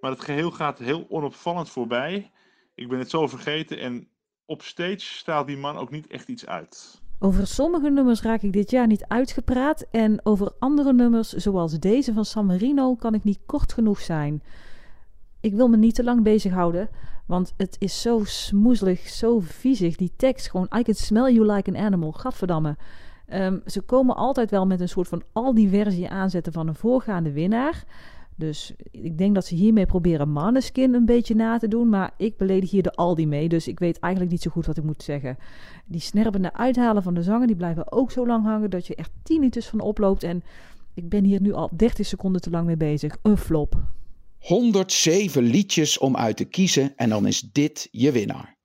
Maar 0.00 0.10
het 0.10 0.20
geheel 0.20 0.50
gaat 0.50 0.78
heel 0.78 1.06
onopvallend 1.08 1.70
voorbij. 1.70 2.30
Ik 2.74 2.88
ben 2.88 2.98
het 2.98 3.10
zo 3.10 3.26
vergeten. 3.26 3.78
En 3.78 4.08
op 4.46 4.62
stage 4.62 5.00
straalt 5.00 5.46
die 5.46 5.56
man 5.56 5.76
ook 5.76 5.90
niet 5.90 6.06
echt 6.06 6.28
iets 6.28 6.46
uit. 6.46 7.00
Over 7.18 7.46
sommige 7.46 7.90
nummers 7.90 8.22
raak 8.22 8.42
ik 8.42 8.52
dit 8.52 8.70
jaar 8.70 8.86
niet 8.86 9.04
uitgepraat 9.04 9.86
en 9.90 10.20
over 10.22 10.52
andere 10.58 10.92
nummers, 10.92 11.32
zoals 11.32 11.78
deze 11.78 12.12
van 12.12 12.24
San 12.24 12.46
Marino, 12.46 12.94
kan 12.94 13.14
ik 13.14 13.24
niet 13.24 13.38
kort 13.46 13.72
genoeg 13.72 14.00
zijn. 14.00 14.42
Ik 15.40 15.54
wil 15.54 15.68
me 15.68 15.76
niet 15.76 15.94
te 15.94 16.04
lang 16.04 16.22
bezighouden, 16.22 16.88
want 17.26 17.54
het 17.56 17.76
is 17.78 18.00
zo 18.00 18.20
smoezelig, 18.24 19.08
zo 19.08 19.40
viezig. 19.40 19.96
Die 19.96 20.12
tekst 20.16 20.50
gewoon, 20.50 20.68
I 20.76 20.82
can 20.82 20.94
smell 20.94 21.32
you 21.32 21.52
like 21.52 21.70
an 21.70 21.76
animal, 21.76 22.12
gadverdamme. 22.12 22.76
Ehm, 23.28 23.58
ze 23.66 23.80
komen 23.80 24.16
altijd 24.16 24.50
wel 24.50 24.66
met 24.66 24.80
een 24.80 24.88
soort 24.88 25.08
van 25.08 25.22
Aldi-versie 25.32 26.08
aanzetten 26.08 26.52
van 26.52 26.68
een 26.68 26.74
voorgaande 26.74 27.32
winnaar. 27.32 27.84
Dus 28.36 28.72
ik 28.90 29.18
denk 29.18 29.34
dat 29.34 29.46
ze 29.46 29.54
hiermee 29.54 29.86
proberen 29.86 30.32
Maneskin 30.32 30.94
een 30.94 31.04
beetje 31.04 31.34
na 31.34 31.58
te 31.58 31.68
doen. 31.68 31.88
Maar 31.88 32.10
ik 32.16 32.36
beledig 32.36 32.70
hier 32.70 32.82
de 32.82 32.92
Aldi 32.92 33.26
mee, 33.26 33.48
dus 33.48 33.68
ik 33.68 33.78
weet 33.78 33.98
eigenlijk 33.98 34.32
niet 34.32 34.42
zo 34.42 34.50
goed 34.50 34.66
wat 34.66 34.76
ik 34.76 34.84
moet 34.84 35.02
zeggen. 35.02 35.36
Die 35.84 36.00
snerpende 36.00 36.52
uithalen 36.52 37.02
van 37.02 37.14
de 37.14 37.22
zanger, 37.22 37.46
die 37.46 37.56
blijven 37.56 37.92
ook 37.92 38.10
zo 38.10 38.26
lang 38.26 38.44
hangen 38.44 38.70
dat 38.70 38.86
je 38.86 38.94
echt 38.94 39.10
tinnitus 39.22 39.66
van 39.66 39.80
oploopt. 39.80 40.22
En 40.22 40.42
ik 40.94 41.08
ben 41.08 41.24
hier 41.24 41.40
nu 41.40 41.52
al 41.52 41.70
30 41.72 42.06
seconden 42.06 42.40
te 42.40 42.50
lang 42.50 42.66
mee 42.66 42.76
bezig. 42.76 43.16
Een 43.22 43.36
flop. 43.36 43.76
107 44.38 45.42
liedjes 45.42 45.98
om 45.98 46.16
uit 46.16 46.36
te 46.36 46.44
kiezen 46.44 46.92
en 46.96 47.08
dan 47.08 47.26
is 47.26 47.40
dit 47.40 47.88
je 47.90 48.12
winnaar. 48.12 48.56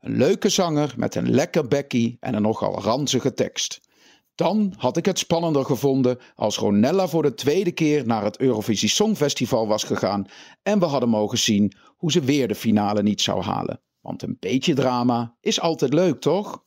Een 0.00 0.16
leuke 0.16 0.48
zanger 0.48 0.94
met 0.96 1.14
een 1.14 1.30
lekker 1.30 1.68
bekkie 1.68 2.16
en 2.20 2.34
een 2.34 2.42
nogal 2.42 2.80
ranzige 2.80 3.34
tekst. 3.34 3.80
Dan 4.34 4.72
had 4.76 4.96
ik 4.96 5.04
het 5.04 5.18
spannender 5.18 5.64
gevonden 5.64 6.18
als 6.34 6.58
Ronella 6.58 7.08
voor 7.08 7.22
de 7.22 7.34
tweede 7.34 7.72
keer 7.72 8.06
naar 8.06 8.24
het 8.24 8.40
Eurovisie 8.40 8.88
Songfestival 8.88 9.66
was 9.66 9.84
gegaan 9.84 10.26
en 10.62 10.78
we 10.78 10.84
hadden 10.84 11.08
mogen 11.08 11.38
zien 11.38 11.72
hoe 11.96 12.12
ze 12.12 12.20
weer 12.20 12.48
de 12.48 12.54
finale 12.54 13.02
niet 13.02 13.20
zou 13.20 13.42
halen. 13.42 13.80
Want 14.00 14.22
een 14.22 14.36
beetje 14.40 14.74
drama 14.74 15.36
is 15.40 15.60
altijd 15.60 15.92
leuk, 15.92 16.20
toch? 16.20 16.64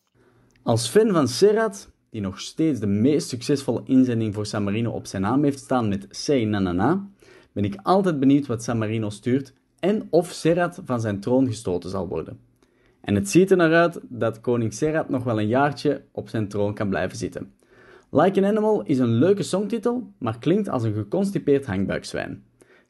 Als 0.63 0.87
fan 0.87 1.11
van 1.11 1.27
Serrat, 1.27 1.89
die 2.09 2.21
nog 2.21 2.39
steeds 2.39 2.79
de 2.79 2.87
meest 2.87 3.29
succesvolle 3.29 3.81
inzending 3.85 4.33
voor 4.33 4.45
San 4.45 4.63
Marino 4.63 4.91
op 4.91 5.05
zijn 5.05 5.21
naam 5.21 5.43
heeft 5.43 5.59
staan 5.59 5.89
met 5.89 6.07
Say 6.09 6.43
Na 6.43 6.59
Na 6.59 6.71
Na, 6.71 7.09
ben 7.51 7.63
ik 7.63 7.79
altijd 7.83 8.19
benieuwd 8.19 8.47
wat 8.47 8.63
San 8.63 8.77
Marino 8.77 9.09
stuurt 9.09 9.53
en 9.79 10.07
of 10.09 10.31
Serrat 10.31 10.81
van 10.85 11.01
zijn 11.01 11.19
troon 11.19 11.47
gestoten 11.47 11.89
zal 11.89 12.07
worden. 12.07 12.39
En 13.01 13.15
het 13.15 13.29
ziet 13.29 13.51
er 13.51 13.57
naar 13.57 13.73
uit 13.73 13.99
dat 14.03 14.41
koning 14.41 14.73
Serrat 14.73 15.09
nog 15.09 15.23
wel 15.23 15.39
een 15.39 15.47
jaartje 15.47 16.03
op 16.11 16.29
zijn 16.29 16.47
troon 16.47 16.73
kan 16.73 16.89
blijven 16.89 17.17
zitten. 17.17 17.51
Like 18.11 18.39
an 18.39 18.45
Animal 18.45 18.83
is 18.83 18.99
een 18.99 19.13
leuke 19.13 19.43
songtitel, 19.43 20.11
maar 20.17 20.39
klinkt 20.39 20.69
als 20.69 20.83
een 20.83 20.93
geconstipeerd 20.93 21.65
hangbuikzwijn. 21.65 22.43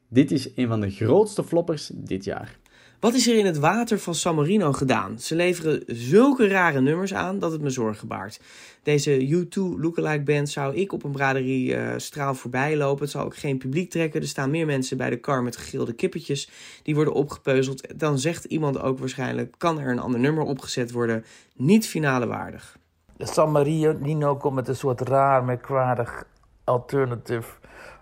Dit 0.08 0.30
is 0.30 0.50
een 0.56 0.68
van 0.68 0.80
de 0.80 0.90
grootste 0.90 1.44
floppers 1.44 1.90
dit 1.94 2.24
jaar. 2.24 2.58
Wat 3.00 3.14
is 3.14 3.28
er 3.28 3.38
in 3.38 3.46
het 3.46 3.58
water 3.58 3.98
van 3.98 4.14
San 4.14 4.34
Marino 4.34 4.72
gedaan? 4.72 5.18
Ze 5.18 5.34
leveren 5.34 5.82
zulke 5.86 6.48
rare 6.48 6.80
nummers 6.80 7.14
aan 7.14 7.38
dat 7.38 7.52
het 7.52 7.60
me 7.60 7.70
zorgen 7.70 8.08
baart. 8.08 8.40
Deze 8.82 9.46
U2 9.46 9.60
lookalike 9.80 10.22
band 10.22 10.48
zou 10.48 10.76
ik 10.76 10.92
op 10.92 11.04
een 11.04 11.12
braderie 11.12 11.74
eh, 11.74 11.94
straal 11.96 12.34
voorbij 12.34 12.76
lopen. 12.76 13.02
Het 13.02 13.10
zal 13.10 13.24
ook 13.24 13.36
geen 13.36 13.58
publiek 13.58 13.90
trekken. 13.90 14.20
Er 14.20 14.28
staan 14.28 14.50
meer 14.50 14.66
mensen 14.66 14.96
bij 14.96 15.10
de 15.10 15.20
kar 15.20 15.42
met 15.42 15.56
gegilde 15.56 15.92
kippetjes. 15.92 16.50
Die 16.82 16.94
worden 16.94 17.14
opgepeuzeld. 17.14 17.98
Dan 17.98 18.18
zegt 18.18 18.44
iemand 18.44 18.80
ook 18.80 18.98
waarschijnlijk, 18.98 19.54
kan 19.58 19.80
er 19.80 19.90
een 19.90 19.98
ander 19.98 20.20
nummer 20.20 20.44
opgezet 20.44 20.90
worden? 20.90 21.24
Niet 21.56 21.86
finale 21.86 22.26
waardig. 22.26 22.78
San 23.18 23.50
Marino 23.50 24.36
komt 24.36 24.54
met 24.54 24.68
een 24.68 24.76
soort 24.76 25.00
raar, 25.00 25.44
merkwaardig 25.44 26.24
alternative 26.64 27.50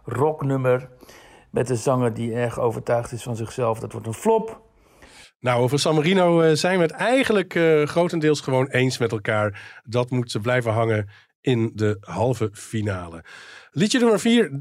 rocknummer. 0.05 0.89
Met 1.51 1.71
een 1.71 1.77
zanger 1.77 2.15
die 2.15 2.33
erg 2.35 2.59
overtuigd 2.59 3.13
is 3.13 3.23
van 3.23 3.37
zichzelf. 3.37 3.79
Dat 3.79 3.93
wordt 3.93 4.07
een 4.07 4.15
flop. 4.15 4.65
Nou, 5.41 5.63
over 5.63 5.79
San 5.79 5.95
Marino 5.95 6.41
eh, 6.41 6.55
zijn 6.55 6.77
we 6.77 6.83
het 6.83 6.93
eigenlijk 6.93 7.55
eh, 7.55 7.83
grotendeels 7.83 8.41
gewoon 8.41 8.67
eens 8.67 8.99
met 8.99 9.13
elkaar. 9.13 9.81
Dat 9.85 10.11
moet 10.11 10.39
blijven 10.43 10.73
hangen 10.73 11.09
in 11.41 11.73
de 11.75 11.97
halve 12.01 12.49
finale. 12.53 13.25
Liedje 13.71 13.99
nummer 13.99 14.21
vier 14.21 14.61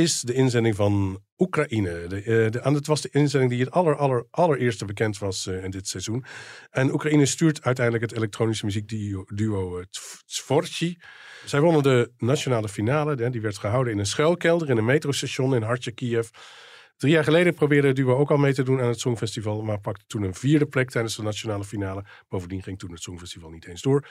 is 0.00 0.20
de 0.20 0.32
inzending 0.32 0.76
van 0.76 1.22
Oekraïne. 1.38 2.06
De, 2.06 2.16
eh, 2.16 2.50
de, 2.50 2.60
het 2.62 2.86
was 2.86 3.00
de 3.00 3.08
inzending 3.12 3.50
die 3.50 3.60
het 3.60 3.70
aller, 3.70 3.96
aller, 3.96 4.26
allereerste 4.30 4.84
bekend 4.84 5.18
was 5.18 5.46
eh, 5.46 5.64
in 5.64 5.70
dit 5.70 5.88
seizoen. 5.88 6.24
En 6.70 6.92
Oekraïne 6.92 7.26
stuurt 7.26 7.62
uiteindelijk 7.62 8.04
het 8.04 8.16
elektronische 8.16 8.64
muziekduo 8.64 9.24
duo, 9.34 9.78
eh. 9.78 9.84
Zij 11.44 11.60
wonnen 11.60 11.82
de 11.82 12.12
nationale 12.18 12.68
finale. 12.68 13.30
Die 13.30 13.40
werd 13.40 13.58
gehouden 13.58 13.92
in 13.92 13.98
een 13.98 14.06
schuilkelder 14.06 14.70
in 14.70 14.76
een 14.76 14.84
metrostation 14.84 15.54
in 15.54 15.62
Hartje, 15.62 15.90
Kiev. 15.90 16.28
Drie 17.00 17.12
jaar 17.12 17.24
geleden 17.24 17.54
probeerde 17.54 17.86
het 17.86 17.96
duo 17.96 18.16
ook 18.16 18.30
al 18.30 18.36
mee 18.36 18.54
te 18.54 18.62
doen 18.62 18.80
aan 18.80 18.88
het 18.88 19.00
Songfestival, 19.00 19.62
maar 19.62 19.80
pakte 19.80 20.04
toen 20.06 20.22
een 20.22 20.34
vierde 20.34 20.66
plek 20.66 20.90
tijdens 20.90 21.16
de 21.16 21.22
nationale 21.22 21.64
finale. 21.64 22.04
Bovendien 22.28 22.62
ging 22.62 22.78
toen 22.78 22.90
het 22.90 23.02
Songfestival 23.02 23.50
niet 23.50 23.66
eens 23.66 23.82
door. 23.82 24.06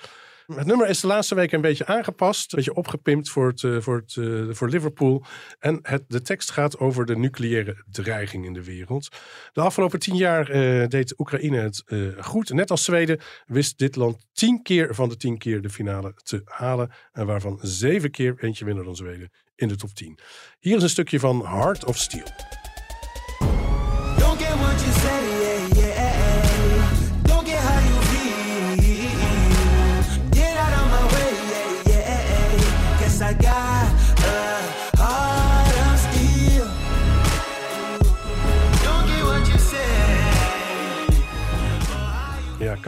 Het 0.45 0.65
nummer 0.65 0.87
is 0.87 0.99
de 0.99 1.07
laatste 1.07 1.35
weken 1.35 1.55
een 1.55 1.61
beetje 1.61 1.85
aangepast, 1.85 2.51
een 2.51 2.57
beetje 2.57 2.73
opgepimpt 2.73 3.29
voor, 3.29 3.47
het, 3.47 3.63
eh, 3.63 3.77
voor, 3.79 3.95
het, 3.95 4.15
eh, 4.17 4.55
voor 4.55 4.69
Liverpool. 4.69 5.23
En 5.59 5.79
het, 5.81 6.03
de 6.07 6.21
tekst 6.21 6.51
gaat 6.51 6.79
over 6.79 7.05
de 7.05 7.17
nucleaire 7.17 7.83
dreiging 7.91 8.45
in 8.45 8.53
de 8.53 8.63
wereld. 8.63 9.07
De 9.53 9.61
afgelopen 9.61 9.99
tien 9.99 10.15
jaar 10.15 10.49
eh, 10.49 10.87
deed 10.87 11.19
Oekraïne 11.19 11.57
het 11.57 11.83
goed. 12.19 12.53
Net 12.53 12.71
als 12.71 12.83
Zweden 12.83 13.19
wist 13.45 13.77
dit 13.77 13.95
land 13.95 14.25
tien 14.33 14.61
keer 14.61 14.95
van 14.95 15.09
de 15.09 15.17
tien 15.17 15.37
keer 15.37 15.61
de 15.61 15.69
finale 15.69 16.13
te 16.23 16.41
halen. 16.45 16.91
En 17.11 17.25
waarvan 17.25 17.59
zeven 17.61 18.11
keer, 18.11 18.35
eentje 18.37 18.65
minder 18.65 18.83
dan 18.83 18.95
Zweden, 18.95 19.29
in 19.55 19.67
de 19.67 19.75
top 19.75 19.93
10. 19.93 20.19
Hier 20.59 20.77
is 20.77 20.83
een 20.83 20.89
stukje 20.89 21.19
van 21.19 21.45
Heart 21.45 21.85
of 21.85 21.97
Steel. 21.97 22.27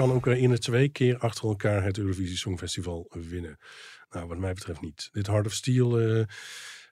Kan 0.01 0.15
Oekraïne 0.15 0.57
twee 0.57 0.89
keer 0.89 1.17
achter 1.17 1.47
elkaar 1.47 1.83
het 1.83 1.97
Eurovisie 1.97 2.37
Songfestival 2.37 3.07
winnen. 3.09 3.57
Nou, 4.11 4.27
wat 4.27 4.37
mij 4.37 4.53
betreft 4.53 4.81
niet. 4.81 5.09
Dit 5.11 5.27
Heart 5.27 5.45
of 5.45 5.53
Steel 5.53 5.99
eh, 5.99 6.25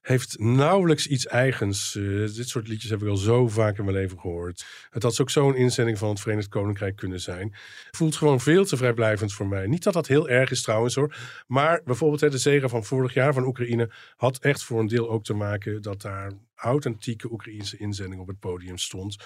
heeft 0.02 0.40
nauwelijks 0.40 1.08
iets 1.08 1.28
eigens. 1.28 1.96
Eh, 1.96 2.04
dit 2.36 2.50
soort 2.50 2.68
liedjes 2.68 2.90
heb 2.90 3.02
ik 3.02 3.08
al 3.08 3.18
zo 3.18 3.48
vaak 3.48 3.78
in 3.78 3.84
mijn 3.84 3.98
leven 3.98 4.20
gehoord. 4.20 4.66
Het 4.90 5.04
had 5.04 5.22
ook 5.22 5.30
zo'n 5.30 5.56
inzending 5.56 5.98
van 5.98 6.10
het 6.10 6.20
Verenigd 6.20 6.48
Koninkrijk 6.48 6.96
kunnen 6.96 7.22
zijn. 7.22 7.54
Voelt 7.92 8.16
gewoon 8.16 8.40
veel 8.40 8.66
te 8.66 8.78
vrijblijvend 8.78 9.34
voor 9.34 9.48
mij. 9.48 9.68
Niet 9.68 9.84
dat 9.84 9.94
dat 9.94 10.08
heel 10.08 10.30
erg 10.30 10.52
is 10.52 10.62
trouwens 10.62 10.96
hoor. 10.96 11.16
Maar 11.48 11.82
bijvoorbeeld 11.86 12.22
hè, 12.22 12.30
de 12.30 12.38
zege 12.38 12.70
van 12.70 12.84
vorig 12.84 13.14
jaar 13.14 13.34
van 13.34 13.46
Oekraïne 13.46 13.92
had 14.16 14.40
echt 14.40 14.64
voor 14.64 14.80
een 14.80 14.88
deel 14.88 15.10
ook 15.10 15.24
te 15.24 15.34
maken 15.34 15.82
dat 15.82 16.02
daar 16.02 16.32
authentieke 16.56 17.32
Oekraïnse 17.32 17.78
inzending 17.78 18.22
op 18.22 18.28
het 18.28 18.40
podium 18.40 18.78
stond. 18.78 19.18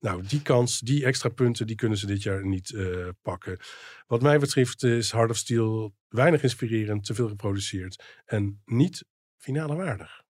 Nou, 0.00 0.22
die 0.26 0.42
kans, 0.42 0.80
die 0.80 1.04
extra 1.04 1.28
punten, 1.28 1.66
die 1.66 1.76
kunnen 1.76 1.98
ze 1.98 2.06
dit 2.06 2.22
jaar 2.22 2.46
niet 2.46 2.74
eh, 2.74 3.08
pakken. 3.22 3.58
Wat 4.06 4.22
mij 4.22 4.38
betreft 4.38 4.82
is 4.82 5.12
Heart 5.12 5.30
of 5.30 5.36
Steel 5.36 5.94
weinig 6.08 6.42
inspirerend, 6.42 7.04
te 7.04 7.14
veel 7.14 7.28
geproduceerd 7.28 8.04
en 8.24 8.62
niet 8.64 9.04
finale 9.36 9.74
waardig. 9.74 10.21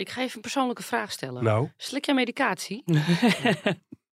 Ik 0.00 0.08
ga 0.08 0.20
even 0.20 0.34
een 0.36 0.40
persoonlijke 0.40 0.82
vraag 0.82 1.12
stellen. 1.12 1.44
Nou, 1.44 1.68
Slik 1.76 2.04
jij 2.06 2.14
medicatie? 2.14 2.82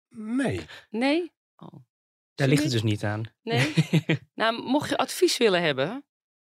nee. 0.08 0.60
Nee? 0.90 1.32
Oh. 1.56 1.72
Daar 2.34 2.48
ligt 2.48 2.62
het 2.62 2.72
dus 2.72 2.82
niet 2.82 3.04
aan. 3.04 3.22
Nee? 3.42 3.72
nou, 4.34 4.62
mocht 4.62 4.88
je 4.88 4.96
advies 4.96 5.36
willen 5.36 5.62
hebben. 5.62 6.04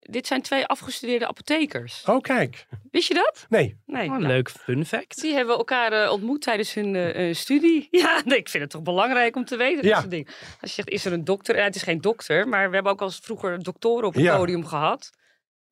Dit 0.01 0.27
zijn 0.27 0.43
twee 0.43 0.67
afgestudeerde 0.67 1.27
apothekers. 1.29 2.05
Oh, 2.05 2.21
kijk. 2.21 2.67
Wist 2.91 3.09
je 3.09 3.15
dat? 3.15 3.47
Nee. 3.49 3.81
Nee. 3.87 4.05
Oh, 4.05 4.11
nou, 4.11 4.27
leuk 4.27 4.51
fun 4.51 4.87
fact. 4.87 5.21
Die 5.21 5.35
hebben 5.35 5.57
elkaar 5.57 5.93
eh, 5.93 6.13
ontmoet 6.13 6.43
tijdens 6.43 6.75
hun 6.75 6.95
eh, 6.95 7.29
eh, 7.29 7.35
studie. 7.35 7.89
Ja, 8.03 8.23
nee, 8.25 8.39
ik 8.39 8.49
vind 8.49 8.63
het 8.63 8.73
toch 8.73 8.83
belangrijk 8.83 9.37
om 9.37 9.45
te 9.45 9.57
weten. 9.57 9.83
Dat 9.83 9.91
Ja. 9.93 9.99
soort 9.99 10.11
dingen. 10.11 10.27
Als 10.61 10.71
je 10.71 10.83
zegt, 10.83 10.89
is 10.89 11.05
er 11.05 11.13
een 11.13 11.25
dokter? 11.25 11.57
Ja, 11.57 11.65
het 11.65 11.75
is 11.75 11.83
geen 11.83 12.01
dokter, 12.01 12.49
maar 12.49 12.69
we 12.69 12.75
hebben 12.75 12.93
ook 12.93 13.03
al 13.03 13.11
vroeger 13.11 13.63
doktoren 13.63 14.07
op 14.07 14.15
het 14.15 14.23
Ja. 14.23 14.37
podium 14.37 14.67
gehad. 14.67 15.11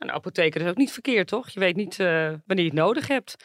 Een 0.04 0.12
apotheker 0.12 0.60
is 0.60 0.68
ook 0.68 0.76
niet 0.76 0.92
verkeerd, 0.92 1.28
toch? 1.28 1.48
Je 1.48 1.60
weet 1.60 1.76
niet 1.76 2.00
eh, 2.00 2.06
wanneer 2.46 2.64
je 2.64 2.70
het 2.70 2.72
nodig 2.72 3.08
hebt. 3.08 3.36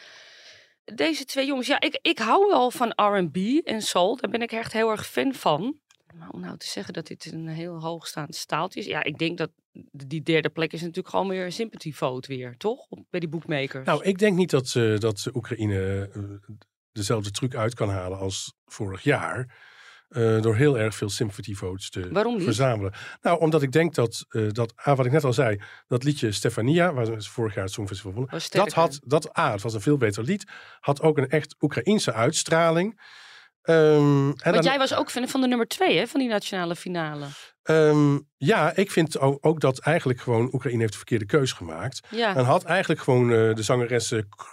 Deze 0.84 1.24
twee 1.24 1.46
jongens, 1.46 1.66
ja, 1.66 1.80
ik, 1.80 1.98
ik 2.02 2.18
hou 2.18 2.46
wel 2.48 2.70
van 2.70 2.92
R&B 2.96 3.36
en 3.64 3.82
soul. 3.82 4.16
Daar 4.16 4.30
ben 4.30 4.42
ik 4.42 4.52
echt 4.52 4.72
heel 4.72 4.90
erg 4.90 5.06
fan 5.06 5.34
van. 5.34 5.78
Maar 6.14 6.28
om 6.30 6.40
nou 6.40 6.56
te 6.56 6.66
zeggen 6.66 6.94
dat 6.94 7.06
dit 7.06 7.32
een 7.32 7.48
heel 7.48 7.80
hoogstaand 7.80 8.34
staaltje 8.34 8.80
is. 8.80 8.86
Ja, 8.86 9.02
ik 9.02 9.18
denk 9.18 9.38
dat 9.38 9.50
die 9.90 10.22
derde 10.22 10.48
plek 10.48 10.72
is 10.72 10.80
natuurlijk 10.80 11.08
gewoon 11.08 11.28
weer 11.28 11.44
een 11.44 11.52
sympathy 11.52 11.92
vote 11.92 12.28
weer, 12.28 12.56
toch? 12.56 12.86
Bij 13.10 13.20
die 13.20 13.28
bookmakers. 13.28 13.86
Nou, 13.86 14.04
ik 14.04 14.18
denk 14.18 14.36
niet 14.36 14.50
dat, 14.50 14.68
ze 14.68 14.96
dat 14.98 15.26
Oekraïne 15.34 16.10
eh, 16.12 16.54
dezelfde 16.92 17.30
truc 17.30 17.54
uit 17.54 17.74
kan 17.74 17.88
halen 17.88 18.18
als 18.18 18.54
vorig 18.64 19.02
jaar. 19.02 19.54
Eh, 20.10 20.42
door 20.42 20.56
heel 20.56 20.78
erg 20.78 20.94
veel 20.94 21.08
sympathy 21.08 21.54
votes 21.54 21.90
te 21.90 22.08
Waarom 22.12 22.40
verzamelen. 22.40 22.92
Nou, 23.20 23.40
omdat 23.40 23.62
ik 23.62 23.72
denk 23.72 23.94
dat, 23.94 24.24
eh, 24.28 24.48
dat 24.48 24.72
A, 24.86 24.94
wat 24.94 25.06
ik 25.06 25.12
net 25.12 25.24
al 25.24 25.32
zei, 25.32 25.60
dat 25.88 26.04
liedje 26.04 26.32
Stefania, 26.32 26.92
waar 26.92 27.04
ze 27.20 27.30
vorig 27.30 27.54
jaar 27.54 27.64
het 27.64 27.72
Songfestival 27.72 28.12
wonnen, 28.12 28.30
Was 28.30 28.50
dat 28.50 28.72
had, 28.72 29.00
dat 29.04 29.38
A, 29.38 29.52
het 29.52 29.62
was 29.62 29.74
een 29.74 29.80
veel 29.80 29.96
beter 29.96 30.22
lied, 30.22 30.44
had 30.80 31.02
ook 31.02 31.18
een 31.18 31.28
echt 31.28 31.56
Oekraïense 31.60 32.12
uitstraling. 32.12 33.00
En 33.62 33.76
Want 34.34 34.42
dan- 34.42 34.62
jij 34.62 34.78
was 34.78 34.94
ook 34.94 35.10
fan 35.10 35.28
van 35.28 35.40
de 35.40 35.46
nummer 35.46 35.66
twee, 35.66 35.98
hè, 35.98 36.06
van 36.06 36.20
die 36.20 36.28
nationale 36.28 36.76
finale. 36.76 37.26
Ehm, 37.62 38.18
ja, 38.36 38.76
ik 38.76 38.90
vind 38.90 39.18
ook, 39.18 39.46
ook 39.46 39.60
dat 39.60 39.78
eigenlijk 39.78 40.20
gewoon 40.20 40.48
Oekraïne 40.54 40.80
heeft 40.80 40.92
de 40.92 40.98
verkeerde 40.98 41.26
keus 41.26 41.52
gemaakt. 41.52 42.06
Ja. 42.10 42.36
En 42.36 42.44
had 42.44 42.64
eigenlijk 42.64 43.00
gewoon 43.00 43.32
eh, 43.32 43.54
de 43.54 43.62
zangeres 43.62 44.12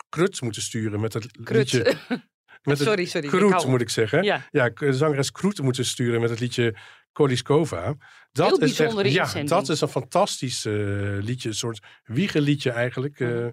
Krut 0.09 0.41
moeten 0.41 0.61
sturen 0.61 0.99
met 0.99 1.13
het 1.13 1.27
Krut. 1.43 1.73
liedje... 1.73 1.95
Met 2.67 2.77
Sorry, 2.77 3.05
sorry, 3.05 3.27
Kroet, 3.27 3.65
moet 3.65 3.81
ik 3.81 3.89
zeggen. 3.89 4.23
Ja. 4.23 4.47
Ja, 4.51 4.71
zangeres 4.91 5.31
Kroet 5.31 5.61
moeten 5.61 5.85
sturen 5.85 6.21
met 6.21 6.29
het 6.29 6.39
liedje 6.39 6.75
Koliskova. 7.11 7.95
Dat 8.31 8.47
Heel 8.47 8.59
is 8.59 8.79
echt, 8.79 9.11
ja, 9.11 9.43
dat 9.43 9.69
is 9.69 9.81
een 9.81 9.87
fantastisch 9.87 10.65
eh, 10.65 10.73
liedje. 11.19 11.49
Een 11.49 11.55
soort 11.55 11.79
wiegenliedje 12.03 12.71
eigenlijk. 12.71 13.19
eh. 13.19 13.45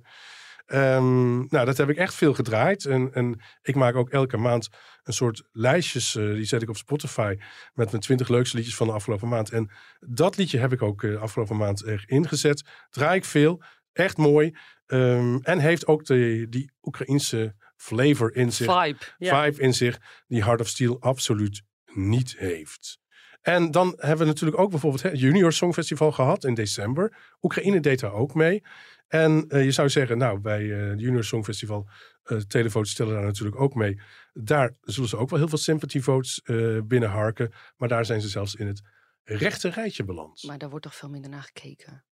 Ehm, 0.66 1.36
nou, 1.36 1.64
dat 1.64 1.76
heb 1.76 1.88
ik 1.90 1.96
echt 1.96 2.14
veel 2.14 2.34
gedraaid. 2.34 2.84
En, 2.84 3.12
en 3.12 3.40
ik 3.62 3.74
maak 3.74 3.94
ook 3.94 4.10
elke 4.10 4.36
maand 4.36 4.68
een 5.02 5.12
soort 5.12 5.42
lijstjes. 5.52 6.16
eh, 6.16 6.32
die 6.32 6.44
zet 6.44 6.62
ik 6.62 6.68
op 6.68 6.76
Spotify. 6.76 7.36
Met 7.74 7.90
mijn 7.90 8.02
twintig 8.02 8.28
leukste 8.28 8.56
liedjes 8.56 8.76
van 8.76 8.86
de 8.86 8.92
afgelopen 8.92 9.28
maand. 9.28 9.50
En 9.50 9.70
dat 10.00 10.36
liedje 10.36 10.58
heb 10.58 10.72
ik 10.72 10.82
ook 10.82 11.04
afgelopen 11.04 11.56
maand 11.56 11.86
er 11.86 12.02
ingezet. 12.06 12.62
Draai 12.90 13.16
ik 13.16 13.24
veel. 13.24 13.62
Echt 13.92 14.16
mooi. 14.16 14.56
Ehm, 14.86 15.36
en 15.42 15.58
heeft 15.58 15.86
ook 15.86 16.04
de, 16.04 16.46
die 16.50 16.72
Oekraïense 16.82 17.54
flavor 17.84 18.34
in 18.34 18.52
zich. 18.52 18.72
Vibe, 19.18 19.62
in 19.62 19.74
zich. 19.74 19.98
Die 20.26 20.44
Heart 20.44 20.60
of 20.60 20.68
Steel 20.68 21.00
absoluut 21.00 21.62
niet 21.84 22.36
heeft. 22.38 22.98
En 23.40 23.70
dan 23.70 23.94
hebben 23.96 24.18
we 24.18 24.24
natuurlijk 24.24 24.60
ook 24.60 24.70
bijvoorbeeld 24.70 25.02
het 25.02 25.20
Junior 25.20 25.52
Songfestival 25.52 26.12
gehad 26.12 26.44
in 26.44 26.54
december. 26.54 27.16
Oekraïne 27.42 27.80
deed 27.80 28.00
daar 28.00 28.12
ook 28.12 28.34
mee. 28.34 28.62
En 29.08 29.44
eh, 29.48 29.64
je 29.64 29.70
zou 29.70 29.88
zeggen, 29.88 30.18
nou, 30.18 30.38
bij 30.38 30.72
eh, 30.72 30.88
het 30.88 31.00
Junior 31.00 31.24
Songfestival, 31.24 31.88
eh 32.22 32.38
televotes 32.38 32.90
stellen 32.90 33.14
daar 33.14 33.24
natuurlijk 33.24 33.60
ook 33.60 33.74
mee. 33.74 34.00
Daar 34.32 34.74
zullen 34.80 35.08
ze 35.08 35.16
ook 35.16 35.30
wel 35.30 35.38
heel 35.38 35.48
veel 35.48 35.58
sympathy 35.58 36.00
votes 36.00 36.40
eh 36.42 36.78
binnenharken. 36.84 37.52
Maar 37.76 37.88
daar 37.88 38.04
zijn 38.04 38.20
ze 38.20 38.28
zelfs 38.28 38.54
in 38.54 38.66
het 38.66 38.82
rechte 39.22 39.68
rijtje 39.68 40.04
beland. 40.04 40.42
Maar 40.42 40.58
daar 40.58 40.70
wordt 40.70 40.84
toch 40.84 40.94
veel 40.94 41.08
minder 41.08 41.30
naar 41.30 41.42
gekeken. 41.42 42.04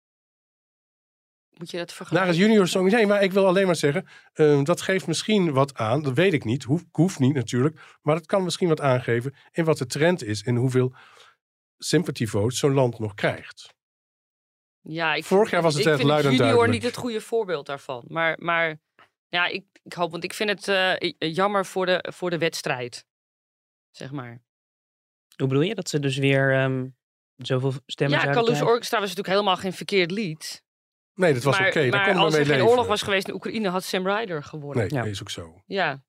Moet 1.62 1.70
je 1.70 1.76
dat 1.78 1.86
Naar 1.86 1.96
vergelijken? 1.96 2.30
het 2.30 2.38
junior 2.40 2.68
song. 2.68 2.90
Nee, 2.90 3.06
maar 3.06 3.22
ik 3.22 3.32
wil 3.32 3.46
alleen 3.46 3.66
maar 3.66 3.76
zeggen, 3.76 4.06
eh, 4.32 4.62
dat 4.64 4.80
geeft 4.80 5.06
misschien 5.06 5.52
wat 5.52 5.74
aan. 5.74 6.02
Dat 6.02 6.14
weet 6.14 6.32
ik 6.32 6.44
niet. 6.44 6.62
Hoef, 6.62 6.84
hoeft 6.90 7.18
niet 7.18 7.34
natuurlijk. 7.34 7.80
Maar 8.02 8.16
het 8.16 8.26
kan 8.26 8.44
misschien 8.44 8.68
wat 8.68 8.80
aangeven 8.80 9.34
in 9.52 9.64
wat 9.64 9.78
de 9.78 9.86
trend 9.86 10.22
is. 10.24 10.42
En 10.42 10.56
hoeveel 10.56 10.94
sympathy 11.78 12.26
votes 12.26 12.58
zo'n 12.58 12.72
land 12.72 12.98
nog 12.98 13.14
krijgt. 13.14 13.74
Ja, 14.80 15.14
ik 15.14 15.24
Vorig 15.24 15.48
vind- 15.48 15.50
jaar 15.50 15.62
was 15.62 15.72
het 15.74 15.82
ik 15.82 15.88
echt 15.88 15.96
vind 15.96 16.08
luid 16.08 16.24
en 16.24 16.30
junior 16.30 16.46
duidelijk. 16.46 16.72
niet 16.82 16.90
het 16.90 17.00
goede 17.00 17.20
voorbeeld 17.20 17.66
daarvan. 17.66 18.04
Maar, 18.08 18.36
maar 18.40 18.80
ja, 19.28 19.46
ik, 19.46 19.64
ik 19.82 19.92
hoop, 19.92 20.10
want 20.10 20.24
ik 20.24 20.32
vind 20.34 20.50
het 20.50 20.68
eh, 20.68 21.12
jammer 21.32 21.66
voor 21.66 21.86
de, 21.86 22.04
voor 22.12 22.30
de 22.30 22.38
wedstrijd. 22.38 23.04
Zeg 23.90 24.10
maar. 24.10 24.42
Hoe 25.36 25.46
bedoel 25.48 25.62
je? 25.62 25.74
Dat 25.74 25.88
ze 25.88 25.98
dus 26.00 26.16
weer 26.16 26.52
ehm, 26.54 26.88
zoveel 27.36 27.72
stemmen 27.86 28.18
ja, 28.18 28.24
Kalus 28.32 28.44
krijgen? 28.44 28.66
Orchestra 28.66 28.98
was 29.00 29.08
natuurlijk 29.08 29.34
helemaal 29.34 29.56
geen 29.56 29.72
verkeerd 29.72 30.10
lied. 30.10 30.62
Nee, 31.22 31.34
dat 31.34 31.42
was 31.42 31.58
maar, 31.58 31.68
oké. 31.68 31.80
Daar 31.80 31.90
maar 31.90 32.14
men 32.14 32.22
als 32.22 32.32
mee 32.32 32.40
er 32.40 32.46
geen 32.46 32.56
leven. 32.56 32.70
oorlog 32.70 32.86
was 32.86 33.02
geweest 33.02 33.28
in 33.28 33.34
Oekraïne, 33.34 33.68
had 33.68 33.84
Sam 33.84 34.06
Ryder 34.06 34.42
gewonnen. 34.42 34.88
Nee, 34.88 35.02
dat 35.02 35.06
is 35.06 35.20
ook 35.20 35.30
zo. 35.30 35.62
Ja. 35.66 36.04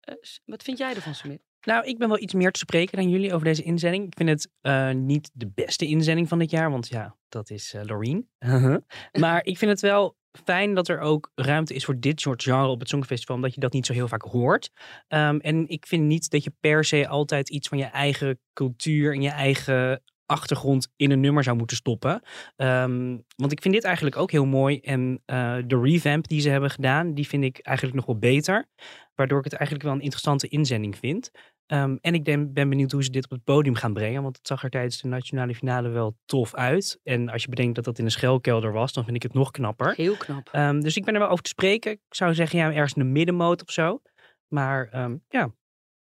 Eh, 0.00 0.14
wat 0.44 0.62
vind 0.62 0.78
jij 0.78 0.94
ervan, 0.94 1.14
Smit? 1.14 1.40
Nou, 1.60 1.86
ik 1.86 1.98
ben 1.98 2.08
wel 2.08 2.20
iets 2.20 2.34
meer 2.34 2.50
te 2.50 2.58
spreken 2.58 2.96
dan 2.96 3.10
jullie 3.10 3.32
over 3.32 3.46
deze 3.46 3.62
inzending. 3.62 4.06
Ik 4.06 4.14
vind 4.16 4.28
het 4.28 4.50
eh, 4.60 4.90
niet 4.90 5.30
de 5.32 5.50
beste 5.54 5.86
inzending 5.86 6.28
van 6.28 6.38
dit 6.38 6.50
jaar, 6.50 6.70
want 6.70 6.88
ja, 6.88 7.16
dat 7.28 7.50
is 7.50 7.74
eh 7.74 7.82
Loreen. 7.84 8.28
maar 9.20 9.44
ik 9.44 9.58
vind 9.58 9.70
het 9.70 9.80
wel 9.80 10.16
fijn 10.44 10.74
dat 10.74 10.88
er 10.88 10.98
ook 10.98 11.30
ruimte 11.34 11.74
is 11.74 11.84
voor 11.84 12.00
dit 12.00 12.20
soort 12.20 12.42
genre 12.42 12.68
op 12.68 12.80
het 12.80 12.88
Songfestival, 12.88 13.36
omdat 13.36 13.54
je 13.54 13.60
dat 13.60 13.72
niet 13.72 13.86
zo 13.86 13.92
heel 13.92 14.08
vaak 14.08 14.22
hoort. 14.22 14.70
Ehm, 15.08 15.38
en 15.38 15.68
ik 15.68 15.86
vind 15.86 16.04
niet 16.04 16.30
dat 16.30 16.44
je 16.44 16.52
per 16.60 16.84
se 16.84 17.08
altijd 17.08 17.48
iets 17.48 17.68
van 17.68 17.78
je 17.78 17.84
eigen 17.84 18.40
cultuur 18.52 19.12
en 19.12 19.22
je 19.22 19.30
eigen 19.30 20.02
achtergrond 20.26 20.92
in 20.96 21.10
een 21.10 21.20
nummer 21.20 21.42
zou 21.42 21.56
moeten 21.56 21.76
stoppen. 21.76 22.22
Ehm, 22.56 23.16
want 23.36 23.52
ik 23.52 23.62
vind 23.62 23.74
dit 23.74 23.84
eigenlijk 23.84 24.16
ook 24.16 24.30
heel 24.30 24.44
mooi. 24.44 24.80
En 24.80 25.22
eh, 25.24 25.56
de 25.66 25.80
revamp 25.80 26.28
die 26.28 26.40
ze 26.40 26.48
hebben 26.48 26.70
gedaan, 26.70 27.14
die 27.14 27.26
vind 27.26 27.44
ik 27.44 27.58
eigenlijk 27.58 27.96
nog 27.96 28.06
wel 28.06 28.18
beter. 28.18 28.66
Waardoor 29.14 29.38
ik 29.38 29.44
het 29.44 29.52
eigenlijk 29.52 29.84
wel 29.84 29.94
een 29.94 30.02
interessante 30.02 30.48
inzending 30.48 30.96
vind. 30.96 31.30
Ehm, 31.66 31.96
en 32.00 32.14
ik 32.14 32.24
ben, 32.24 32.52
ben 32.52 32.68
benieuwd 32.68 32.92
hoe 32.92 33.04
ze 33.04 33.10
dit 33.10 33.24
op 33.24 33.30
het 33.30 33.44
podium 33.44 33.74
gaan 33.74 33.92
brengen. 33.92 34.22
Want 34.22 34.36
het 34.36 34.46
zag 34.46 34.62
er 34.62 34.70
tijdens 34.70 35.00
de 35.00 35.08
nationale 35.08 35.54
finale 35.54 35.88
wel 35.88 36.16
tof 36.24 36.54
uit. 36.54 37.00
En 37.02 37.28
als 37.28 37.42
je 37.42 37.48
bedenkt 37.48 37.74
dat 37.74 37.84
dat 37.84 37.98
in 37.98 38.04
een 38.04 38.10
schelkelder 38.10 38.72
was, 38.72 38.92
dan 38.92 39.04
vind 39.04 39.16
ik 39.16 39.22
het 39.22 39.34
nog 39.34 39.50
knapper. 39.50 39.94
Heel 39.94 40.16
knap. 40.16 40.48
Ehm, 40.52 40.80
dus 40.80 40.96
ik 40.96 41.04
ben 41.04 41.14
er 41.14 41.20
wel 41.20 41.28
over 41.28 41.44
te 41.44 41.50
spreken. 41.50 41.92
Ik 41.92 42.00
zou 42.08 42.34
zeggen, 42.34 42.58
ja, 42.58 42.72
ergens 42.72 42.92
in 42.92 43.02
de 43.02 43.08
middenmoot 43.08 43.62
of 43.62 43.70
zo. 43.70 44.00
Maar 44.48 44.88
ja, 45.28 45.44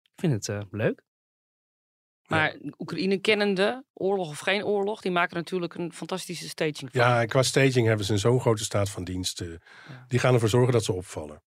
ik 0.02 0.22
vind 0.22 0.34
het 0.34 0.50
eh, 0.50 0.62
leuk. 0.72 1.04
Maar 2.28 2.56
Oekraïne 2.78 3.18
kennende, 3.18 3.84
oorlog 3.94 4.30
of 4.30 4.40
geen 4.40 4.66
oorlog, 4.66 5.02
die 5.02 5.12
maken 5.12 5.36
natuurlijk 5.36 5.74
een 5.74 5.94
fantastische 5.94 6.48
staging 6.48 6.78
van. 6.78 6.90
Ja, 6.92 7.22
en 7.22 7.28
qua 7.28 7.44
staging 7.44 7.88
hebben 7.88 8.06
ze 8.06 8.14
een 8.14 8.20
zo'n 8.20 8.40
grote 8.40 8.64
staat 8.64 8.90
van 8.90 9.04
dienst. 9.04 9.42
eh, 9.42 9.48
Die 10.08 10.20
gaan 10.20 10.34
ervoor 10.34 10.50
zorgen 10.50 10.74
dat 10.74 10.84
ze 10.84 10.94
opvallen. 10.94 11.42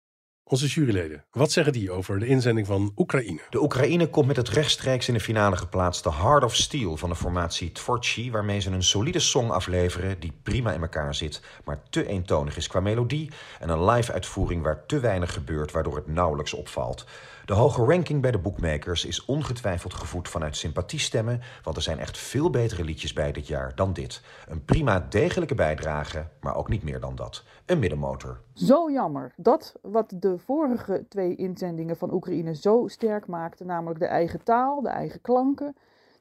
Onze 0.50 0.66
juryleden, 0.66 1.24
wat 1.30 1.52
zeggen 1.52 1.72
die 1.72 1.90
over 1.90 2.18
de 2.18 2.26
inzending 2.26 2.66
van 2.66 2.92
Oekraïne? 2.96 3.40
De 3.50 3.62
Oekraïne 3.62 4.06
komt 4.10 4.26
met 4.26 4.36
het 4.36 4.48
rechtstreeks 4.48 5.08
in 5.08 5.14
de 5.14 5.20
finale 5.20 5.56
geplaatste 5.56 6.12
Heart 6.12 6.44
of 6.44 6.54
Steel 6.56 6.96
van 6.96 7.08
de 7.08 7.14
formatie 7.16 7.72
Tvorchi, 7.72 8.30
waarmee 8.30 8.60
ze 8.60 8.70
een 8.70 8.82
solide 8.82 9.18
song 9.18 9.50
afleveren 9.50 10.20
die 10.20 10.32
prima 10.42 10.72
in 10.72 10.80
elkaar 10.80 11.14
zit, 11.14 11.42
maar 11.64 11.82
te 11.90 12.06
eentonig 12.06 12.56
is 12.56 12.66
qua 12.66 12.80
melodie 12.80 13.30
en 13.60 13.68
een 13.68 13.84
live 13.84 14.12
uitvoering 14.12 14.62
waar 14.62 14.86
te 14.86 15.00
weinig 15.00 15.32
gebeurt, 15.32 15.72
waardoor 15.72 15.96
het 15.96 16.06
nauwelijks 16.06 16.52
opvalt. 16.54 17.06
De 17.48 17.54
hoge 17.54 17.84
ranking 17.84 18.22
bij 18.22 18.30
de 18.30 18.38
bookmakers 18.38 19.04
is 19.04 19.24
ongetwijfeld 19.24 19.94
gevoed 19.94 20.28
vanuit 20.28 20.56
sympathiestemmen, 20.56 21.40
want 21.62 21.76
er 21.76 21.82
zijn 21.82 21.98
echt 21.98 22.18
veel 22.18 22.50
betere 22.50 22.84
liedjes 22.84 23.12
bij 23.12 23.32
dit 23.32 23.46
jaar 23.46 23.74
dan 23.74 23.92
dit. 23.92 24.22
Een 24.48 24.64
prima 24.64 25.00
degelijke 25.00 25.54
bijdrage, 25.54 26.26
maar 26.40 26.56
ook 26.56 26.68
niet 26.68 26.82
meer 26.82 27.00
dan 27.00 27.14
dat. 27.14 27.44
Een 27.66 27.78
middenmotor. 27.78 28.40
Zo 28.54 28.90
jammer. 28.90 29.32
Dat 29.36 29.74
wat 29.82 30.14
de 30.16 30.38
vorige 30.38 31.06
twee 31.08 31.36
inzendingen 31.36 31.96
van 31.96 32.12
Oekraïne 32.12 32.54
zo 32.54 32.86
sterk 32.86 33.26
maakte, 33.26 33.64
namelijk 33.64 34.00
de 34.00 34.06
eigen 34.06 34.42
taal, 34.42 34.82
de 34.82 34.88
eigen 34.88 35.20
klanken, 35.20 35.76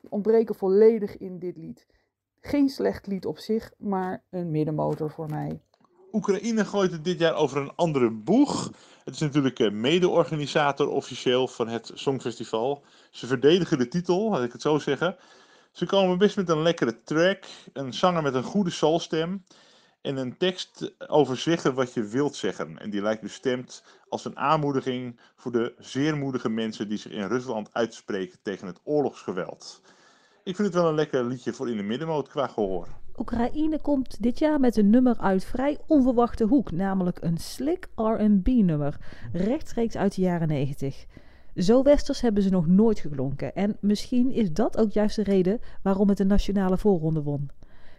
ontbreken 0.09 0.55
volledig 0.55 1.17
in 1.17 1.39
dit 1.39 1.57
lied. 1.57 1.87
Geen 2.39 2.69
slecht 2.69 3.07
lied 3.07 3.25
op 3.25 3.37
zich, 3.37 3.71
maar 3.77 4.23
een 4.29 4.51
middenmotor 4.51 5.11
voor 5.11 5.29
mij. 5.29 5.61
Oekraïne 6.11 6.65
gooit 6.65 6.91
het 6.91 7.05
dit 7.05 7.19
jaar 7.19 7.35
over 7.35 7.57
een 7.57 7.75
andere 7.75 8.09
boeg. 8.11 8.71
Het 9.03 9.13
is 9.13 9.19
natuurlijk 9.19 9.59
eh, 9.59 9.71
mede-organisator 9.71 10.89
officieel 10.89 11.47
van 11.47 11.67
het 11.67 11.91
Songfestival. 11.93 12.83
Ze 13.11 13.27
verdedigen 13.27 13.77
de 13.77 13.87
titel, 13.87 14.29
laat 14.29 14.43
ik 14.43 14.51
het 14.51 14.61
zo 14.61 14.79
zeggen. 14.79 15.15
Ze 15.71 15.85
komen 15.85 16.17
best 16.17 16.35
met 16.35 16.49
een 16.49 16.61
lekkere 16.61 17.03
track, 17.03 17.45
een 17.73 17.93
zanger 17.93 18.21
met 18.21 18.33
een 18.33 18.43
goede 18.43 18.69
soulstem 18.69 19.43
en 20.01 20.17
een 20.17 20.37
tekst 20.37 20.93
over 21.07 21.37
zeggen 21.37 21.73
wat 21.73 21.93
je 21.93 22.03
wilt 22.03 22.35
zeggen. 22.35 22.79
En 22.79 22.89
die 22.89 23.01
lijkt 23.01 23.21
bestemd 23.21 23.83
als 24.09 24.25
een 24.25 24.37
aanmoediging 24.37 25.19
voor 25.35 25.51
de 25.51 25.75
zeer 25.79 26.17
moedige 26.17 26.49
mensen 26.49 26.89
die 26.89 26.97
zich 26.97 27.11
in 27.11 27.27
Rusland 27.27 27.69
uitspreken 27.73 28.39
tegen 28.41 28.67
het 28.67 28.79
oorlogsgeweld. 28.83 29.81
Ik 30.43 30.55
vind 30.55 30.67
het 30.67 30.77
wel 30.77 30.87
een 30.87 30.95
lekker 30.95 31.25
liedje 31.25 31.53
voor 31.53 31.69
in 31.69 31.77
de 31.77 31.83
middenmoot 31.83 32.27
qua 32.27 32.47
gehoor. 32.47 32.87
Oekraïne 33.17 33.79
komt 33.81 34.23
dit 34.23 34.39
jaar 34.39 34.59
met 34.59 34.77
een 34.77 34.89
nummer 34.89 35.17
uit 35.17 35.45
vrij 35.45 35.77
onverwachte 35.87 36.45
hoek, 36.45 36.71
namelijk 36.71 37.17
een 37.21 37.37
slick 37.37 37.87
R&B-nummer, 37.95 38.97
rechtstreeks 39.31 39.97
uit 39.97 40.15
de 40.15 40.21
jaren 40.21 40.47
90. 40.47 41.05
Zo 41.55 41.83
westers 41.83 42.21
hebben 42.21 42.43
ze 42.43 42.49
nog 42.49 42.67
nooit 42.67 42.99
geklonken 42.99 43.55
en 43.55 43.77
misschien 43.79 44.31
is 44.31 44.53
dat 44.53 44.77
ook 44.77 44.91
juist 44.91 45.15
de 45.15 45.23
reden 45.23 45.59
waarom 45.81 46.07
het 46.07 46.17
de 46.17 46.25
nationale 46.25 46.77
voorronde 46.77 47.23
won. 47.23 47.49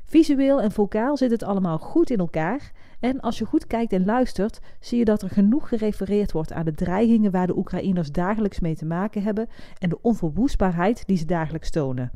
Visueel 0.05 0.61
en 0.61 0.73
vocaal 0.73 1.17
zit 1.17 1.31
het 1.31 1.43
allemaal 1.43 1.79
goed 1.79 2.11
in 2.11 2.19
elkaar 2.19 2.73
en 3.01 3.21
als 3.21 3.39
je 3.39 3.45
goed 3.45 3.67
kijkt 3.67 3.93
en 3.93 4.05
luistert, 4.05 4.61
zie 4.81 4.99
je 4.99 5.05
dat 5.05 5.23
er 5.23 5.31
genoeg 5.31 5.69
gerefereerd 5.69 6.33
wordt 6.33 6.53
aan 6.53 6.65
de 6.65 6.75
dreigingen 6.75 7.31
waar 7.31 7.47
de 7.47 7.57
Oekraïners 7.57 8.13
dagelijks 8.13 8.61
mee 8.61 8.77
te 8.77 8.87
maken 8.87 9.23
hebben 9.23 9.49
en 9.79 9.89
de 9.89 10.03
onverwoestbaarheid 10.03 11.07
die 11.07 11.17
ze 11.17 11.25
dagelijks 11.25 11.71
tonen. 11.71 12.11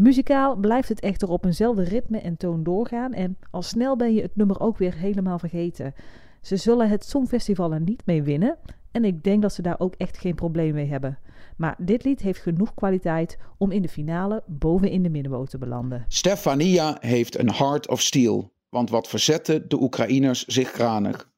Muzikaal 0.00 0.56
blijft 0.56 0.88
het 0.88 1.00
echter 1.00 1.28
op 1.28 1.44
eenzelfde 1.44 1.82
ritme 1.82 2.18
en 2.18 2.36
toon 2.36 2.62
doorgaan 2.62 3.12
en 3.12 3.38
al 3.50 3.62
snel 3.62 3.96
ben 3.96 4.14
je 4.14 4.22
het 4.22 4.36
nummer 4.36 4.60
ook 4.60 4.78
weer 4.78 4.94
helemaal 4.94 5.38
vergeten. 5.38 5.94
Ze 6.40 6.56
zullen 6.56 6.88
het 6.88 7.04
Songfestival 7.04 7.72
er 7.72 7.80
niet 7.80 8.06
mee 8.06 8.22
winnen 8.22 8.58
en 8.90 9.04
ik 9.04 9.22
denk 9.22 9.42
dat 9.42 9.54
ze 9.54 9.62
daar 9.62 9.80
ook 9.80 9.94
echt 9.94 10.18
geen 10.18 10.34
probleem 10.34 10.74
mee 10.74 10.86
hebben. 10.86 11.18
Maar 11.56 11.76
dit 11.78 12.04
lied 12.04 12.20
heeft 12.20 12.40
genoeg 12.40 12.74
kwaliteit 12.74 13.38
om 13.58 13.70
in 13.70 13.82
de 13.82 13.88
finale 13.88 14.42
boven 14.46 14.90
in 14.90 15.02
de 15.02 15.10
middenmoot 15.10 15.50
te 15.50 15.58
belanden. 15.58 16.04
Stefania 16.08 16.96
heeft 17.00 17.38
een 17.38 17.52
heart 17.52 17.88
of 17.88 18.00
steel, 18.00 18.52
want 18.68 18.90
wat 18.90 19.08
verzetten 19.08 19.68
de 19.68 19.80
Oekraïners 19.80 20.44
zich 20.44 20.70
kranig. 20.70 21.30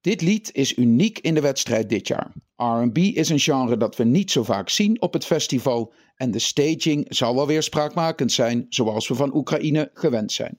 Dit 0.00 0.20
lied 0.20 0.52
is 0.52 0.76
uniek 0.76 1.18
in 1.18 1.34
de 1.34 1.40
wedstrijd 1.40 1.88
dit 1.88 2.08
jaar. 2.08 2.32
R&B 2.56 2.98
is 2.98 3.28
een 3.28 3.38
genre 3.38 3.76
dat 3.76 3.96
we 3.96 4.04
niet 4.04 4.30
zo 4.30 4.44
vaak 4.44 4.68
zien 4.68 5.00
op 5.02 5.12
het 5.12 5.24
festival 5.24 5.92
en 6.20 6.30
de 6.30 6.38
staging 6.38 7.06
zal 7.08 7.34
wel 7.34 7.46
weer 7.46 7.62
spraakmakend 7.62 8.32
zijn, 8.32 8.66
zoals 8.68 9.08
we 9.08 9.14
van 9.14 9.34
Oekraïne 9.34 9.90
gewend 9.94 10.32
zijn. 10.32 10.58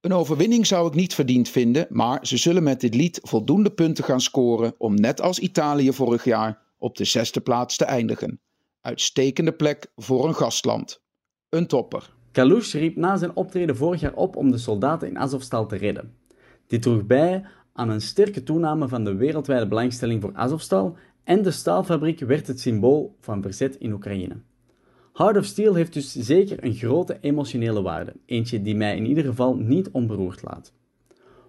Een 0.00 0.12
overwinning 0.12 0.66
zou 0.66 0.88
ik 0.88 0.94
niet 0.94 1.14
verdiend 1.14 1.48
vinden, 1.48 1.86
maar 1.90 2.26
ze 2.26 2.36
zullen 2.36 2.62
met 2.62 2.80
dit 2.80 2.94
lied 2.94 3.20
voldoende 3.22 3.70
punten 3.70 4.04
gaan 4.04 4.20
scoren 4.20 4.74
om 4.78 4.94
net 4.94 5.20
als 5.20 5.38
Italië 5.38 5.92
vorig 5.92 6.24
jaar 6.24 6.62
op 6.78 6.96
de 6.96 7.04
zesde 7.04 7.40
plaats 7.40 7.76
te 7.76 7.84
eindigen. 7.84 8.40
Uitstekende 8.80 9.52
plek 9.52 9.86
voor 9.96 10.28
een 10.28 10.34
gastland. 10.34 11.02
Een 11.48 11.66
topper. 11.66 12.14
Kalush 12.32 12.74
riep 12.74 12.96
na 12.96 13.16
zijn 13.16 13.36
optreden 13.36 13.76
vorig 13.76 14.00
jaar 14.00 14.14
op 14.14 14.36
om 14.36 14.50
de 14.50 14.58
soldaten 14.58 15.08
in 15.08 15.18
Azovstal 15.18 15.66
te 15.66 15.76
redden. 15.76 16.14
Dit 16.66 16.82
droeg 16.82 17.06
bij 17.06 17.46
aan 17.72 17.88
een 17.88 18.00
sterke 18.00 18.42
toename 18.42 18.88
van 18.88 19.04
de 19.04 19.14
wereldwijde 19.14 19.68
belangstelling 19.68 20.22
voor 20.22 20.34
Azovstal 20.34 20.96
en 21.24 21.42
de 21.42 21.50
staalfabriek 21.50 22.20
werd 22.20 22.46
het 22.46 22.60
symbool 22.60 23.16
van 23.20 23.42
verzet 23.42 23.76
in 23.76 23.92
Oekraïne. 23.92 24.36
Heart 25.12 25.36
of 25.36 25.44
Steel 25.44 25.74
heeft 25.74 25.92
dus 25.92 26.12
zeker 26.12 26.64
een 26.64 26.74
grote 26.74 27.18
emotionele 27.20 27.82
waarde, 27.82 28.12
eentje 28.26 28.62
die 28.62 28.76
mij 28.76 28.96
in 28.96 29.06
ieder 29.06 29.24
geval 29.24 29.56
niet 29.56 29.90
onberoerd 29.90 30.42
laat. 30.42 30.72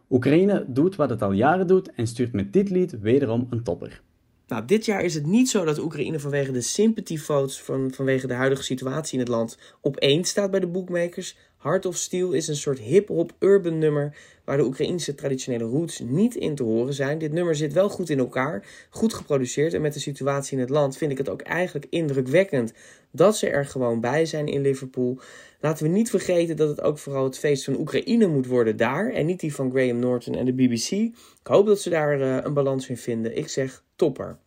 Oekraïne 0.09 0.65
doet 0.67 0.95
wat 0.95 1.09
het 1.09 1.21
al 1.21 1.31
jaren 1.31 1.67
doet 1.67 1.91
en 1.91 2.07
stuurt 2.07 2.33
met 2.33 2.53
dit 2.53 2.69
lied 2.69 2.99
wederom 2.99 3.47
een 3.49 3.63
topper. 3.63 4.01
Nou, 4.47 4.65
dit 4.65 4.85
jaar 4.85 5.03
is 5.03 5.13
het 5.13 5.25
niet 5.25 5.49
zo 5.49 5.65
dat 5.65 5.79
Oekraïne 5.79 6.19
vanwege 6.19 6.51
de 6.51 6.61
sympathy 6.61 7.17
votes 7.17 7.61
van, 7.61 7.91
vanwege 7.91 8.27
de 8.27 8.33
huidige 8.33 8.63
situatie 8.63 9.13
in 9.13 9.19
het 9.19 9.27
land 9.27 9.57
op 9.81 9.97
één 9.97 10.23
staat 10.23 10.51
bij 10.51 10.59
de 10.59 10.67
bookmakers. 10.67 11.37
Heart 11.65 11.85
of 11.85 11.95
Steel 11.95 12.31
is 12.31 12.47
een 12.47 12.55
soort 12.55 12.79
hip-hop 12.79 13.31
urban 13.39 13.77
nummer 13.77 14.15
waar 14.43 14.57
de 14.57 14.63
Oekraïnse 14.63 15.15
traditionele 15.15 15.63
roots 15.63 15.99
niet 15.99 16.35
in 16.35 16.55
te 16.55 16.63
horen 16.63 16.93
zijn. 16.93 17.17
Dit 17.17 17.31
nummer 17.31 17.55
zit 17.55 17.73
wel 17.73 17.89
goed 17.89 18.09
in 18.09 18.19
elkaar, 18.19 18.65
goed 18.89 19.13
geproduceerd 19.13 19.73
en 19.73 19.81
met 19.81 19.93
de 19.93 19.99
situatie 19.99 20.53
in 20.53 20.59
het 20.59 20.69
land 20.69 20.97
vind 20.97 21.11
ik 21.11 21.17
het 21.17 21.29
ook 21.29 21.41
eigenlijk 21.41 21.85
indrukwekkend 21.89 22.73
dat 23.11 23.37
ze 23.37 23.49
er 23.49 23.65
gewoon 23.65 23.99
bij 23.99 24.25
zijn 24.25 24.47
in 24.47 24.61
Liverpool. 24.61 25.19
Laten 25.59 25.83
we 25.83 25.91
niet 25.91 26.09
vergeten 26.09 26.55
dat 26.55 26.69
het 26.69 26.81
ook 26.81 26.97
vooral 26.97 27.23
het 27.23 27.37
feest 27.37 27.63
van 27.63 27.77
Oekraïne 27.79 28.27
moet 28.27 28.47
worden 28.47 28.77
daar 28.77 29.11
en 29.11 29.25
niet 29.25 29.39
die 29.39 29.55
van 29.55 29.71
Graham 29.71 29.99
Norton 29.99 30.35
en 30.35 30.45
de 30.45 30.53
BBC. 30.53 30.91
Ik 30.91 31.13
hoop 31.43 31.65
dat 31.65 31.79
ze 31.79 31.89
daar 31.89 32.19
uh, 32.19 32.37
een 32.41 32.53
balans 32.53 32.89
in 32.89 32.97
vinden. 32.97 33.37
Ik 33.37 33.47
zeg 33.47 33.83
topper. 33.95 34.37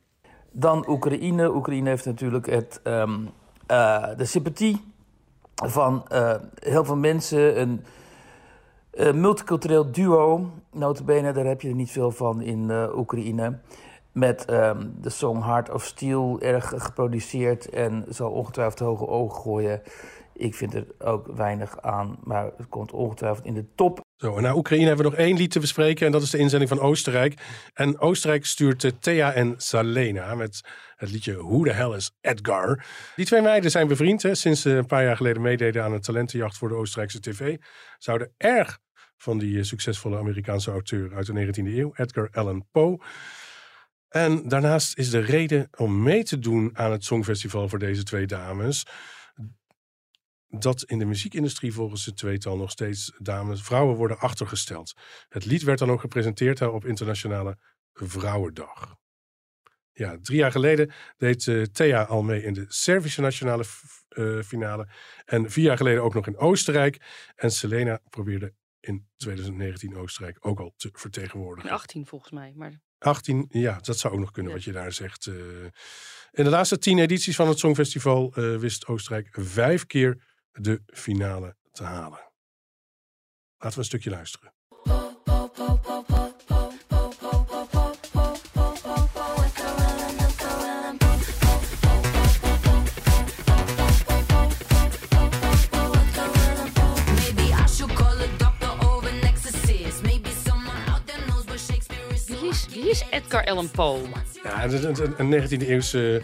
Dan 0.53 0.89
Oekraïne. 0.89 1.55
Oekraïne 1.55 1.89
heeft 1.89 2.05
natuurlijk 2.05 2.47
het, 2.47 2.81
um, 2.85 3.29
uh, 3.71 4.17
de 4.17 4.25
sympathie 4.25 4.81
van 5.67 6.05
uh, 6.13 6.35
heel 6.59 6.85
veel 6.85 6.97
mensen. 6.97 7.61
Een 7.61 7.85
uh, 8.93 9.13
multicultureel 9.13 9.93
duo. 9.93 10.51
Notabene, 10.73 11.33
daar 11.33 11.47
heb 11.47 11.61
je 11.61 11.69
er 11.69 11.75
niet 11.75 11.91
veel 11.91 12.11
van 12.11 12.41
in 12.41 12.71
Oekraïne. 12.95 13.59
Met 14.13 14.51
um, 14.51 14.95
de 15.01 15.11
song 15.11 15.43
Heart 15.43 15.71
of 15.71 15.85
Steel 15.85 16.41
erg 16.41 16.73
geproduceerd 16.77 17.71
en 17.71 18.05
zal 18.09 18.31
ongetwijfeld 18.31 18.79
hoge 18.79 19.07
ogen 19.07 19.41
gooien. 19.41 19.83
Ik 20.39 20.55
vind 20.55 20.75
er 20.75 20.87
ook 20.99 21.27
weinig 21.27 21.81
aan, 21.81 22.19
maar 22.23 22.51
het 22.57 22.69
komt 22.69 22.93
ongetwijfeld 22.93 23.47
in 23.47 23.55
de 23.55 23.75
top. 23.75 24.01
Zo, 24.17 24.37
en 24.37 24.43
na 24.43 24.55
Oekraïne 24.55 24.87
hebben 24.87 25.05
we 25.05 25.11
nog 25.11 25.21
één 25.21 25.37
lied 25.37 25.51
te 25.51 25.61
bespreken 25.61 26.07
en 26.07 26.13
dat 26.13 26.23
is 26.23 26.31
de 26.31 26.39
inzending 26.39 26.71
van 26.71 26.81
Oostenrijk. 26.81 27.35
En 27.75 27.99
Oostenrijk 27.99 28.47
stuurt 28.47 28.85
uh, 28.85 28.91
Thea 29.01 29.33
en 29.33 29.55
Salena 29.57 30.35
met 30.35 30.61
het 30.97 31.11
liedje 31.11 31.37
Who 31.37 31.65
the 31.65 31.71
Hell 31.71 31.97
is 31.97 32.11
Edgar. 32.21 32.85
Die 33.17 33.27
twee 33.27 33.43
meiden 33.43 33.71
zijn 33.71 33.89
bevriend 33.89 34.23
hè, 34.23 34.35
sinds 34.35 34.61
ze 34.61 34.71
een 34.71 34.87
paar 34.87 35.05
jaar 35.05 35.17
geleden 35.17 35.43
meededen 35.43 35.85
aan 35.85 35.93
een 35.93 36.01
talentenjacht 36.01 36.59
voor 36.59 36.69
de 36.69 36.75
Oostenrijkse 36.75 37.21
tv. 37.21 37.57
Zouden 37.99 38.33
erg 38.37 38.79
van 39.17 39.39
die 39.39 39.53
uh, 39.53 39.63
succesvolle 39.63 40.19
Amerikaanse 40.19 40.71
auteur 40.71 41.15
uit 41.15 41.27
de 41.27 41.47
19e 41.47 41.77
eeuw, 41.77 41.93
Edgar 41.95 42.29
Allan 42.33 42.67
Poe. 42.71 43.01
En 44.09 44.49
daarnaast 44.49 44.99
is 44.99 45.11
de 45.11 45.21
reden 45.21 45.69
om 45.77 46.03
mee 46.03 46.23
te 46.23 46.39
doen 46.39 46.71
aan 46.73 46.93
het 46.93 47.05
Songfestival 47.05 47.69
voor 47.69 47.79
deze 47.79 48.03
twee 48.03 48.27
dames 48.27 48.85
dat 50.49 50.83
in 50.83 50.99
de 50.99 51.05
muziekindustrie 51.05 51.73
volgens 51.73 52.05
het 52.05 52.17
tweetal 52.17 52.57
nog 52.57 52.71
steeds 52.71 53.13
dames, 53.19 53.63
vrouwen 53.63 53.97
worden 53.97 54.19
achtergesteld. 54.19 54.93
Het 55.29 55.45
lied 55.45 55.63
werd 55.63 55.79
dan 55.79 55.91
ook 55.91 56.01
gepresenteerd 56.01 56.61
op 56.61 56.85
Internationale 56.85 57.59
Vrouwendag. 57.93 58.97
Ja, 59.93 60.19
drie 60.23 60.39
jaar 60.39 60.53
geleden 60.53 60.93
deed 61.17 61.47
uh, 61.47 61.63
Thea 61.63 62.03
al 62.03 62.23
mee 62.23 62.43
in 62.43 62.53
de 62.53 62.65
Servische 62.69 63.21
nationale 63.21 63.65
uh, 64.09 64.43
finale. 64.43 64.89
En 65.25 65.51
vier 65.51 65.65
jaar 65.65 65.77
geleden 65.77 66.03
ook 66.03 66.15
nog 66.15 66.27
in 66.27 66.37
Oostenrijk. 66.37 67.01
En 67.35 67.51
Selena 67.51 68.01
probeerde 68.11 68.55
in 68.81 69.09
2019 69.17 69.97
Oostenrijk 69.97 70.47
ook 70.47 70.61
al 70.61 70.75
te 70.77 70.89
vertegenwoordigen. 70.93 71.71
18 71.71 72.07
volgens 72.07 72.31
mij. 72.31 72.53
Maar... 72.57 72.81
18, 72.99 73.47
ja, 73.49 73.79
dat 73.81 73.99
zou 73.99 74.15
ook 74.15 74.21
nog 74.21 74.31
kunnen 74.31 74.53
ja. 74.53 74.59
wat 74.59 74.67
je 74.67 74.73
daar 74.73 74.93
zegt. 74.93 75.27
Uh, 75.27 75.35
in 76.31 76.45
de 76.45 76.51
laatste 76.51 76.79
tien 76.79 76.99
edities 76.99 77.37
van 77.37 77.49
het 77.49 77.59
Songfestival 77.59 78.33
wist 78.35 78.87
Oostenrijk 78.87 79.29
vijf 79.31 79.87
keer 79.87 80.23
de 80.61 80.83
finale 80.87 81.57
te 81.73 81.85
halen. 81.85 82.31
Laten 83.59 83.71
we 83.71 83.79
een 83.79 83.85
stukje 83.85 84.11
luisteren. 84.11 84.53
Wie 102.71 102.91
is 102.91 103.05
Edgar 103.11 103.47
Allan 103.47 103.71
Poe? 103.71 103.99
Ja, 104.43 104.65
een, 104.65 105.33
een 105.33 105.49
19e 105.49 105.67
eeuwse 105.69 106.23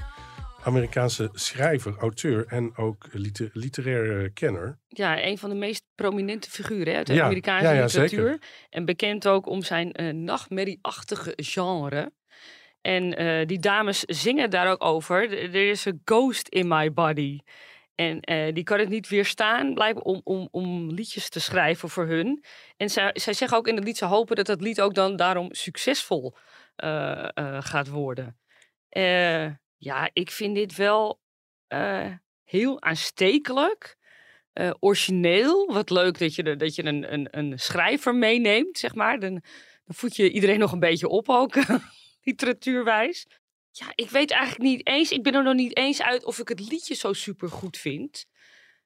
Amerikaanse 0.64 1.28
schrijver, 1.32 1.96
auteur 1.96 2.46
en 2.46 2.76
ook 2.76 3.06
liter 3.12 3.50
literair 3.52 4.30
kenner. 4.32 4.78
Ja, 4.88 5.24
een 5.24 5.38
van 5.38 5.50
de 5.50 5.56
meest 5.56 5.84
prominente 5.94 6.50
figuren 6.50 6.94
uit 6.94 7.06
de 7.06 7.14
ja, 7.14 7.24
Amerikaanse 7.24 7.66
ja, 7.66 7.72
ja, 7.72 7.84
literatuur. 7.84 8.28
Zeker. 8.28 8.48
En 8.70 8.84
bekend 8.84 9.28
ook 9.28 9.46
om 9.46 9.62
zijn 9.62 10.02
uh, 10.02 10.12
nachtmerrieachtige 10.12 11.32
genre. 11.36 12.12
En 12.80 13.22
uh, 13.22 13.46
die 13.46 13.58
dames 13.58 14.00
zingen 14.00 14.50
daar 14.50 14.70
ook 14.70 14.84
over. 14.84 15.32
Er 15.32 15.68
is 15.70 15.84
een 15.84 16.00
ghost 16.04 16.48
in 16.48 16.68
my 16.68 16.92
body. 16.92 17.38
En 17.94 18.30
uh, 18.30 18.52
die 18.52 18.64
kan 18.64 18.78
het 18.78 18.88
niet 18.88 19.08
weerstaan, 19.08 19.74
blijkbaar 19.74 20.02
om, 20.02 20.20
om, 20.24 20.48
om 20.50 20.90
liedjes 20.90 21.28
te 21.28 21.40
schrijven 21.40 21.88
voor 21.88 22.06
hun. 22.06 22.44
En 22.76 22.90
zij, 22.90 23.10
zij 23.14 23.32
zeggen 23.32 23.58
ook 23.58 23.68
in 23.68 23.74
het 23.74 23.84
lied, 23.84 23.96
ze 23.96 24.04
hopen 24.04 24.36
dat 24.36 24.46
dat 24.46 24.60
lied 24.60 24.80
ook 24.80 24.94
dan 24.94 25.16
daarom 25.16 25.48
succesvol 25.50 26.36
gaat 27.60 27.88
worden. 27.88 28.38
Ja, 29.76 30.10
ik 30.12 30.30
vind 30.30 30.54
dit 30.54 30.76
wel 30.76 31.20
uh, 31.68 32.12
heel 32.44 32.82
aanstekelijk. 32.82 33.96
Eh, 34.52 34.70
origineel, 34.80 35.72
wat 35.72 35.90
leuk 35.90 36.18
dat 36.18 36.34
je, 36.34 36.56
dat 36.56 36.74
je 36.74 36.84
een, 36.84 37.12
een, 37.12 37.28
een 37.30 37.58
schrijver 37.58 38.14
meeneemt, 38.14 38.78
zeg 38.78 38.94
maar. 38.94 39.20
Dan, 39.20 39.30
dan 39.84 39.94
voed 39.94 40.16
je 40.16 40.30
iedereen 40.30 40.58
nog 40.58 40.72
een 40.72 40.78
beetje 40.78 41.08
op 41.08 41.28
ook, 41.28 41.54
literatuurwijs. 42.24 43.26
Ja, 43.70 43.92
ik 43.94 44.10
weet 44.10 44.30
eigenlijk 44.30 44.62
niet 44.62 44.86
eens, 44.86 45.10
ik 45.10 45.22
ben 45.22 45.34
er 45.34 45.42
nog 45.42 45.54
niet 45.54 45.76
eens 45.76 46.02
uit 46.02 46.24
of 46.24 46.38
ik 46.38 46.48
het 46.48 46.70
liedje 46.70 46.94
zo 46.94 47.12
super 47.12 47.48
goed 47.48 47.76
vind. 47.76 48.26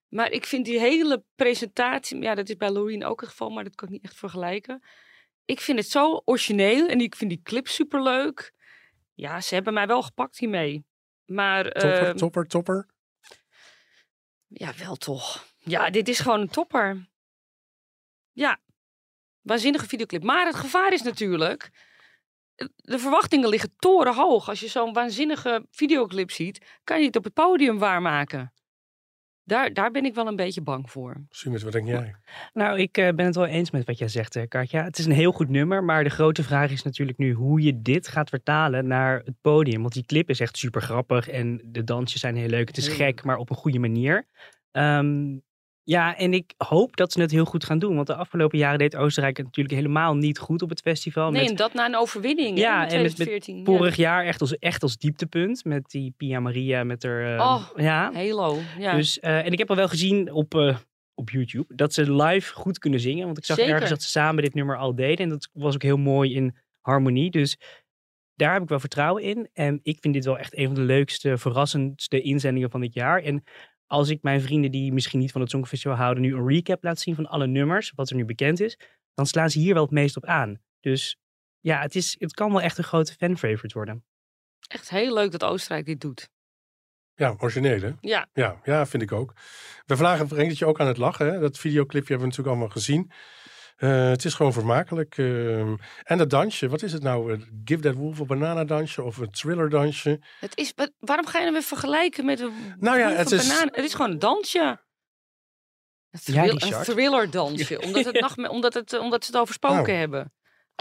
Maar 0.09 0.31
ik 0.31 0.47
vind 0.47 0.65
die 0.65 0.79
hele 0.79 1.25
presentatie, 1.35 2.21
ja, 2.21 2.35
dat 2.35 2.49
is 2.49 2.57
bij 2.57 2.71
Loreen 2.71 3.05
ook 3.05 3.21
het 3.21 3.31
geval, 3.31 3.51
maar 3.51 3.65
dat 3.65 3.75
kan 3.75 3.89
ik 3.89 3.95
niet 3.95 4.05
echt 4.05 4.17
vergelijken. 4.17 4.83
Ik 5.45 5.61
vind 5.61 5.79
het 5.79 5.89
zo 5.89 6.23
origineel 6.25 6.87
en 6.87 7.01
ik 7.01 7.15
vind 7.15 7.31
die 7.31 7.43
clip 7.43 7.69
super 7.69 8.03
leuk. 8.03 8.53
Ja, 9.19 9.41
ze 9.41 9.55
hebben 9.55 9.75
mij 9.75 9.87
wel 9.87 10.03
gepakt 10.03 10.39
hiermee. 10.39 10.87
Maar. 11.25 11.65
Topper, 11.65 12.07
ehm, 12.07 12.17
topper, 12.17 12.47
topper. 12.47 12.87
ja, 14.47 14.73
wel 14.77 14.97
toch. 14.97 15.45
Ja, 15.59 15.91
dit 15.91 16.09
is 16.09 16.19
gewoon 16.19 16.41
een 16.41 16.49
topper. 16.49 17.09
Ja, 18.33 18.61
waanzinnige 19.41 19.87
videoclip. 19.87 20.23
Maar 20.23 20.47
het 20.47 20.55
gevaar 20.55 20.93
is 20.93 21.03
natuurlijk... 21.03 21.71
eh, 22.55 22.67
De 22.75 22.99
verwachtingen 22.99 23.49
liggen 23.49 23.75
torenhoog. 23.79 24.49
Als 24.49 24.61
je 24.61 24.69
zo'n 24.69 24.93
waanzinnige 24.93 25.67
videoclip 25.71 26.31
ziet... 26.31 26.79
kan 26.85 27.01
je 27.01 27.07
het 27.07 27.17
op 27.17 27.25
het 27.25 27.35
podium 27.35 27.79
waarmaken. 27.79 28.53
Daar, 29.49 29.73
daar 29.73 29.91
ben 29.91 30.05
ik 30.05 30.15
wel 30.15 30.27
een 30.27 30.37
beetje 30.37 30.61
bang 30.61 30.91
voor. 30.91 31.17
Sumit, 31.31 31.63
wat 31.63 31.73
denk 31.73 31.87
jij? 31.87 32.15
Nou, 32.53 32.79
ik 32.79 32.99
eh, 32.99 33.15
ben 33.15 33.27
het 33.27 33.35
wel 33.35 33.47
eens 33.47 33.71
met 33.71 33.87
wat 33.87 33.99
jij 33.99 34.09
zegt, 34.09 34.37
eh, 34.37 34.49
Katja. 34.49 34.85
Het 34.85 34.99
is 34.99 35.07
een 35.07 35.13
heel 35.13 35.33
goed 35.33 35.49
nummer, 35.49 35.85
maar 35.85 36.05
de 36.05 36.11
grote 36.11 36.43
vraag 36.43 36.71
is 36.71 36.83
natuurlijk 36.83 37.19
nu 37.19 37.33
hoe 37.33 37.63
je 37.63 37.83
dit 37.83 38.09
gaat 38.09 38.29
vertalen 38.29 38.87
naar 38.87 39.23
het 39.25 39.35
podium. 39.41 39.81
Want 39.81 39.93
die 39.93 40.07
clip 40.07 40.29
is 40.29 40.41
echt 40.41 40.57
super 40.57 40.83
grappig 40.83 41.29
en 41.29 41.61
de 41.65 41.85
dansjes 41.85 42.21
zijn 42.21 42.37
heel 42.37 42.49
leuk. 42.49 42.69
Het 42.69 42.77
is 42.77 42.89
gek, 42.89 43.25
maar 43.25 43.37
op 43.37 43.51
een 43.51 43.57
goede 43.57 43.79
manier. 43.79 44.27
Ehm, 44.71 45.37
ja, 45.89 46.17
en 46.17 46.33
ik 46.35 46.55
hoop 46.57 46.97
dat 46.97 47.13
ze 47.13 47.21
het 47.21 47.31
heel 47.31 47.45
goed 47.45 47.65
gaan 47.65 47.79
doen. 47.79 47.95
Want 47.95 48.07
de 48.07 48.15
afgelopen 48.15 48.59
jaren 48.59 48.79
deed 48.79 48.97
Oostenrijk 48.97 49.37
het 49.37 49.47
natuurlijk 49.47 49.75
helemaal 49.75 50.15
niet 50.15 50.39
goed 50.39 50.63
op 50.63 50.69
het 50.69 50.81
festival. 50.81 51.31
Nee, 51.31 51.41
met 51.41 51.51
en 51.51 51.57
dat 51.57 51.75
na 51.75 51.87
een 51.87 51.97
overwinning 51.97 52.59
ja, 52.59 52.87
in 52.87 52.95
en 52.95 53.03
met, 53.03 53.15
2014. 53.15 53.57
met 53.57 53.67
Ja. 53.67 53.77
vorig 53.77 53.97
jaar 53.97 54.25
echt 54.25 54.41
als, 54.41 54.59
echt 54.59 54.83
als 54.83 54.97
dieptepunt. 54.97 55.65
Met 55.65 55.91
die 55.91 56.15
Pia 56.17 56.41
Maria 56.41 56.85
met 56.85 57.03
haar... 57.03 57.35
eh, 57.35 57.41
Oh, 57.41 57.69
ja. 57.77 58.13
Halo. 58.13 58.59
Ja. 58.79 58.97
Dus, 58.97 59.21
eh, 59.21 59.47
en 59.47 59.53
ik 59.53 59.59
heb 59.59 59.71
al 59.71 59.77
wel 59.77 59.89
gezien 59.89 60.33
op, 60.33 60.55
eh, 60.55 60.77
op 61.15 61.31
YouTube 61.31 61.75
dat 61.75 61.93
ze 61.95 62.13
live 62.13 62.55
goed 62.55 62.79
kunnen 62.79 63.01
zingen. 63.01 63.25
Want 63.27 63.39
ik 63.39 63.45
zag 63.45 63.57
Zeker. 63.57 63.73
ergens 63.73 63.91
dat 63.91 64.03
ze 64.03 64.09
samen 64.09 64.43
dit 64.43 64.55
nummer 64.55 64.77
al 64.77 64.95
deden. 64.95 65.19
En 65.25 65.29
dat 65.29 65.49
was 65.53 65.75
ook 65.75 65.83
heel 65.83 65.97
mooi 65.97 66.35
in 66.35 66.57
harmonie. 66.81 67.31
Dus 67.31 67.57
daar 68.35 68.53
heb 68.53 68.63
ik 68.63 68.69
wel 68.69 68.81
vertrouwen 68.81 69.23
in. 69.23 69.49
En 69.53 69.81
ik 69.83 69.99
vind 70.01 70.15
dit 70.15 70.25
wel 70.25 70.39
echt 70.39 70.57
een 70.59 70.67
van 70.67 70.75
de 70.75 70.81
leukste, 70.81 71.39
verrassendste 71.39 72.21
inzendingen 72.21 72.71
van 72.71 72.81
dit 72.81 72.95
jaar. 72.95 73.23
En 73.23 73.45
als 73.89 74.09
ik 74.09 74.23
mijn 74.23 74.41
vrienden 74.41 74.71
die 74.71 74.93
misschien 74.93 75.21
niet 75.21 75.33
van 75.33 75.41
het 75.41 75.51
Songfestival 75.51 75.97
houden... 75.97 76.23
nu 76.23 76.35
een 76.35 76.49
recap 76.49 76.83
laat 76.83 77.01
zien 77.01 77.15
van 77.15 77.27
alle 77.27 77.47
nummers, 77.47 77.93
wat 77.95 78.11
er 78.11 78.17
nu 78.17 78.25
bekend 78.25 78.61
is... 78.61 78.79
dan 79.15 79.27
slaan 79.27 79.51
ze 79.51 79.59
hier 79.59 79.75
wel 79.75 79.83
het 79.83 79.93
meest 79.93 80.17
op 80.17 80.25
aan. 80.25 80.61
Dus 80.81 81.17
ja, 81.61 81.81
het, 81.81 81.95
is, 81.95 82.17
het 82.19 82.33
kan 82.33 82.51
wel 82.51 82.61
echt 82.61 82.79
een 82.79 82.85
grote 82.85 83.15
fan-favorite 83.15 83.75
worden. 83.75 84.05
Echt 84.69 84.91
heel 84.91 85.15
leuk 85.15 85.31
dat 85.31 85.45
Oostenrijk 85.45 85.87
dit 85.87 86.01
doet. 86.01 86.31
Ja, 87.15 87.35
origineel 87.39 87.81
hè? 87.81 87.93
Ja. 88.01 88.29
Ja, 88.33 88.61
ja, 88.63 88.87
vind 88.87 89.03
ik 89.03 89.13
ook. 89.13 89.33
We 89.87 89.97
vragen 89.97 90.29
Frenkeltje 90.29 90.67
ook 90.67 90.81
aan 90.81 90.87
het 90.87 90.97
lachen. 90.97 91.33
Hè? 91.33 91.41
Dat 91.41 91.59
videoclipje 91.59 92.09
hebben 92.09 92.29
we 92.29 92.37
natuurlijk 92.37 92.49
allemaal 92.49 92.69
gezien. 92.69 93.13
Eh, 93.79 94.09
het 94.09 94.25
is 94.25 94.35
gewoon 94.35 94.53
vermakelijk. 94.53 95.19
ehm. 95.19 95.77
en 96.05 96.19
dat 96.19 96.31
dansje, 96.31 96.69
wat 96.69 96.83
is 96.83 96.93
het 96.93 97.03
nou? 97.03 97.41
Give 97.65 97.83
That 97.83 97.95
Wolf 97.95 98.21
a 98.21 98.25
Banana 98.25 98.65
dansje 98.65 99.03
of 99.03 99.17
een 99.17 99.31
thriller 99.31 99.69
dansje? 99.71 100.21
Het 100.41 100.57
is, 100.57 100.73
wa- 100.77 100.89
waarom 100.99 101.27
ga 101.27 101.39
je 101.39 101.45
hem 101.45 101.53
weer 101.53 101.63
vergelijken 101.63 102.25
met 102.25 102.41
een 102.41 102.53
Nou 102.79 102.99
ja, 102.99 103.11
het 103.11 103.31
is- 103.31 103.49
bananen? 103.49 103.75
Het 103.75 103.85
is 103.85 103.95
gewoon 103.95 104.11
een 104.11 104.19
dansje. 104.19 104.61
Een, 106.11 106.35
Ja, 106.35 106.43
thrill- 106.43 106.73
een 106.79 106.83
thriller 106.85 107.31
dansje. 107.31 107.81
omdat, 107.87 108.05
het 108.05 108.21
nog, 108.21 108.37
me- 108.37 108.49
omdat, 108.49 108.75
het, 108.75 108.99
omdat 108.99 109.25
ze 109.25 109.31
het 109.33 109.41
over 109.41 109.55
spoken 109.55 109.79
Oh. 109.93 109.99
hebben. 109.99 110.33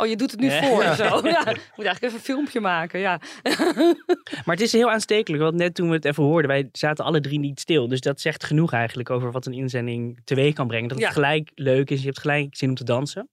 Oh, 0.01 0.07
je 0.07 0.15
doet 0.15 0.31
het 0.31 0.39
nu 0.39 0.49
Ja. 0.51 0.63
voor 0.63 0.83
zo. 0.83 1.03
Ja, 1.27 1.39
ik 1.47 1.71
moet 1.75 1.85
eigenlijk 1.85 2.01
even 2.03 2.15
een 2.15 2.19
filmpje 2.23 2.59
maken. 2.59 2.99
Ja. 2.99 3.19
Maar 4.45 4.55
het 4.55 4.61
is 4.61 4.71
heel 4.71 4.91
aanstekelijk, 4.91 5.43
want 5.43 5.55
net 5.55 5.75
toen 5.75 5.87
we 5.89 5.95
het 5.95 6.05
even 6.05 6.23
hoorden, 6.23 6.49
wij 6.51 6.69
zaten 6.71 7.05
alle 7.05 7.19
drie 7.21 7.39
niet 7.39 7.59
stil. 7.59 7.87
Dus 7.87 8.01
dat 8.01 8.21
zegt 8.21 8.43
genoeg 8.43 8.73
eigenlijk 8.73 9.09
over 9.09 9.31
wat 9.31 9.45
een 9.45 9.53
inzending 9.53 10.19
teweeg 10.23 10.53
kan 10.53 10.67
brengen. 10.67 10.87
Dat 10.87 10.97
het 10.97 11.07
Ja. 11.07 11.13
gelijk 11.13 11.51
leuk 11.55 11.89
is, 11.89 11.99
je 11.99 12.05
hebt 12.05 12.19
gelijk 12.19 12.55
zin 12.55 12.69
om 12.69 12.75
te 12.75 12.83
dansen. 12.83 13.29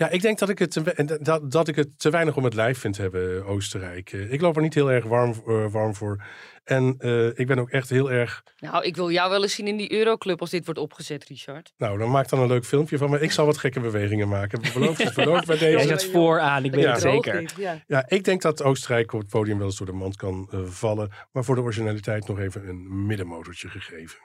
Ja, 0.00 0.08
ik 0.08 0.20
denk 0.22 0.38
dat 0.38 0.48
ik 0.48 0.58
het 0.58 0.70
te, 0.70 1.18
dat, 1.22 1.50
dat 1.50 1.68
ik 1.68 1.76
het 1.76 1.98
te 1.98 2.10
weinig 2.10 2.36
om 2.36 2.44
het 2.44 2.54
lijf 2.54 2.78
vind 2.78 2.96
hebben, 2.96 3.44
Oostenrijk. 3.46 4.12
Eh, 4.12 4.32
ik 4.32 4.40
loop 4.40 4.56
er 4.56 4.62
niet 4.62 4.74
heel 4.74 4.90
erg 4.92 5.04
warm, 5.04 5.34
eh, 5.46 5.72
warm 5.72 5.94
voor. 5.94 6.22
En 6.64 6.94
eh, 6.98 7.26
ik 7.38 7.46
ben 7.46 7.58
ook 7.58 7.70
echt 7.70 7.90
heel 7.90 8.10
erg... 8.10 8.44
Nou, 8.58 8.84
ik 8.84 8.96
wil 8.96 9.10
jou 9.10 9.30
wel 9.30 9.42
eens 9.42 9.54
zien 9.54 9.66
in 9.66 9.76
die 9.76 9.92
Euroclub 9.92 10.40
als 10.40 10.50
dit 10.50 10.64
wordt 10.64 10.80
opgezet, 10.80 11.24
Richard. 11.24 11.72
Nou, 11.76 11.98
dan 11.98 12.10
maak 12.10 12.28
dan 12.28 12.38
een 12.40 12.48
leuk 12.48 12.64
filmpje 12.64 12.98
van 12.98 13.10
me. 13.10 13.20
Ik 13.20 13.32
zal 13.32 13.46
wat 13.46 13.58
gekke 13.58 13.80
bewegingen 13.80 14.28
maken. 14.28 14.60
Beloof 14.74 14.98
het, 14.98 15.14
beloof 15.14 15.44
bij 15.44 15.56
Jij 15.58 15.72
deze. 15.76 15.88
zat 15.88 16.04
vooraan, 16.04 16.64
ik 16.64 16.70
weet 16.74 16.84
Ja. 16.84 16.90
het 16.92 17.00
zeker. 17.00 17.52
Ja. 17.56 17.82
Ja, 17.86 18.04
ik 18.08 18.24
denk 18.24 18.42
dat 18.42 18.62
Oostenrijk 18.62 19.12
op 19.12 19.20
het 19.20 19.28
podium 19.28 19.58
wel 19.58 19.66
eens 19.66 19.76
door 19.76 19.86
de 19.86 19.92
mand 19.92 20.16
kan 20.16 20.48
eh, 20.50 20.60
vallen. 20.64 21.10
Maar 21.32 21.44
voor 21.44 21.54
de 21.54 21.60
originaliteit 21.62 22.26
nog 22.28 22.38
even 22.38 22.68
een 22.68 23.06
middenmotortje 23.06 23.68
gegeven. 23.68 24.18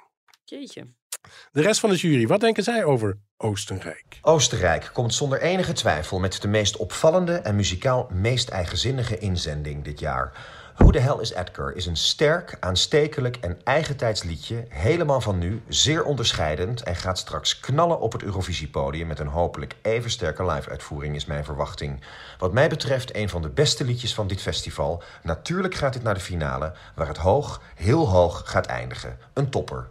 Jeetje. 0.43 0.87
De 1.51 1.61
rest 1.61 1.79
van 1.79 1.89
de 1.89 1.95
jury, 1.95 2.27
wat 2.27 2.39
denken 2.39 2.63
zij 2.63 2.83
over 2.83 3.17
Oostenrijk? 3.37 4.19
Oostenrijk 4.21 4.89
komt 4.93 5.13
zonder 5.13 5.41
enige 5.41 5.73
twijfel 5.73 6.19
met 6.19 6.41
de 6.41 6.47
meest 6.47 6.77
opvallende 6.77 7.33
en 7.33 7.55
muzikaal 7.55 8.07
meest 8.13 8.49
eigenzinnige 8.49 9.17
inzending 9.17 9.83
dit 9.83 9.99
jaar. 9.99 10.33
Who 10.75 10.91
the 10.91 10.99
Hell 10.99 11.17
is 11.19 11.33
Edgar 11.33 11.75
is 11.75 11.85
een 11.85 11.97
sterk, 11.97 12.57
aanstekelijk 12.59 13.37
en 13.37 13.57
eigentijds 13.63 14.23
liedje, 14.23 14.65
helemaal 14.69 15.21
van 15.21 15.37
nu, 15.37 15.61
zeer 15.67 16.03
onderscheidend 16.03 16.83
en 16.83 16.95
gaat 16.95 17.17
straks 17.17 17.59
knallen 17.59 17.99
op 17.99 18.11
het 18.11 18.23
Eurovisiepodium 18.23 19.07
met 19.07 19.19
een 19.19 19.27
hopelijk 19.27 19.75
even 19.81 20.09
sterke 20.09 20.45
live-uitvoering 20.45 21.15
is 21.15 21.25
mijn 21.25 21.45
verwachting. 21.45 22.01
Wat 22.37 22.53
mij 22.53 22.69
betreft 22.69 23.15
een 23.15 23.29
van 23.29 23.41
de 23.41 23.49
beste 23.49 23.85
liedjes 23.85 24.13
van 24.13 24.27
dit 24.27 24.41
festival. 24.41 25.03
Natuurlijk 25.23 25.75
gaat 25.75 25.93
dit 25.93 26.03
naar 26.03 26.13
de 26.13 26.19
finale, 26.19 26.73
waar 26.95 27.07
het 27.07 27.17
hoog, 27.17 27.61
heel 27.75 28.09
hoog 28.09 28.41
gaat 28.45 28.65
eindigen. 28.65 29.17
Een 29.33 29.49
topper. 29.49 29.87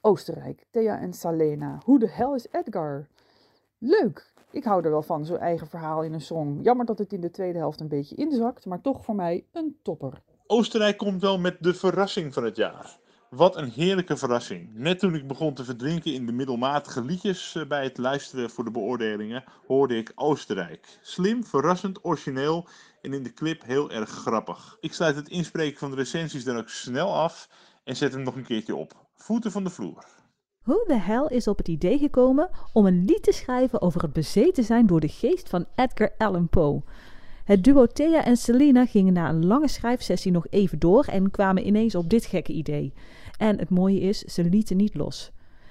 Oostenrijk, 0.00 0.64
Thea 0.70 0.98
en 0.98 1.12
Salena. 1.12 1.80
Hoe 1.84 1.98
de 1.98 2.10
hel 2.10 2.34
is 2.34 2.46
Edgar? 2.50 3.08
Leuk. 3.78 4.32
Ik 4.50 4.64
hou 4.64 4.84
er 4.84 4.90
wel 4.90 5.02
van, 5.02 5.24
zo'n 5.24 5.38
eigen 5.38 5.66
verhaal 5.66 6.02
in 6.02 6.12
een 6.12 6.20
song. 6.20 6.58
Jammer 6.62 6.86
dat 6.86 6.98
het 6.98 7.12
in 7.12 7.20
de 7.20 7.30
tweede 7.30 7.58
helft 7.58 7.80
een 7.80 7.88
beetje 7.88 8.16
inzakt, 8.16 8.66
maar 8.66 8.80
toch 8.80 9.04
voor 9.04 9.14
mij 9.14 9.44
een 9.52 9.76
topper. 9.82 10.22
Oostenrijk 10.46 10.96
komt 10.96 11.20
wel 11.20 11.38
met 11.38 11.56
de 11.60 11.74
verrassing 11.74 12.34
van 12.34 12.44
het 12.44 12.56
jaar. 12.56 12.98
Wat 13.30 13.56
een 13.56 13.70
heerlijke 13.70 14.16
verrassing. 14.16 14.74
Net 14.74 14.98
toen 14.98 15.14
ik 15.14 15.26
begon 15.26 15.54
te 15.54 15.64
verdrinken 15.64 16.12
in 16.12 16.26
de 16.26 16.32
middelmatige 16.32 17.04
liedjes 17.04 17.54
eh, 17.54 17.66
bij 17.66 17.84
het 17.84 17.98
luisteren 17.98 18.50
voor 18.50 18.64
de 18.64 18.70
beoordelingen, 18.70 19.44
hoorde 19.66 19.96
ik 19.96 20.12
Oostenrijk. 20.14 20.98
Slim, 21.02 21.44
verrassend, 21.44 22.04
origineel 22.04 22.68
en 23.02 23.12
in 23.12 23.22
de 23.22 23.32
clip 23.32 23.64
heel 23.64 23.90
erg 23.90 24.10
grappig. 24.10 24.76
Ik 24.80 24.92
sluit 24.92 25.16
het 25.16 25.28
inspreken 25.28 25.78
van 25.78 25.90
de 25.90 25.96
recensies 25.96 26.44
dan 26.44 26.56
ook 26.56 26.68
snel 26.68 27.14
af 27.14 27.48
en 27.84 27.96
zet 27.96 28.12
hem 28.12 28.22
nog 28.22 28.36
een 28.36 28.46
keertje 28.46 28.76
op. 28.76 29.07
Voeten 29.28 29.52
van 29.52 29.64
de 29.64 29.70
vloer. 29.70 30.06
Who 30.62 30.84
the 30.86 30.94
hell 30.94 31.26
is 31.28 31.48
op 31.48 31.58
het 31.58 31.68
idee 31.68 31.98
gekomen 31.98 32.50
om 32.72 32.86
een 32.86 33.04
lied 33.04 33.22
te 33.22 33.32
schrijven 33.32 33.82
over 33.82 34.02
het 34.02 34.12
bezeten 34.12 34.64
zijn 34.64 34.86
door 34.86 35.00
de 35.00 35.08
geest 35.08 35.48
van 35.48 35.66
Edgar 35.74 36.12
Allan 36.18 36.48
Poe? 36.48 36.82
Het 37.44 37.64
duo 37.64 37.86
Thea 37.86 38.24
en 38.24 38.36
Selena 38.36 38.86
gingen 38.86 39.12
na 39.12 39.28
een 39.28 39.46
lange 39.46 39.68
schrijfsessie 39.68 40.32
nog 40.32 40.46
even 40.50 40.78
door 40.78 41.04
en 41.04 41.30
kwamen 41.30 41.66
ineens 41.66 41.94
op 41.94 42.10
dit 42.10 42.24
gekke 42.24 42.52
idee. 42.52 42.92
En 43.38 43.58
het 43.58 43.70
mooie 43.70 44.00
is, 44.00 44.18
ze 44.18 44.44
lieten 44.44 44.76
niet 44.76 44.94
los. 44.94 45.30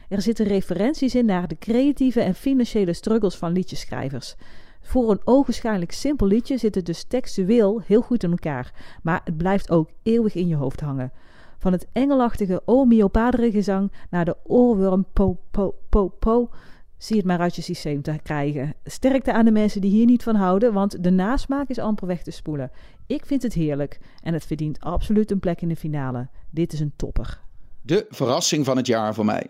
Er 0.10 0.22
zitten 0.22 0.46
referenties 0.46 1.16
in 1.16 1.26
naar 1.26 1.48
de 1.48 1.58
creatieve 1.58 2.22
en 2.22 2.36
financiële 2.36 2.94
struggles 2.94 3.36
van 3.36 3.52
liedjeschrijvers. 3.52 4.36
Voor 4.82 5.12
een 5.12 5.22
ogenschijnlijk 5.24 5.92
simpel 5.92 6.28
liedje 6.28 6.58
zit 6.58 6.76
het 6.76 6.86
dus 6.86 7.04
textueel 7.04 7.82
heel 7.86 8.02
goed 8.02 8.24
in 8.24 8.32
elkaar, 8.32 8.74
maar 9.04 9.22
het 9.24 9.38
blijft 9.38 9.72
ook 9.72 9.90
eeuwig 10.04 10.36
in 10.36 10.48
je 10.48 10.56
hoofd 10.56 10.80
hangen. 10.80 11.12
Van 11.58 11.72
het 11.72 11.88
engelachtige 11.92 12.62
O 12.66 12.88
gezang 13.30 13.92
naar 14.10 14.26
de 14.26 14.36
oorworm 14.44 15.06
po 15.14 15.40
po 15.52 15.76
po 15.90 16.10
po. 16.20 16.50
Zie 16.98 17.18
het 17.18 17.26
maar 17.26 17.40
uit 17.40 17.56
je 17.56 17.62
systeem 17.62 18.02
te 18.02 18.20
krijgen. 18.24 18.74
Sterkte 18.84 19.34
aan 19.34 19.46
de 19.46 19.52
mensen 19.52 19.82
die 19.82 19.92
hier 19.92 20.06
niet 20.06 20.24
van 20.24 20.36
houden, 20.36 20.74
want 20.74 21.04
de 21.04 21.12
nasmaak 21.12 21.70
is 21.70 21.80
amper 21.80 22.08
weg 22.08 22.24
te 22.24 22.32
spoelen. 22.32 22.72
Ik 23.08 23.26
vind 23.26 23.44
het 23.44 23.54
heerlijk 23.54 24.00
en 24.22 24.34
het 24.34 24.46
verdient 24.46 24.80
absoluut 24.80 25.32
een 25.32 25.40
plek 25.40 25.62
in 25.62 25.68
de 25.68 25.76
finale. 25.76 26.28
Dit 26.50 26.74
is 26.74 26.80
een 26.80 26.94
topper. 26.96 27.42
De 27.82 28.06
verrassing 28.10 28.66
van 28.66 28.78
het 28.78 28.88
jaar 28.88 29.14
voor 29.14 29.26
mij. 29.26 29.50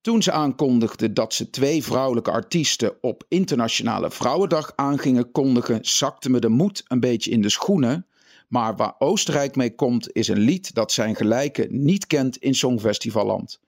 Toen 0.00 0.22
ze 0.22 0.32
aankondigde 0.32 1.12
dat 1.12 1.34
ze 1.34 1.50
twee 1.50 1.82
vrouwelijke 1.82 2.30
artiesten 2.30 2.92
op 3.00 3.24
Internationale 3.28 4.10
Vrouwendag 4.10 4.72
aan 4.74 4.98
gingen 4.98 5.30
kondigen, 5.30 5.78
zakte 5.82 6.30
me 6.30 6.38
de 6.38 6.48
moed 6.48 6.84
een 6.88 7.00
beetje 7.00 7.30
in 7.30 7.42
de 7.42 7.50
schoenen. 7.50 8.06
Maar 8.48 8.76
waar 8.76 8.94
Oostenrijk 8.98 9.56
mee 9.56 9.74
komt, 9.74 10.12
is 10.12 10.28
een 10.28 10.38
lied 10.38 10.74
dat 10.74 10.92
zijn 10.92 11.16
gelijke 11.16 11.66
niet 11.70 12.06
kent 12.06 12.36
in 12.36 12.54
Songfestivalland. 12.54 13.60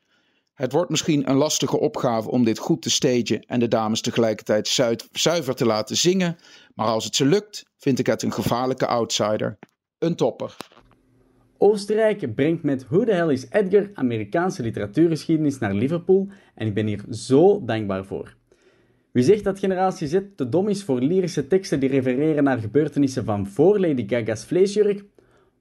Het 0.55 0.73
wordt 0.73 0.91
misschien 0.91 1.31
een 1.31 1.37
lastige 1.37 1.81
opgave 1.81 2.31
om 2.31 2.45
dit 2.45 2.59
goed 2.59 2.83
te 2.83 2.91
stagen 2.91 3.41
en 3.41 3.61
de 3.61 3.69
dames 3.69 4.01
tegelijkertijd 4.01 4.69
zuiver 5.13 5.55
te 5.55 5.67
laten 5.67 5.97
zingen, 5.97 6.37
maar 6.75 6.87
als 6.87 7.05
het 7.05 7.17
ze 7.17 7.27
lukt, 7.27 7.65
vind 7.77 7.99
ik 7.99 8.07
het 8.07 8.23
een 8.23 8.33
gevaarlijke 8.33 8.87
outsider. 8.87 9.59
Een 9.99 10.17
topper. 10.17 10.57
Oostenrijk 11.59 12.35
brengt 12.35 12.63
met 12.63 12.87
Who 12.89 13.05
the 13.05 13.13
Hell 13.13 13.33
is 13.33 13.47
Edgar 13.51 13.91
Amerikaanse 13.95 14.63
literatuurgeschiedenis 14.63 15.59
naar 15.59 15.75
Liverpool 15.75 16.29
en 16.55 16.67
ik 16.67 16.75
ben 16.75 16.87
hier 16.87 17.05
zo 17.11 17.65
dankbaar 17.65 18.05
voor. 18.05 18.37
Wie 19.17 19.25
zegt 19.25 19.45
dat 19.45 19.59
generatie 19.59 20.09
Z 20.09 20.21
te 20.35 20.49
dom 20.49 20.69
is 20.69 20.85
voor 20.85 21.01
lyrische 21.01 21.47
teksten 21.47 21.81
die 21.81 21.89
refereren 21.89 22.45
naar 22.45 22.59
gebeurtenissen 22.59 23.25
van 23.25 23.47
voor 23.47 23.81
Lady 23.81 24.05
Gaga's 24.09 24.45
vleesjurk, 24.45 25.05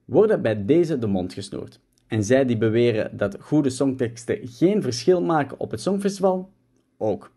worden 0.04 0.42
bij 0.42 0.64
deze 0.64 0.98
de 0.98 1.06
mond 1.06 1.32
gesnoerd. 1.32 1.80
En 2.06 2.24
zij 2.24 2.44
die 2.44 2.56
beweren 2.56 3.16
dat 3.16 3.36
goede 3.40 3.70
songteksten 3.70 4.38
geen 4.42 4.82
verschil 4.82 5.22
maken 5.22 5.60
op 5.60 5.70
het 5.70 5.80
Songfestival, 5.80 6.50
ook. 6.96 7.30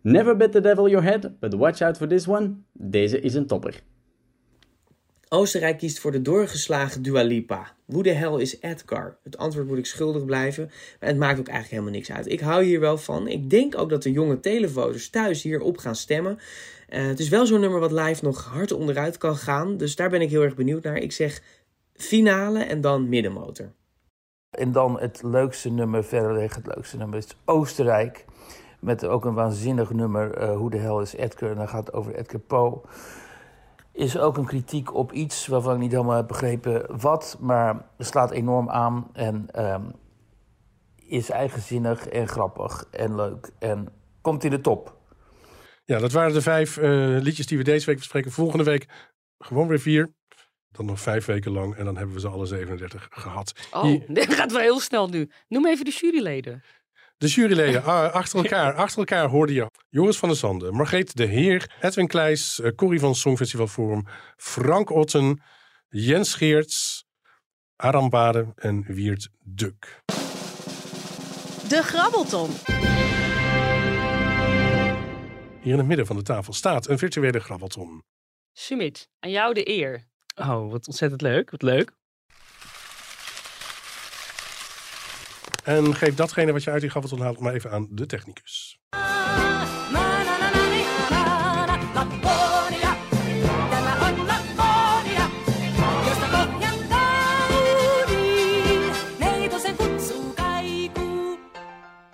Never 0.00 0.36
bet 0.36 0.52
the 0.52 0.60
devil 0.60 0.88
your 0.88 1.04
head, 1.04 1.40
but 1.40 1.54
watch 1.54 1.80
out 1.80 1.96
for 1.96 2.08
this 2.08 2.28
one. 2.28 2.52
Deze 2.72 3.20
is 3.20 3.34
een 3.34 3.46
topper. 3.46 3.82
Oostenrijk 5.32 5.78
kiest 5.78 5.98
voor 5.98 6.12
de 6.12 6.22
doorgeslagen 6.22 7.02
Dua 7.02 7.22
Lipa. 7.22 7.72
Hoe 7.84 8.02
de 8.02 8.12
hel 8.12 8.38
is 8.38 8.60
Edgar? 8.60 9.16
Het 9.22 9.38
antwoord 9.38 9.66
moet 9.66 9.78
ik 9.78 9.86
schuldig 9.86 10.24
blijven, 10.24 10.70
maar 11.00 11.08
het 11.08 11.18
maakt 11.18 11.38
ook 11.38 11.48
eigenlijk 11.48 11.70
helemaal 11.70 11.92
niks 11.92 12.12
uit. 12.12 12.26
Ik 12.26 12.40
hou 12.40 12.64
hier 12.64 12.80
wel 12.80 12.98
van. 12.98 13.28
Ik 13.28 13.50
denk 13.50 13.78
ook 13.78 13.90
dat 13.90 14.02
de 14.02 14.12
jonge 14.12 14.40
televoters 14.40 15.10
thuis 15.10 15.42
hierop 15.42 15.78
gaan 15.78 15.96
stemmen. 15.96 16.38
Eh, 16.88 17.06
het 17.06 17.20
is 17.20 17.28
wel 17.28 17.46
zo'n 17.46 17.60
nummer 17.60 17.80
wat 17.80 17.92
live 17.92 18.24
nog 18.24 18.44
hard 18.44 18.72
onderuit 18.72 19.18
kan 19.18 19.36
gaan, 19.36 19.76
dus 19.76 19.96
daar 19.96 20.10
ben 20.10 20.20
ik 20.20 20.30
heel 20.30 20.42
erg 20.42 20.54
benieuwd 20.54 20.82
naar. 20.82 20.96
Ik 20.96 21.12
zeg 21.12 21.42
finale 21.94 22.62
en 22.62 22.80
dan 22.80 23.08
middenmotor. 23.08 23.72
En 24.50 24.72
dan 24.72 25.00
het 25.00 25.22
leukste 25.22 25.70
nummer, 25.70 26.04
verreweg 26.04 26.54
het 26.54 26.66
leukste 26.66 26.96
nummer, 26.96 27.18
is 27.18 27.26
Oostenrijk. 27.44 28.24
Met 28.80 29.04
ook 29.04 29.24
een 29.24 29.34
waanzinnig 29.34 29.90
nummer, 29.90 30.34
eh, 30.34 30.56
Hoe 30.56 30.70
de 30.70 30.78
hel 30.78 31.00
is 31.00 31.14
Edgar? 31.14 31.50
En 31.50 31.56
dan 31.56 31.68
gaat 31.68 31.86
het 31.86 31.94
over 31.94 32.14
Edgar 32.14 32.40
Poe. 32.40 32.80
Is 33.92 34.18
ook 34.18 34.36
een 34.36 34.46
kritiek 34.46 34.94
op 34.94 35.12
iets 35.12 35.46
waarvan 35.46 35.74
ik 35.74 35.80
niet 35.80 35.90
helemaal 35.92 36.16
heb 36.16 36.26
begrepen 36.28 37.00
wat, 37.00 37.36
maar 37.40 37.86
slaat 37.98 38.30
enorm 38.30 38.70
aan 38.70 39.10
en 39.12 39.46
ehm, 39.50 39.82
is 40.96 41.30
eigenzinnig 41.30 42.06
en 42.08 42.28
grappig 42.28 42.84
en 42.90 43.14
leuk 43.14 43.50
en 43.58 43.88
komt 44.20 44.44
in 44.44 44.50
de 44.50 44.60
top. 44.60 44.98
Ja, 45.84 45.98
dat 45.98 46.12
waren 46.12 46.32
de 46.32 46.42
vijf 46.42 46.76
eh, 46.76 46.90
liedjes 47.20 47.46
die 47.46 47.58
we 47.58 47.64
deze 47.64 47.86
week 47.86 47.96
bespreken. 47.96 48.30
Volgende 48.32 48.64
week 48.64 48.86
gewoon 49.38 49.68
weer 49.68 49.80
vier. 49.80 50.14
Dan 50.70 50.86
nog 50.86 51.00
vijf 51.00 51.24
weken 51.24 51.52
lang 51.52 51.74
en 51.76 51.84
dan 51.84 51.96
hebben 51.96 52.14
we 52.14 52.20
ze 52.20 52.28
alle 52.28 52.46
37 52.46 53.08
gehad. 53.10 53.52
Oh, 53.72 53.82
Hier- 53.82 54.04
dit 54.14 54.34
gaat 54.34 54.52
wel 54.52 54.60
heel 54.60 54.80
snel 54.80 55.08
nu. 55.08 55.30
Noem 55.48 55.66
even 55.66 55.84
de 55.84 55.90
juryleden. 55.90 56.62
De 57.20 57.26
juryleden 57.26 57.84
ah, 57.84 58.12
achter 58.12 58.38
elkaar. 58.38 58.74
Achter 58.74 58.98
elkaar 58.98 59.28
hoorde 59.28 59.52
je 59.52 59.70
Joris 59.88 60.18
van 60.18 60.28
der 60.28 60.38
Zanden, 60.38 60.74
Margreet 60.74 61.16
de 61.16 61.24
Heer, 61.24 61.70
Edwin 61.80 62.06
Kleijs, 62.06 62.60
eh, 62.60 62.74
Corrie 62.74 63.00
van 63.00 63.14
Songfestival 63.14 63.66
Forum, 63.66 64.06
Frank 64.36 64.90
Otten, 64.90 65.42
Jens 65.88 66.34
Geerts, 66.34 67.04
Aram 67.76 68.10
Bade 68.10 68.52
en 68.54 68.84
Wiert 68.86 69.28
Duk. 69.38 70.02
De 71.68 71.80
Grabbelton. 71.82 72.50
Hier 75.62 75.72
in 75.72 75.78
het 75.78 75.86
midden 75.86 76.06
van 76.06 76.16
de 76.16 76.22
tafel 76.22 76.52
staat 76.52 76.88
een 76.88 76.98
virtuele 76.98 77.40
grabbelton. 77.40 78.02
Sumit, 78.52 79.08
aan 79.18 79.30
jou 79.30 79.54
de 79.54 79.68
eer. 79.68 80.08
Oh, 80.34 80.70
wat 80.70 80.86
ontzettend 80.86 81.20
leuk. 81.20 81.50
Wat 81.50 81.62
leuk. 81.62 81.98
En 85.70 85.94
geef 85.94 86.14
datgene 86.14 86.52
wat 86.52 86.64
je 86.64 86.70
uit 86.70 86.80
die 86.80 86.90
grabbelton 86.90 87.20
haalt 87.20 87.40
maar 87.40 87.54
even 87.54 87.70
aan 87.70 87.86
de 87.90 88.06
technicus. 88.06 88.80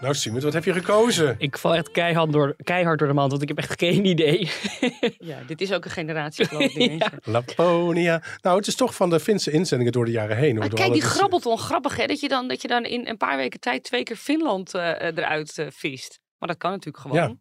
Nou, 0.07 0.19
Simon, 0.19 0.41
wat 0.41 0.53
heb 0.53 0.65
je 0.65 0.73
gekozen? 0.73 1.35
Ik 1.39 1.59
val 1.59 1.75
echt 1.75 1.91
keihard 1.91 2.33
door, 2.33 2.57
keihard 2.65 2.99
door 2.99 3.09
de 3.09 3.15
mand, 3.15 3.31
want 3.31 3.43
ik 3.43 3.49
heb 3.49 3.59
echt 3.59 3.79
geen 3.81 4.05
idee. 4.05 4.51
Ja, 5.19 5.39
dit 5.47 5.61
is 5.61 5.73
ook 5.73 5.85
een 5.85 5.91
generatie 5.91 6.49
ding. 6.75 7.05
Laponia. 7.25 8.23
Nou, 8.43 8.57
het 8.57 8.67
is 8.67 8.75
toch 8.75 8.95
van 8.95 9.11
de 9.11 9.21
Finse 9.21 9.51
inzendingen 9.51 9.93
door 9.93 10.05
de 10.05 10.11
jaren 10.11 10.37
heen. 10.37 10.51
hoor, 10.51 10.59
Maar 10.59 10.69
door 10.69 10.79
kijk, 10.79 10.93
die 10.93 11.01
dis- 11.01 11.11
grabbelton, 11.11 11.59
grappig 11.59 11.97
hè, 11.97 12.07
dat 12.07 12.21
je 12.21 12.29
dan, 12.29 12.49
dat 12.49 12.63
je 12.63 12.69
dan 12.69 12.85
in 12.85 13.07
een 13.09 13.17
paar 13.17 13.37
weken 13.37 13.61
tijd 13.61 13.85
twee 13.85 14.03
keer 14.03 14.17
Finland 14.17 14.75
eh, 14.75 14.83
eruit 15.03 15.67
vist. 15.71 16.21
Maar 16.39 16.49
dat 16.49 16.59
kan 16.59 16.71
natuurlijk 16.71 16.99
gewoon. 17.05 17.17
Ja. 17.17 17.35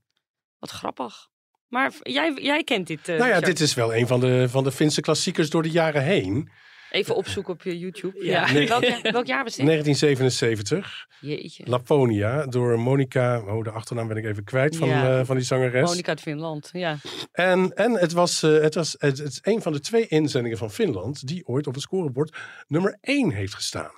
Wat 0.59 0.69
grappig. 0.71 1.27
Maar 1.67 1.91
jij, 2.01 2.33
jij 2.41 2.63
kent 2.63 2.87
dit, 2.87 2.99
eh, 2.99 3.05
Nou 3.07 3.17
ja, 3.19 3.25
Richard. 3.25 3.45
dit 3.45 3.59
is 3.59 3.73
wel 3.73 3.95
een 3.95 4.07
van 4.07 4.19
de, 4.19 4.45
van 4.49 4.63
de 4.63 4.71
Finse 4.71 5.01
klassiekers 5.01 5.49
door 5.49 5.63
de 5.63 5.69
jaren 5.71 6.03
heen. 6.03 6.49
Even 6.95 7.15
opzoeken 7.15 7.53
op 7.53 7.61
je 7.61 7.79
YouTube. 7.79 8.25
Ja. 8.25 8.47
Ja. 8.47 8.53
Nee. 8.53 8.67
Welk, 8.67 8.83
jaar- 8.83 9.01
welk 9.11 9.25
jaar 9.25 9.43
was 9.43 9.55
dit? 9.55 9.65
1977. 9.65 11.07
Jeetje. 11.21 11.63
Laponia 11.67 12.45
door 12.45 12.79
Monica. 12.79 13.39
Oh, 13.39 13.63
de 13.63 13.69
achternaam 13.71 14.07
ben 14.07 14.17
ik 14.17 14.25
even 14.25 14.43
kwijt 14.43 14.75
van, 14.77 14.87
Ja. 14.87 15.19
eh, 15.19 15.25
van 15.25 15.35
die 15.35 15.45
zangeres. 15.45 15.89
Monica 15.89 16.09
uit 16.09 16.21
Finland, 16.21 16.69
ja. 16.73 16.97
En, 17.31 17.71
en 17.73 17.91
het, 17.91 18.11
was, 18.11 18.43
eh, 18.43 18.51
het, 18.61 18.75
was, 18.75 18.95
het, 18.97 19.17
het 19.17 19.27
is 19.27 19.39
een 19.41 19.61
van 19.61 19.71
de 19.71 19.79
twee 19.79 20.07
inzendingen 20.07 20.57
van 20.57 20.71
Finland 20.71 21.27
die 21.27 21.47
ooit 21.47 21.67
op 21.67 21.73
het 21.73 21.83
scorebord 21.83 22.37
nummer 22.67 22.97
1 23.01 23.31
heeft 23.31 23.53
gestaan. 23.53 23.91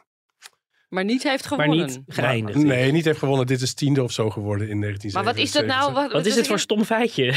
Maar 0.88 1.04
niet 1.04 1.24
heeft 1.24 1.50
Maar 1.50 1.60
gewonnen. 1.60 1.86
niet 1.86 2.00
geëindigd. 2.08 2.58
Nee, 2.58 2.92
niet 2.92 3.06
heeft 3.06 3.20
gewonnen. 3.20 3.46
Dit 3.48 3.62
is 3.62 3.74
tiende 3.74 4.04
of 4.04 4.12
zo 4.12 4.30
geworden 4.30 4.70
in 4.70 4.82
1977. 4.82 5.14
Maar 5.14 5.34
wat 5.34 5.44
is 5.44 5.52
dat 5.52 5.66
nou? 5.66 5.94
Wat, 5.94 6.12
Wat 6.12 6.26
is 6.26 6.36
dit 6.36 6.48
voor 6.48 6.60
stom 6.60 6.84
feitje? 6.86 7.26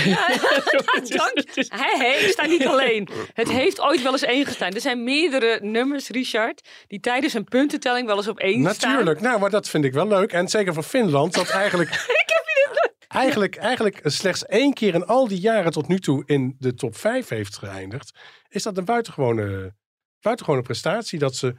Dank. 1.16 1.42
Hé, 1.54 1.96
hé, 2.06 2.24
ik 2.24 2.30
sta 2.32 2.46
niet 2.46 2.66
alleen. 2.66 3.08
Het 3.32 3.50
heeft 3.50 3.80
ooit 3.80 4.02
wel 4.02 4.12
eens 4.12 4.22
één 4.22 4.46
gestaan. 4.46 4.72
Er 4.72 4.80
zijn 4.80 5.04
meerdere 5.04 5.58
nummers, 5.62 6.08
Richard, 6.08 6.68
die 6.86 7.00
tijdens 7.00 7.34
een 7.34 7.44
puntentelling 7.44 8.06
wel 8.06 8.16
eens 8.16 8.28
op 8.28 8.38
één 8.38 8.74
staan. 8.74 8.90
Natuurlijk, 8.90 9.20
nou, 9.20 9.40
maar 9.40 9.50
dat 9.50 9.68
vind 9.68 9.84
ik 9.84 9.92
wel 9.92 10.08
leuk. 10.08 10.32
En 10.32 10.48
zeker 10.48 10.74
voor 10.74 10.82
Finland, 10.82 11.34
dat 11.34 11.50
eigenlijk, 11.50 11.88
Ik 12.24 12.24
heb 12.26 12.44
dit 12.44 12.90
eigenlijk, 13.08 13.56
eigenlijk 13.56 14.00
slechts 14.02 14.46
één 14.46 14.72
keer 14.72 14.94
in 14.94 15.06
al 15.06 15.28
die 15.28 15.40
jaren 15.40 15.72
tot 15.72 15.88
nu 15.88 15.98
toe 15.98 16.22
in 16.26 16.56
de 16.58 16.74
top 16.74 16.96
5 16.96 17.28
heeft 17.28 17.58
geëindigd. 17.58 18.18
Is 18.48 18.62
dat 18.62 18.76
een 18.76 18.84
buitengewone, 18.84 19.74
buitengewone 20.20 20.62
prestatie 20.62 21.18
dat 21.18 21.36
ze... 21.36 21.54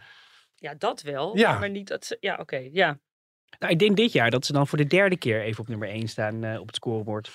Ja, 0.62 0.74
dat 0.78 1.02
wel. 1.02 1.38
Ja. 1.38 1.60
Maar 1.60 1.70
niet 1.70 1.88
dat 1.88 2.06
ze... 2.06 2.18
Ja, 2.20 2.36
oké. 2.40 2.68
ja. 2.72 3.00
Nou, 3.60 3.72
ik 3.74 3.80
denk 3.80 3.96
dit 3.98 4.12
jaar 4.12 4.30
dat 4.32 4.46
ze 4.46 4.54
dan 4.54 4.68
voor 4.68 4.78
de 4.78 4.88
derde 4.88 5.18
keer 5.18 5.42
even 5.42 5.62
op 5.62 5.68
nummer 5.68 5.88
1 5.90 6.08
staan 6.08 6.44
eh, 6.44 6.60
op 6.60 6.68
het 6.68 6.76
scorebord. 6.76 7.32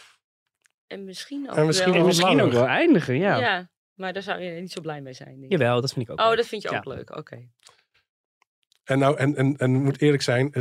En 0.87 1.05
misschien 1.05 1.51
ook 1.51 1.57
En 1.57 1.67
misschien 1.67 1.93
wel... 1.93 2.01
En 2.01 2.07
misschien 2.07 2.41
ook 2.41 2.53
wel 2.53 2.67
eindigen, 2.67 3.19
ja. 3.19 3.39
Ja. 3.39 3.71
maar 3.95 4.13
daar 4.13 4.23
zou 4.23 4.41
je 4.41 4.61
niet 4.61 4.73
zo 4.73 4.81
blij 4.81 5.01
mee 5.01 5.13
zijn. 5.13 5.31
denk 5.31 5.43
ik. 5.45 5.51
Jawel, 5.51 5.81
dat 5.81 5.93
vind 5.93 6.05
ik 6.07 6.13
ook 6.13 6.21
Oh, 6.21 6.27
leuk. 6.29 6.37
dat 6.37 6.47
vind 6.47 6.63
je 6.63 6.71
Ja. 6.71 6.77
ook 6.77 6.85
leuk. 6.85 7.17
Oké. 7.17 7.49
En, 8.85 8.99
nou, 8.99 9.17
en, 9.17 9.37
en, 9.37 9.57
en 9.57 9.71
moet 9.71 10.01
eerlijk 10.01 10.23
zijn, 10.23 10.53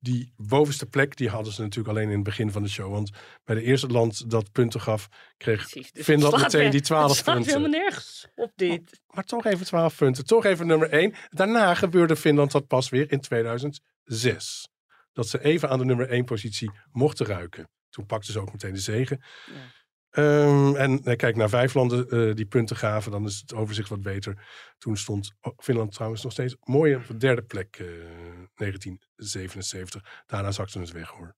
die, 0.00 0.32
bovenste 0.36 0.86
plek 0.86 1.16
die 1.16 1.28
hadden 1.28 1.52
ze 1.52 1.60
natuurlijk 1.60 1.88
alleen 1.96 2.08
in 2.08 2.14
het 2.14 2.22
begin 2.22 2.50
van 2.52 2.62
de 2.62 2.68
show. 2.68 2.92
Want 2.92 3.10
bij 3.44 3.54
de 3.54 3.62
eerste 3.62 3.86
land 3.86 4.30
dat 4.30 4.52
punten 4.52 4.80
gaf, 4.80 5.08
kreeg 5.36 5.58
Precies. 5.70 5.92
Dus 5.92 6.04
Finland 6.04 6.32
het 6.34 6.42
meteen 6.42 6.60
weer- 6.60 6.70
die 6.70 6.80
12 6.80 7.08
Het 7.08 7.16
slaat 7.16 7.34
punten. 7.34 7.52
helemaal 7.56 7.80
nergens 7.80 8.28
op 8.34 8.52
dit. 8.56 9.00
Maar 9.06 9.24
toch 9.24 9.44
even 9.44 9.66
12 9.66 9.96
punten. 9.96 10.24
Toch 10.24 10.44
even 10.44 10.66
nummer 10.66 10.92
1. 10.92 11.14
Daarna 11.28 11.74
gebeurde 11.74 12.16
Finland 12.16 12.50
dat 12.52 12.66
pas 12.66 12.88
weer 12.88 13.12
in 13.12 13.20
2006. 13.20 14.68
Dat 15.12 15.28
ze 15.28 15.42
even 15.44 15.68
aan 15.70 15.78
de 15.78 15.84
nummer 15.84 16.10
1 16.10 16.24
positie 16.24 16.70
mochten 16.92 17.26
ruiken. 17.26 17.68
Toen 17.90 18.06
pakten 18.06 18.32
ze 18.32 18.40
ook 18.40 18.52
meteen 18.52 18.72
de 18.74 18.80
zegen. 18.80 19.22
Ja. 19.46 19.52
Ehm, 20.10 20.74
en 20.76 21.02
eh, 21.04 21.16
kijk, 21.16 21.36
naar 21.36 21.48
vijf 21.48 21.74
landen 21.74 22.08
eh, 22.08 22.34
die 22.34 22.46
punten 22.46 22.76
gaven, 22.76 23.10
dan 23.12 23.24
is 23.26 23.40
het 23.40 23.54
overzicht 23.54 23.88
wat 23.88 24.02
beter. 24.02 24.46
Toen 24.78 24.96
stond 24.96 25.32
oh, 25.40 25.58
Finland 25.58 25.92
trouwens 25.92 26.22
nog 26.22 26.32
steeds 26.32 26.56
mooi 26.60 26.94
op 26.94 27.06
de 27.06 27.16
derde 27.16 27.42
plek, 27.42 27.76
eh 27.78 27.86
1977. 28.54 30.22
Daarna 30.26 30.50
zakte 30.50 30.78
het 30.80 30.90
weg 30.92 31.08
hoor. 31.08 31.36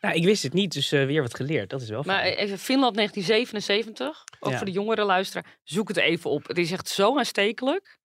Nou, 0.00 0.14
ik 0.14 0.24
wist 0.24 0.42
het 0.42 0.52
niet, 0.52 0.72
dus 0.72 0.92
eh, 0.92 1.06
weer 1.06 1.22
wat 1.22 1.34
geleerd. 1.34 1.70
Dat 1.70 1.80
is 1.82 1.88
wel 1.88 2.02
Maar 2.02 2.20
fijn. 2.20 2.34
even 2.36 2.58
Finland 2.58 2.94
1977. 2.94 4.24
Ook 4.40 4.50
Ja. 4.50 4.56
voor 4.56 4.66
de 4.66 4.72
jongere 4.72 5.04
luisteraar. 5.04 5.58
Zoek 5.62 5.88
het 5.88 5.96
even 5.96 6.30
op. 6.30 6.46
Het 6.46 6.58
is 6.58 6.72
echt 6.72 6.88
zo 6.88 7.18
aanstekelijk. 7.18 7.98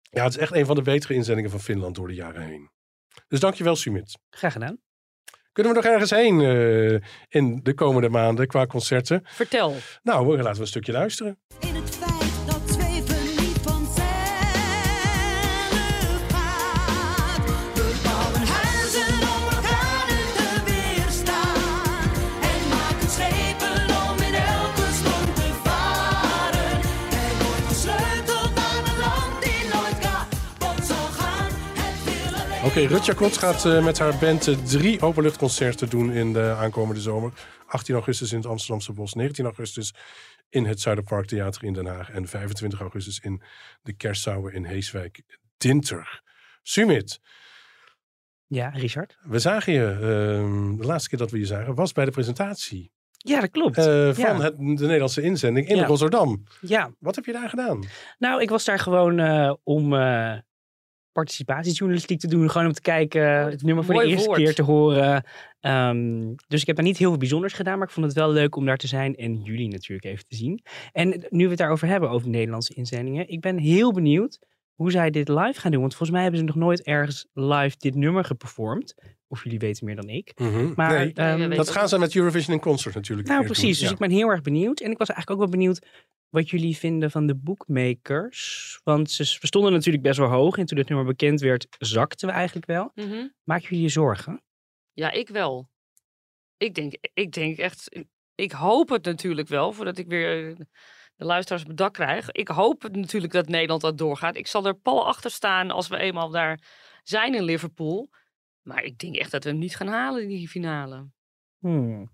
Ja, 0.00 0.24
het 0.24 0.32
is 0.34 0.38
echt 0.38 0.52
een 0.54 0.66
van 0.66 0.76
de 0.76 0.82
betere 0.82 1.14
inzendingen 1.14 1.50
van 1.50 1.60
Finland 1.60 1.94
door 1.94 2.08
de 2.08 2.14
jaren 2.14 2.42
heen. 2.42 2.70
Dus 3.28 3.40
dankjewel, 3.40 3.76
Sumit. 3.76 4.18
Graag 4.30 4.52
gedaan. 4.52 4.78
Kunnen 5.58 5.76
we 5.76 5.82
nog 5.82 5.92
ergens 5.92 6.10
heen 6.10 6.40
eh, 6.40 7.00
in 7.28 7.60
de 7.62 7.74
komende 7.74 8.08
maanden 8.08 8.46
qua 8.46 8.66
concerten? 8.66 9.22
Vertel. 9.24 9.74
Nou, 10.02 10.36
laten 10.36 10.54
we 10.54 10.60
een 10.60 10.66
stukje 10.66 10.92
luisteren. 10.92 11.38
Rutja 32.86 33.14
Kot 33.14 33.36
gaat 33.36 33.64
eh, 33.64 33.84
met 33.84 33.98
haar 33.98 34.18
band 34.20 34.46
eh, 34.46 34.54
drie 34.56 35.00
openluchtconcerten 35.02 35.90
doen 35.90 36.12
in 36.12 36.32
de 36.32 36.54
aankomende 36.58 37.00
zomer. 37.00 37.32
18 37.66 37.94
augustus 37.94 38.32
in 38.32 38.38
het 38.38 38.46
Amsterdamse 38.46 38.92
Bos, 38.92 39.14
19 39.14 39.44
augustus 39.44 39.94
in 40.48 40.64
het 40.64 40.80
Zuiderpark 40.80 41.26
Theater 41.26 41.64
in 41.64 41.72
Den 41.72 41.86
Haag 41.86 42.10
en 42.10 42.28
25 42.28 42.80
augustus 42.80 43.18
in 43.18 43.42
de 43.82 43.92
Kerstzouwen 43.92 44.52
in 44.54 44.64
Heeswijk, 44.64 45.22
Dinter. 45.56 46.22
Sumit, 46.62 47.20
Ja, 48.46 48.68
Richard? 48.68 49.18
we 49.22 49.38
zagen 49.38 49.72
je, 49.72 49.84
ehm, 49.90 50.76
de 50.76 50.84
laatste 50.86 51.08
keer 51.08 51.18
dat 51.18 51.30
we 51.30 51.38
je 51.38 51.46
zagen, 51.46 51.74
was 51.74 51.92
bij 51.92 52.04
de 52.04 52.10
presentatie 52.10 52.92
Ja, 53.10 53.40
dat 53.40 53.50
klopt. 53.50 53.76
eh, 53.78 53.84
van 54.12 54.36
Ja. 54.36 54.40
het, 54.40 54.56
de 54.56 54.62
Nederlandse 54.62 55.22
inzending 55.22 55.68
in 55.68 55.76
Ja. 55.76 55.86
Rotterdam. 55.86 56.42
Ja. 56.60 56.90
Wat 56.98 57.14
heb 57.14 57.24
je 57.24 57.32
daar 57.32 57.48
gedaan? 57.48 57.84
Nou, 58.18 58.42
ik 58.42 58.50
was 58.50 58.64
daar 58.64 58.78
gewoon 58.78 59.20
om 59.64 59.94
participatiejournalistiek 61.18 62.20
te 62.20 62.28
doen. 62.28 62.50
Gewoon 62.50 62.66
om 62.66 62.72
te 62.72 62.80
kijken, 62.80 63.22
het 63.22 63.62
nummer 63.62 63.84
voor 63.84 63.94
de 63.94 64.06
eerste 64.06 64.26
woord. 64.26 64.38
keer 64.38 64.54
te 64.54 64.62
horen. 64.62 65.24
Ehm, 65.60 66.34
dus 66.48 66.60
ik 66.60 66.66
heb 66.66 66.76
daar 66.76 66.84
niet 66.84 66.98
heel 66.98 67.08
veel 67.08 67.18
bijzonders 67.18 67.52
gedaan, 67.52 67.78
maar 67.78 67.86
ik 67.86 67.92
vond 67.92 68.06
het 68.06 68.14
wel 68.14 68.30
leuk 68.30 68.56
om 68.56 68.66
daar 68.66 68.76
te 68.76 68.86
zijn 68.86 69.16
en 69.16 69.42
jullie 69.42 69.68
natuurlijk 69.68 70.08
even 70.08 70.26
te 70.26 70.36
zien. 70.36 70.62
En 70.92 71.26
nu 71.28 71.44
we 71.44 71.50
het 71.50 71.58
daarover 71.58 71.88
hebben, 71.88 72.10
over 72.10 72.26
de 72.26 72.36
Nederlandse 72.36 72.74
inzendingen, 72.74 73.28
ik 73.28 73.40
ben 73.40 73.58
heel 73.58 73.92
benieuwd 73.92 74.38
hoe 74.74 74.90
zij 74.90 75.10
dit 75.10 75.28
live 75.28 75.60
gaan 75.60 75.70
doen. 75.70 75.80
Want 75.80 75.94
volgens 75.94 76.10
mij 76.10 76.22
hebben 76.22 76.40
ze 76.40 76.46
nog 76.46 76.56
nooit 76.56 76.82
ergens 76.82 77.26
live 77.32 77.76
dit 77.78 77.94
nummer 77.94 78.24
geperformed. 78.24 79.16
Of 79.28 79.44
jullie 79.44 79.58
weten 79.58 79.84
meer 79.86 79.96
dan 79.96 80.08
ik. 80.08 80.32
Mhm. 80.36 80.72
Maar, 80.76 80.92
nee, 80.92 81.12
ehm, 81.12 81.50
dat 81.50 81.70
gaan 81.70 81.88
ze 81.88 81.98
met 81.98 82.14
Eurovision 82.16 82.54
in 82.54 82.60
Concert 82.60 82.94
natuurlijk. 82.94 83.28
Nou, 83.28 83.38
weer 83.40 83.48
precies. 83.48 83.64
doen. 83.64 83.72
Dus 83.88 83.88
Ja. 83.88 83.92
ik 83.92 83.98
ben 83.98 84.10
heel 84.10 84.28
erg 84.28 84.42
benieuwd. 84.42 84.80
En 84.80 84.90
ik 84.90 84.98
was 84.98 85.08
eigenlijk 85.08 85.40
ook 85.40 85.48
wel 85.48 85.58
benieuwd 85.58 85.86
wat 86.28 86.50
jullie 86.50 86.76
vinden 86.76 87.10
van 87.10 87.26
de 87.26 87.34
bookmakers. 87.34 88.80
Want 88.84 89.10
ze 89.10 89.36
we 89.40 89.46
stonden 89.46 89.72
natuurlijk 89.72 90.02
best 90.02 90.18
wel 90.18 90.28
hoog. 90.28 90.56
En 90.58 90.66
toen 90.66 90.78
het 90.78 90.88
nummer 90.88 91.06
bekend 91.06 91.40
werd, 91.40 91.66
zakten 91.78 92.28
we 92.28 92.34
eigenlijk 92.34 92.66
wel. 92.66 92.90
Mhm. 92.94 93.26
Maken 93.44 93.68
jullie 93.68 93.82
je 93.84 93.88
zorgen? 93.90 94.42
Ja, 94.92 95.10
ik 95.10 95.28
wel. 95.28 95.68
Ik 96.56 96.74
denk, 96.74 96.94
ik 97.14 97.32
denk 97.32 97.58
echt, 97.58 98.04
ik 98.34 98.52
hoop 98.52 98.88
het 98.88 99.04
natuurlijk 99.04 99.48
wel, 99.48 99.72
voordat 99.72 99.98
ik 99.98 100.06
weer 100.06 100.48
eh, 100.50 100.56
de 101.16 101.24
luisteraars 101.24 101.62
op 101.62 101.68
het 101.68 101.76
dak 101.78 101.92
krijg. 101.92 102.30
Ik 102.30 102.48
hoop 102.48 102.82
het 102.82 102.96
natuurlijk 102.96 103.32
dat 103.32 103.48
Nederland 103.48 103.80
dat 103.80 103.98
doorgaat. 103.98 104.36
Ik 104.36 104.46
zal 104.46 104.66
er 104.66 104.74
pal 104.74 105.06
achter 105.06 105.30
staan 105.30 105.70
als 105.70 105.88
we 105.88 105.96
eenmaal 105.96 106.30
daar 106.30 106.60
zijn 107.02 107.34
in 107.34 107.42
Liverpool. 107.42 108.10
Maar 108.68 108.84
ik 108.84 108.98
denk 108.98 109.16
echt 109.16 109.30
dat 109.30 109.44
we 109.44 109.50
hem 109.50 109.58
niet 109.58 109.76
gaan 109.76 109.88
halen 109.88 110.22
in 110.22 110.28
die 110.28 110.48
finale. 110.48 111.08
Hmm. 111.58 112.10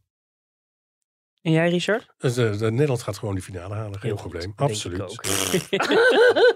En 1.42 1.52
jij, 1.52 1.68
Richard? 1.68 2.14
Dus, 2.18 2.36
eh, 2.36 2.58
de 2.58 2.70
Nederland 2.70 3.02
gaat 3.02 3.18
gewoon 3.18 3.34
die 3.34 3.42
finale 3.42 3.74
halen, 3.74 3.98
geen 3.98 4.10
Heel 4.10 4.20
probleem. 4.20 4.52
Absoluut. 4.56 5.18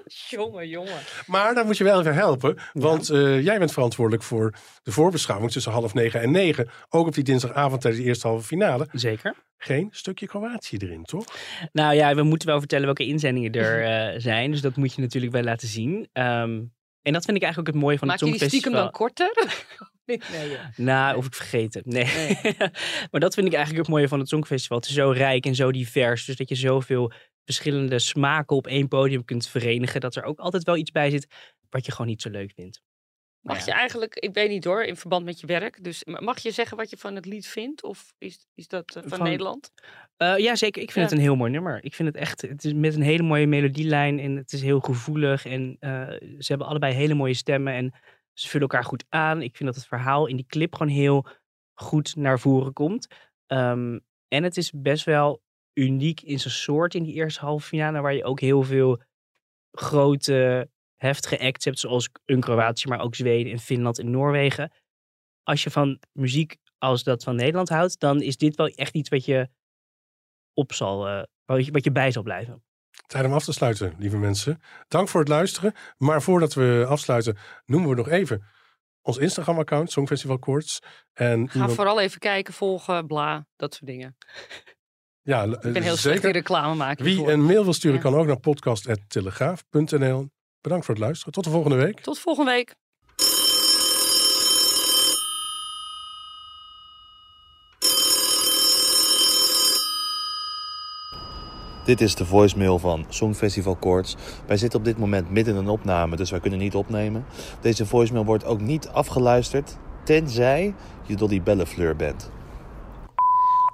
jongen, 0.31 0.69
jongen. 0.69 1.01
Maar 1.27 1.55
daar 1.55 1.65
moet 1.65 1.77
je 1.77 1.85
wel 1.85 2.01
even 2.01 2.15
helpen. 2.15 2.59
Want 2.73 3.11
eh, 3.11 3.45
jij 3.45 3.59
bent 3.59 3.73
verantwoordelijk 3.73 4.23
voor 4.23 4.55
de 4.83 4.93
voorbeschouwing 4.93 5.53
tussen 5.53 5.73
half 5.73 5.95
negen 5.95 6.21
en 6.21 6.31
negen. 6.31 6.71
Ook 6.89 7.07
op 7.07 7.15
die 7.15 7.25
dinsdagavond 7.25 7.81
tijdens 7.81 8.03
de 8.03 8.09
eerste 8.09 8.27
halve 8.27 8.47
finale. 8.47 8.89
Zeker. 8.93 9.35
Geen 9.57 9.89
stukje 9.91 10.27
Kroatië 10.27 10.77
erin, 10.77 11.05
toch? 11.05 11.25
Nou 11.73 11.95
ja, 11.95 12.15
we 12.15 12.23
moeten 12.23 12.49
wel 12.49 12.59
vertellen 12.59 12.85
welke 12.85 13.07
inzendingen 13.07 13.53
er 13.53 13.85
eh, 13.85 14.21
zijn. 14.21 14.51
Dus 14.51 14.61
dat 14.61 14.77
moet 14.77 14.95
je 14.95 15.01
natuurlijk 15.01 15.33
wel 15.33 15.43
laten 15.43 15.69
zien. 15.69 16.09
Ehm, 16.13 16.61
en 17.03 17.13
dat 17.13 17.25
vind 17.25 17.37
ik 17.37 17.43
eigenlijk 17.43 17.59
ook 17.59 17.75
het 17.75 17.85
mooie 17.85 17.99
van 17.99 18.09
Maak 18.09 18.21
het 18.21 18.29
je 18.29 18.39
die 18.39 18.49
stiekem 18.49 18.73
Songfestival. 18.73 19.17
dan 19.17 19.35
korter? 19.37 19.67
nee, 20.07 20.21
nee, 20.31 20.51
ja. 20.51 20.71
Nou, 20.77 21.17
of 21.17 21.27
ik 21.27 21.35
vergeten. 21.35 21.83
Nee. 21.85 22.39
maar 23.11 23.21
dat 23.21 23.35
vind 23.35 23.47
ik 23.47 23.53
eigenlijk 23.53 23.87
het 23.87 23.95
mooie 23.95 24.09
van 24.09 24.19
het 24.19 24.29
Songfestival. 24.29 24.77
Het 24.77 24.87
is 24.87 24.95
zo 24.95 25.11
rijk 25.11 25.47
en 25.47 25.55
zo 25.55 25.73
divers. 25.73 26.25
Dus 26.25 26.37
dat 26.37 26.49
je 26.49 26.55
zoveel 26.55 27.13
verschillende 27.45 27.99
smaken 27.99 28.57
op 28.57 28.67
één 28.67 28.89
podium 28.89 29.25
kunt 29.25 29.49
verenigen. 29.49 30.01
Dat 30.01 30.17
er 30.17 30.25
ook 30.25 30.39
altijd 30.39 30.63
wel 30.63 30.77
iets 30.77 30.91
bij 30.91 31.11
zit 31.11 31.27
wat 31.71 31.87
je 31.87 31.93
gewoon 31.93 32.07
niet 32.07 32.23
zo 32.23 32.31
leuk 32.31 32.53
vindt. 32.55 32.83
Mag 33.49 33.65
je 33.65 33.73
eigenlijk, 33.73 34.15
ik 34.15 34.35
weet 34.35 34.49
niet 34.49 34.65
hoor, 34.65 34.83
in 34.83 34.97
verband 34.97 35.25
met 35.25 35.41
je 35.41 35.47
werk. 35.47 35.85
Dus 35.85 36.05
ma- 36.05 36.21
mag 36.21 36.39
je 36.39 36.51
zeggen 36.51 36.77
wat 36.77 36.91
je 36.91 36.97
van 36.97 37.15
het 37.15 37.27
lied 37.27 37.47
vindt? 37.47 37.83
Of 37.83 38.13
is, 38.19 38.47
is 38.55 38.69
dat 38.69 38.97
eh, 38.97 39.03
van, 39.03 39.19
Van- 39.19 39.27
Nederland? 39.27 39.71
Eh, 40.17 40.39
ja, 40.39 40.55
zeker. 40.57 40.83
Ik 40.83 40.91
vind 40.91 41.05
Ja. 41.05 41.11
het 41.11 41.21
een 41.21 41.27
heel 41.27 41.37
mooi 41.37 41.51
nummer. 41.51 41.85
Ik 41.85 41.95
vind 41.95 42.09
het 42.09 42.17
echt, 42.17 42.43
het 42.43 42.65
is 42.65 42.73
met 42.73 42.95
een 42.95 43.03
hele 43.03 43.23
mooie 43.23 43.47
melodielijn 43.47 44.19
en 44.19 44.37
het 44.37 44.53
is 44.53 44.63
heel 44.63 44.81
gevoelig. 44.81 45.47
En 45.47 45.77
eh, 45.81 45.91
ze 46.39 46.45
hebben 46.47 46.67
allebei 46.67 46.95
hele 46.95 47.15
mooie 47.15 47.35
stemmen 47.35 47.73
en 47.73 47.93
ze 48.33 48.49
vullen 48.49 48.69
elkaar 48.69 48.85
goed 48.85 49.05
aan. 49.09 49.43
Ik 49.43 49.57
vind 49.57 49.69
dat 49.69 49.79
het 49.79 49.87
verhaal 49.89 50.27
in 50.27 50.37
die 50.37 50.47
clip 50.47 50.75
gewoon 50.75 50.93
heel 50.93 51.27
goed 51.75 52.17
naar 52.17 52.39
voren 52.39 52.73
komt. 52.73 53.07
Ehm, 53.47 53.99
en 54.29 54.43
het 54.43 54.57
is 54.57 54.73
best 54.75 55.05
wel 55.05 55.43
uniek 55.75 56.21
in 56.21 56.41
zijn 56.41 56.55
soort 56.55 56.95
in 56.95 57.03
die 57.03 57.15
eerste 57.15 57.41
halve 57.41 57.67
finale, 57.67 58.01
waar 58.01 58.15
je 58.15 58.25
ook 58.25 58.41
heel 58.41 58.63
veel 58.63 59.03
grote, 59.73 60.71
heftige 60.99 61.39
acts 61.41 61.65
hebt, 61.65 61.79
zoals 61.79 62.09
een 62.25 62.41
Kroatië, 62.41 62.89
maar 62.89 63.01
ook 63.01 63.15
Zweden 63.15 63.53
en 63.53 63.59
Finland 63.59 63.99
en 63.99 64.11
Noorwegen. 64.11 64.73
Als 65.43 65.63
je 65.63 65.71
van 65.71 65.99
muziek 66.13 66.57
als 66.79 67.03
dat 67.03 67.25
van 67.25 67.37
Nederland 67.37 67.69
houdt, 67.69 68.01
dan 68.01 68.23
is 68.23 68.37
dit 68.37 68.57
wel 68.57 68.67
echt 68.67 68.95
iets 68.95 69.09
wat 69.09 69.25
je 69.25 69.49
op 70.55 70.73
zal, 70.73 71.09
eh, 71.09 71.23
wat, 71.45 71.65
je, 71.67 71.73
wat 71.73 71.85
je 71.85 71.93
bij 71.93 72.11
zal 72.11 72.23
blijven. 72.23 72.63
Tijd 73.07 73.25
om 73.25 73.33
af 73.33 73.45
te 73.45 73.53
sluiten, 73.53 73.95
lieve 73.99 74.17
mensen. 74.17 74.61
Dank 74.89 75.09
voor 75.09 75.21
het 75.21 75.29
luisteren. 75.29 75.75
Maar 75.97 76.23
voordat 76.23 76.55
we 76.55 76.85
afsluiten, 76.89 77.37
noemen 77.65 77.89
we 77.91 77.95
nog 77.97 78.09
even 78.09 78.45
ons 79.03 79.19
Instagram-account, 79.19 79.91
Songfestival 79.91 80.39
Koorts. 80.39 80.79
En 81.13 81.49
Ga 81.49 81.55
iemand- 81.55 81.75
vooral 81.75 82.01
even 82.01 82.19
kijken, 82.19 82.55
volgen, 82.55 83.07
bla, 83.07 83.47
dat 83.57 83.75
soort 83.75 83.87
dingen. 83.87 84.17
ja, 85.23 85.43
Ik 85.45 85.61
ben 85.61 85.83
heel 85.83 85.97
slecht 85.97 86.03
zeker. 86.03 86.25
in 86.29 86.35
reclame 86.35 86.75
maken. 86.75 87.05
Wie 87.05 87.27
een 87.33 87.45
mail 87.45 87.65
wil 87.65 87.73
sturen, 87.73 87.97
Ja. 87.97 88.03
kan 88.03 88.15
ook 88.15 88.27
naar 88.27 88.41
podcast.telegraaf.nl. 88.41 90.29
Bedankt 90.61 90.85
voor 90.85 90.95
het 90.95 91.05
luisteren. 91.05 91.33
Tot 91.33 91.45
de 91.45 91.51
volgende 91.51 91.77
week. 91.77 92.01
Tot 92.01 92.19
volgende 92.19 92.51
week. 92.51 92.75
Dit 101.85 102.01
is 102.01 102.15
de 102.15 102.25
voicemail 102.25 102.79
van 102.79 103.07
Songfestival 103.09 103.77
Koorts. 103.77 104.17
Wij 104.47 104.57
zitten 104.57 104.79
op 104.79 104.85
dit 104.85 104.99
moment 104.99 105.31
midden 105.31 105.55
in 105.55 105.61
een 105.61 105.69
opname, 105.69 106.17
dus 106.17 106.31
wij 106.31 106.41
kunnen 106.41 106.59
niet 106.59 106.75
opnemen. 106.75 107.25
Deze 107.61 107.87
voicemail 107.87 108.25
wordt 108.25 108.45
ook 108.45 108.61
niet 108.61 108.89
afgeluisterd, 108.89 109.77
tenzij 110.05 110.75
je 111.07 111.17
Dolly 111.17 111.43
Bellefleur 111.43 111.97
bent. 111.97 112.31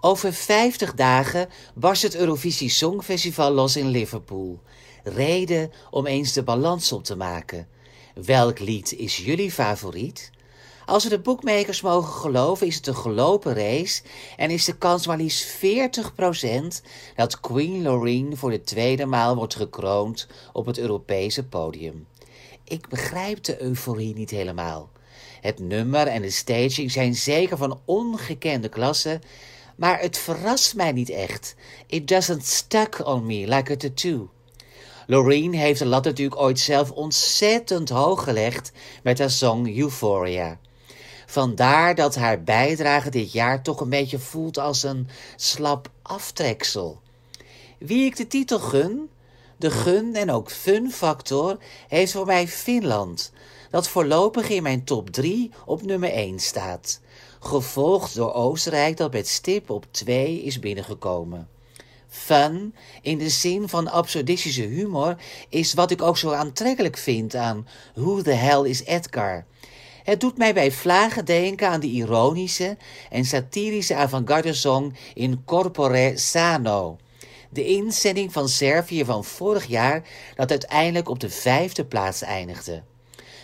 Over 0.01 0.33
50 0.33 0.95
dagen 0.95 1.49
barst 1.75 2.03
het 2.03 2.17
Eurovisie 2.17 2.69
Songfestival 2.69 3.53
los 3.53 3.77
in 3.77 3.89
Liverpool. 3.89 4.63
Reden 5.05 5.73
om 5.91 6.07
eens 6.07 6.33
de 6.33 6.43
balans 6.43 6.93
op 6.93 7.05
te 7.05 7.17
maken. 7.17 7.69
Welk 8.15 8.59
lied 8.59 8.93
is 8.93 9.17
jullie 9.17 9.53
favoriet? 9.53 10.31
Als 10.87 11.05
we 11.05 11.09
de 11.09 11.19
boekmakers 11.19 11.81
mogen 11.81 12.13
geloven, 12.13 12.67
is 12.67 12.77
het 12.77 12.87
een 12.87 12.97
gelopen 12.97 13.55
race 13.55 14.03
en 14.37 14.51
is 14.51 14.65
de 14.65 14.77
kans 14.77 15.07
maar 15.07 15.17
liefst 15.17 15.57
40% 15.57 16.85
dat 17.17 17.41
Queen 17.41 17.83
Loreen 17.83 18.37
voor 18.37 18.51
de 18.51 18.63
tweede 18.63 19.07
maal 19.07 19.37
wordt 19.37 19.55
gekroond 19.55 20.27
op 20.53 20.67
het 20.67 20.79
Europese 20.79 21.45
podium. 21.45 22.07
Ik 22.65 22.89
begrijp 22.89 23.43
de 23.43 23.63
euforie 23.63 24.15
niet 24.15 24.31
helemaal. 24.31 24.91
Het 25.41 25.59
nummer 25.59 26.07
en 26.07 26.23
de 26.23 26.31
staging 26.31 26.93
zijn 26.93 27.15
zeker 27.15 27.57
van 27.57 27.81
ongekende 27.85 28.69
klasse, 28.69 29.21
maar 29.77 30.01
het 30.01 30.19
verrast 30.19 30.75
mij 30.75 30.93
niet 30.93 31.11
echt. 31.11 31.55
It 31.87 32.09
doesn't 32.09 32.47
stuck 32.47 33.07
on 33.07 33.27
me 33.27 33.49
like 33.49 33.73
a 33.73 33.77
tattoo. 33.77 34.29
Loreen 35.07 35.55
heeft 35.55 35.79
de 35.79 35.87
lat 35.87 36.05
natuurlijk 36.05 36.41
ooit 36.41 36.59
zelf 36.59 36.91
ontzettend 36.91 37.89
hoog 37.89 38.25
gelegd 38.25 38.73
met 39.03 39.19
haar 39.19 39.31
song 39.31 39.79
Euphoria. 39.79 40.59
Vandaar 41.27 41.95
dat 41.95 42.15
haar 42.15 42.43
bijdrage 42.43 43.11
dit 43.11 43.33
jaar 43.33 43.63
toch 43.63 43.81
een 43.81 43.89
beetje 43.89 44.19
voelt 44.19 44.59
als 44.59 44.83
een 44.83 45.09
slap 45.37 45.91
aftreksel. 46.03 47.01
Wie 47.79 48.05
ik 48.05 48.17
de 48.17 48.27
titel 48.27 48.59
gun, 48.59 49.11
de 49.57 49.71
gun 49.71 50.15
en 50.15 50.31
ook 50.31 50.51
fun 50.51 50.91
factor, 50.91 51.59
heeft 51.89 52.13
voor 52.13 52.27
mij 52.27 52.49
Finland, 52.49 53.33
dat 53.71 53.89
voorlopig 53.89 54.49
in 54.49 54.63
mijn 54.63 54.85
top 54.85 55.11
3 55.11 55.51
op 55.67 55.83
nummer 55.83 56.11
1 56.11 56.39
staat. 56.39 57.01
Gevolgd 57.41 58.15
door 58.15 58.33
Oostenrijk 58.33 58.97
dat 58.97 59.13
met 59.13 59.29
stip 59.29 59.71
op 59.71 59.87
2 59.91 60.43
is 60.43 60.59
binnengekomen. 60.59 61.49
Fun, 62.15 62.75
in 63.03 63.19
de 63.19 63.29
zin 63.29 63.69
van 63.69 63.91
absurdistische 63.91 64.63
humor, 64.63 65.17
is 65.49 65.75
wat 65.75 65.91
ik 65.91 66.03
ook 66.03 66.19
zo 66.19 66.33
aantrekkelijk 66.33 66.97
vind 66.97 67.35
aan 67.35 67.67
Who 67.95 68.23
the 68.23 68.31
Hell 68.31 68.63
is 68.63 68.85
Edgar? 68.85 69.45
Het 70.05 70.21
doet 70.21 70.39
mij 70.39 70.55
bij 70.55 70.73
vlagen 70.73 71.25
denken 71.25 71.69
aan 71.69 71.81
de 71.81 71.87
ironische 71.87 72.77
en 73.11 73.25
satirische 73.25 73.95
avant-garde 73.95 74.55
song 74.55 74.97
In 75.15 75.45
Corpore 75.45 76.13
Sano. 76.17 76.99
De 77.51 77.65
inzending 77.67 78.33
van 78.33 78.49
Servië 78.49 79.05
van 79.05 79.25
vorig 79.25 79.65
jaar 79.65 80.03
dat 80.35 80.51
uiteindelijk 80.51 81.09
op 81.09 81.21
de 81.21 81.31
vijfde 81.31 81.85
plaats 81.85 82.23
eindigde. 82.23 82.83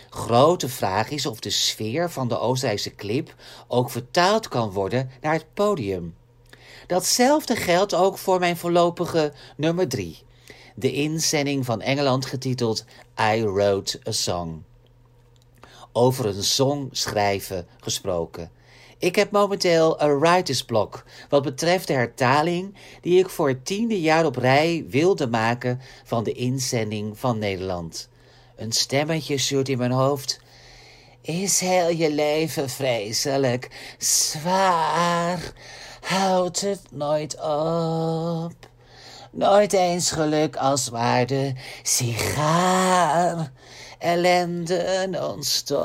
Grote 0.09 0.69
vraag 0.69 1.09
is 1.09 1.25
of 1.25 1.39
de 1.39 1.49
sfeer 1.49 2.09
van 2.09 2.27
de 2.27 2.39
Oostenrijkse 2.39 2.95
clip 2.95 3.35
ook 3.67 3.89
vertaald 3.89 4.47
kan 4.47 4.71
worden 4.71 5.11
naar 5.21 5.33
het 5.33 5.53
podium. 5.53 6.15
Datzelfde 6.91 7.55
geldt 7.55 7.93
ook 7.93 8.17
voor 8.17 8.39
mijn 8.39 8.57
voorlopige 8.57 9.33
nummer 9.57 9.87
3. 9.87 10.17
De 10.75 10.93
inzending 10.93 11.65
van 11.65 11.81
Engeland 11.81 12.25
getiteld 12.25 12.85
I 13.33 13.43
Wrote 13.43 13.99
a 14.07 14.11
Song. 14.11 14.63
Over 15.91 16.25
een 16.25 16.43
song 16.43 16.87
schrijven 16.91 17.67
gesproken. 17.79 18.51
Ik 18.97 19.15
heb 19.15 19.31
momenteel 19.31 20.01
een 20.01 20.19
writersblok 20.19 21.03
wat 21.29 21.43
betreft 21.43 21.87
de 21.87 21.93
hertaling 21.93 22.75
die 23.01 23.19
ik 23.19 23.29
voor 23.29 23.47
het 23.47 23.65
tiende 23.65 24.01
jaar 24.01 24.25
op 24.25 24.35
rij 24.35 24.85
wilde 24.87 25.27
maken 25.27 25.81
van 26.03 26.23
de 26.23 26.31
inzending 26.31 27.19
van 27.19 27.39
Nederland. 27.39 28.09
Een 28.55 28.71
stemmetje 28.71 29.37
zuurt 29.37 29.69
in 29.69 29.77
mijn 29.77 29.91
hoofd. 29.91 30.39
Is 31.21 31.59
heel 31.59 31.89
je 31.89 32.11
leven 32.11 32.69
vreselijk 32.69 33.95
zwaar? 33.97 35.53
Houd 36.01 36.59
het 36.59 36.81
nooit 36.89 37.35
op. 37.41 38.53
Nooit 39.31 39.73
eens 39.73 40.11
geluk 40.11 40.55
als 40.55 40.87
waarde 40.87 41.53
sigaar. 41.83 43.51
Ellende 43.99 45.07
non-stop. 45.09 45.81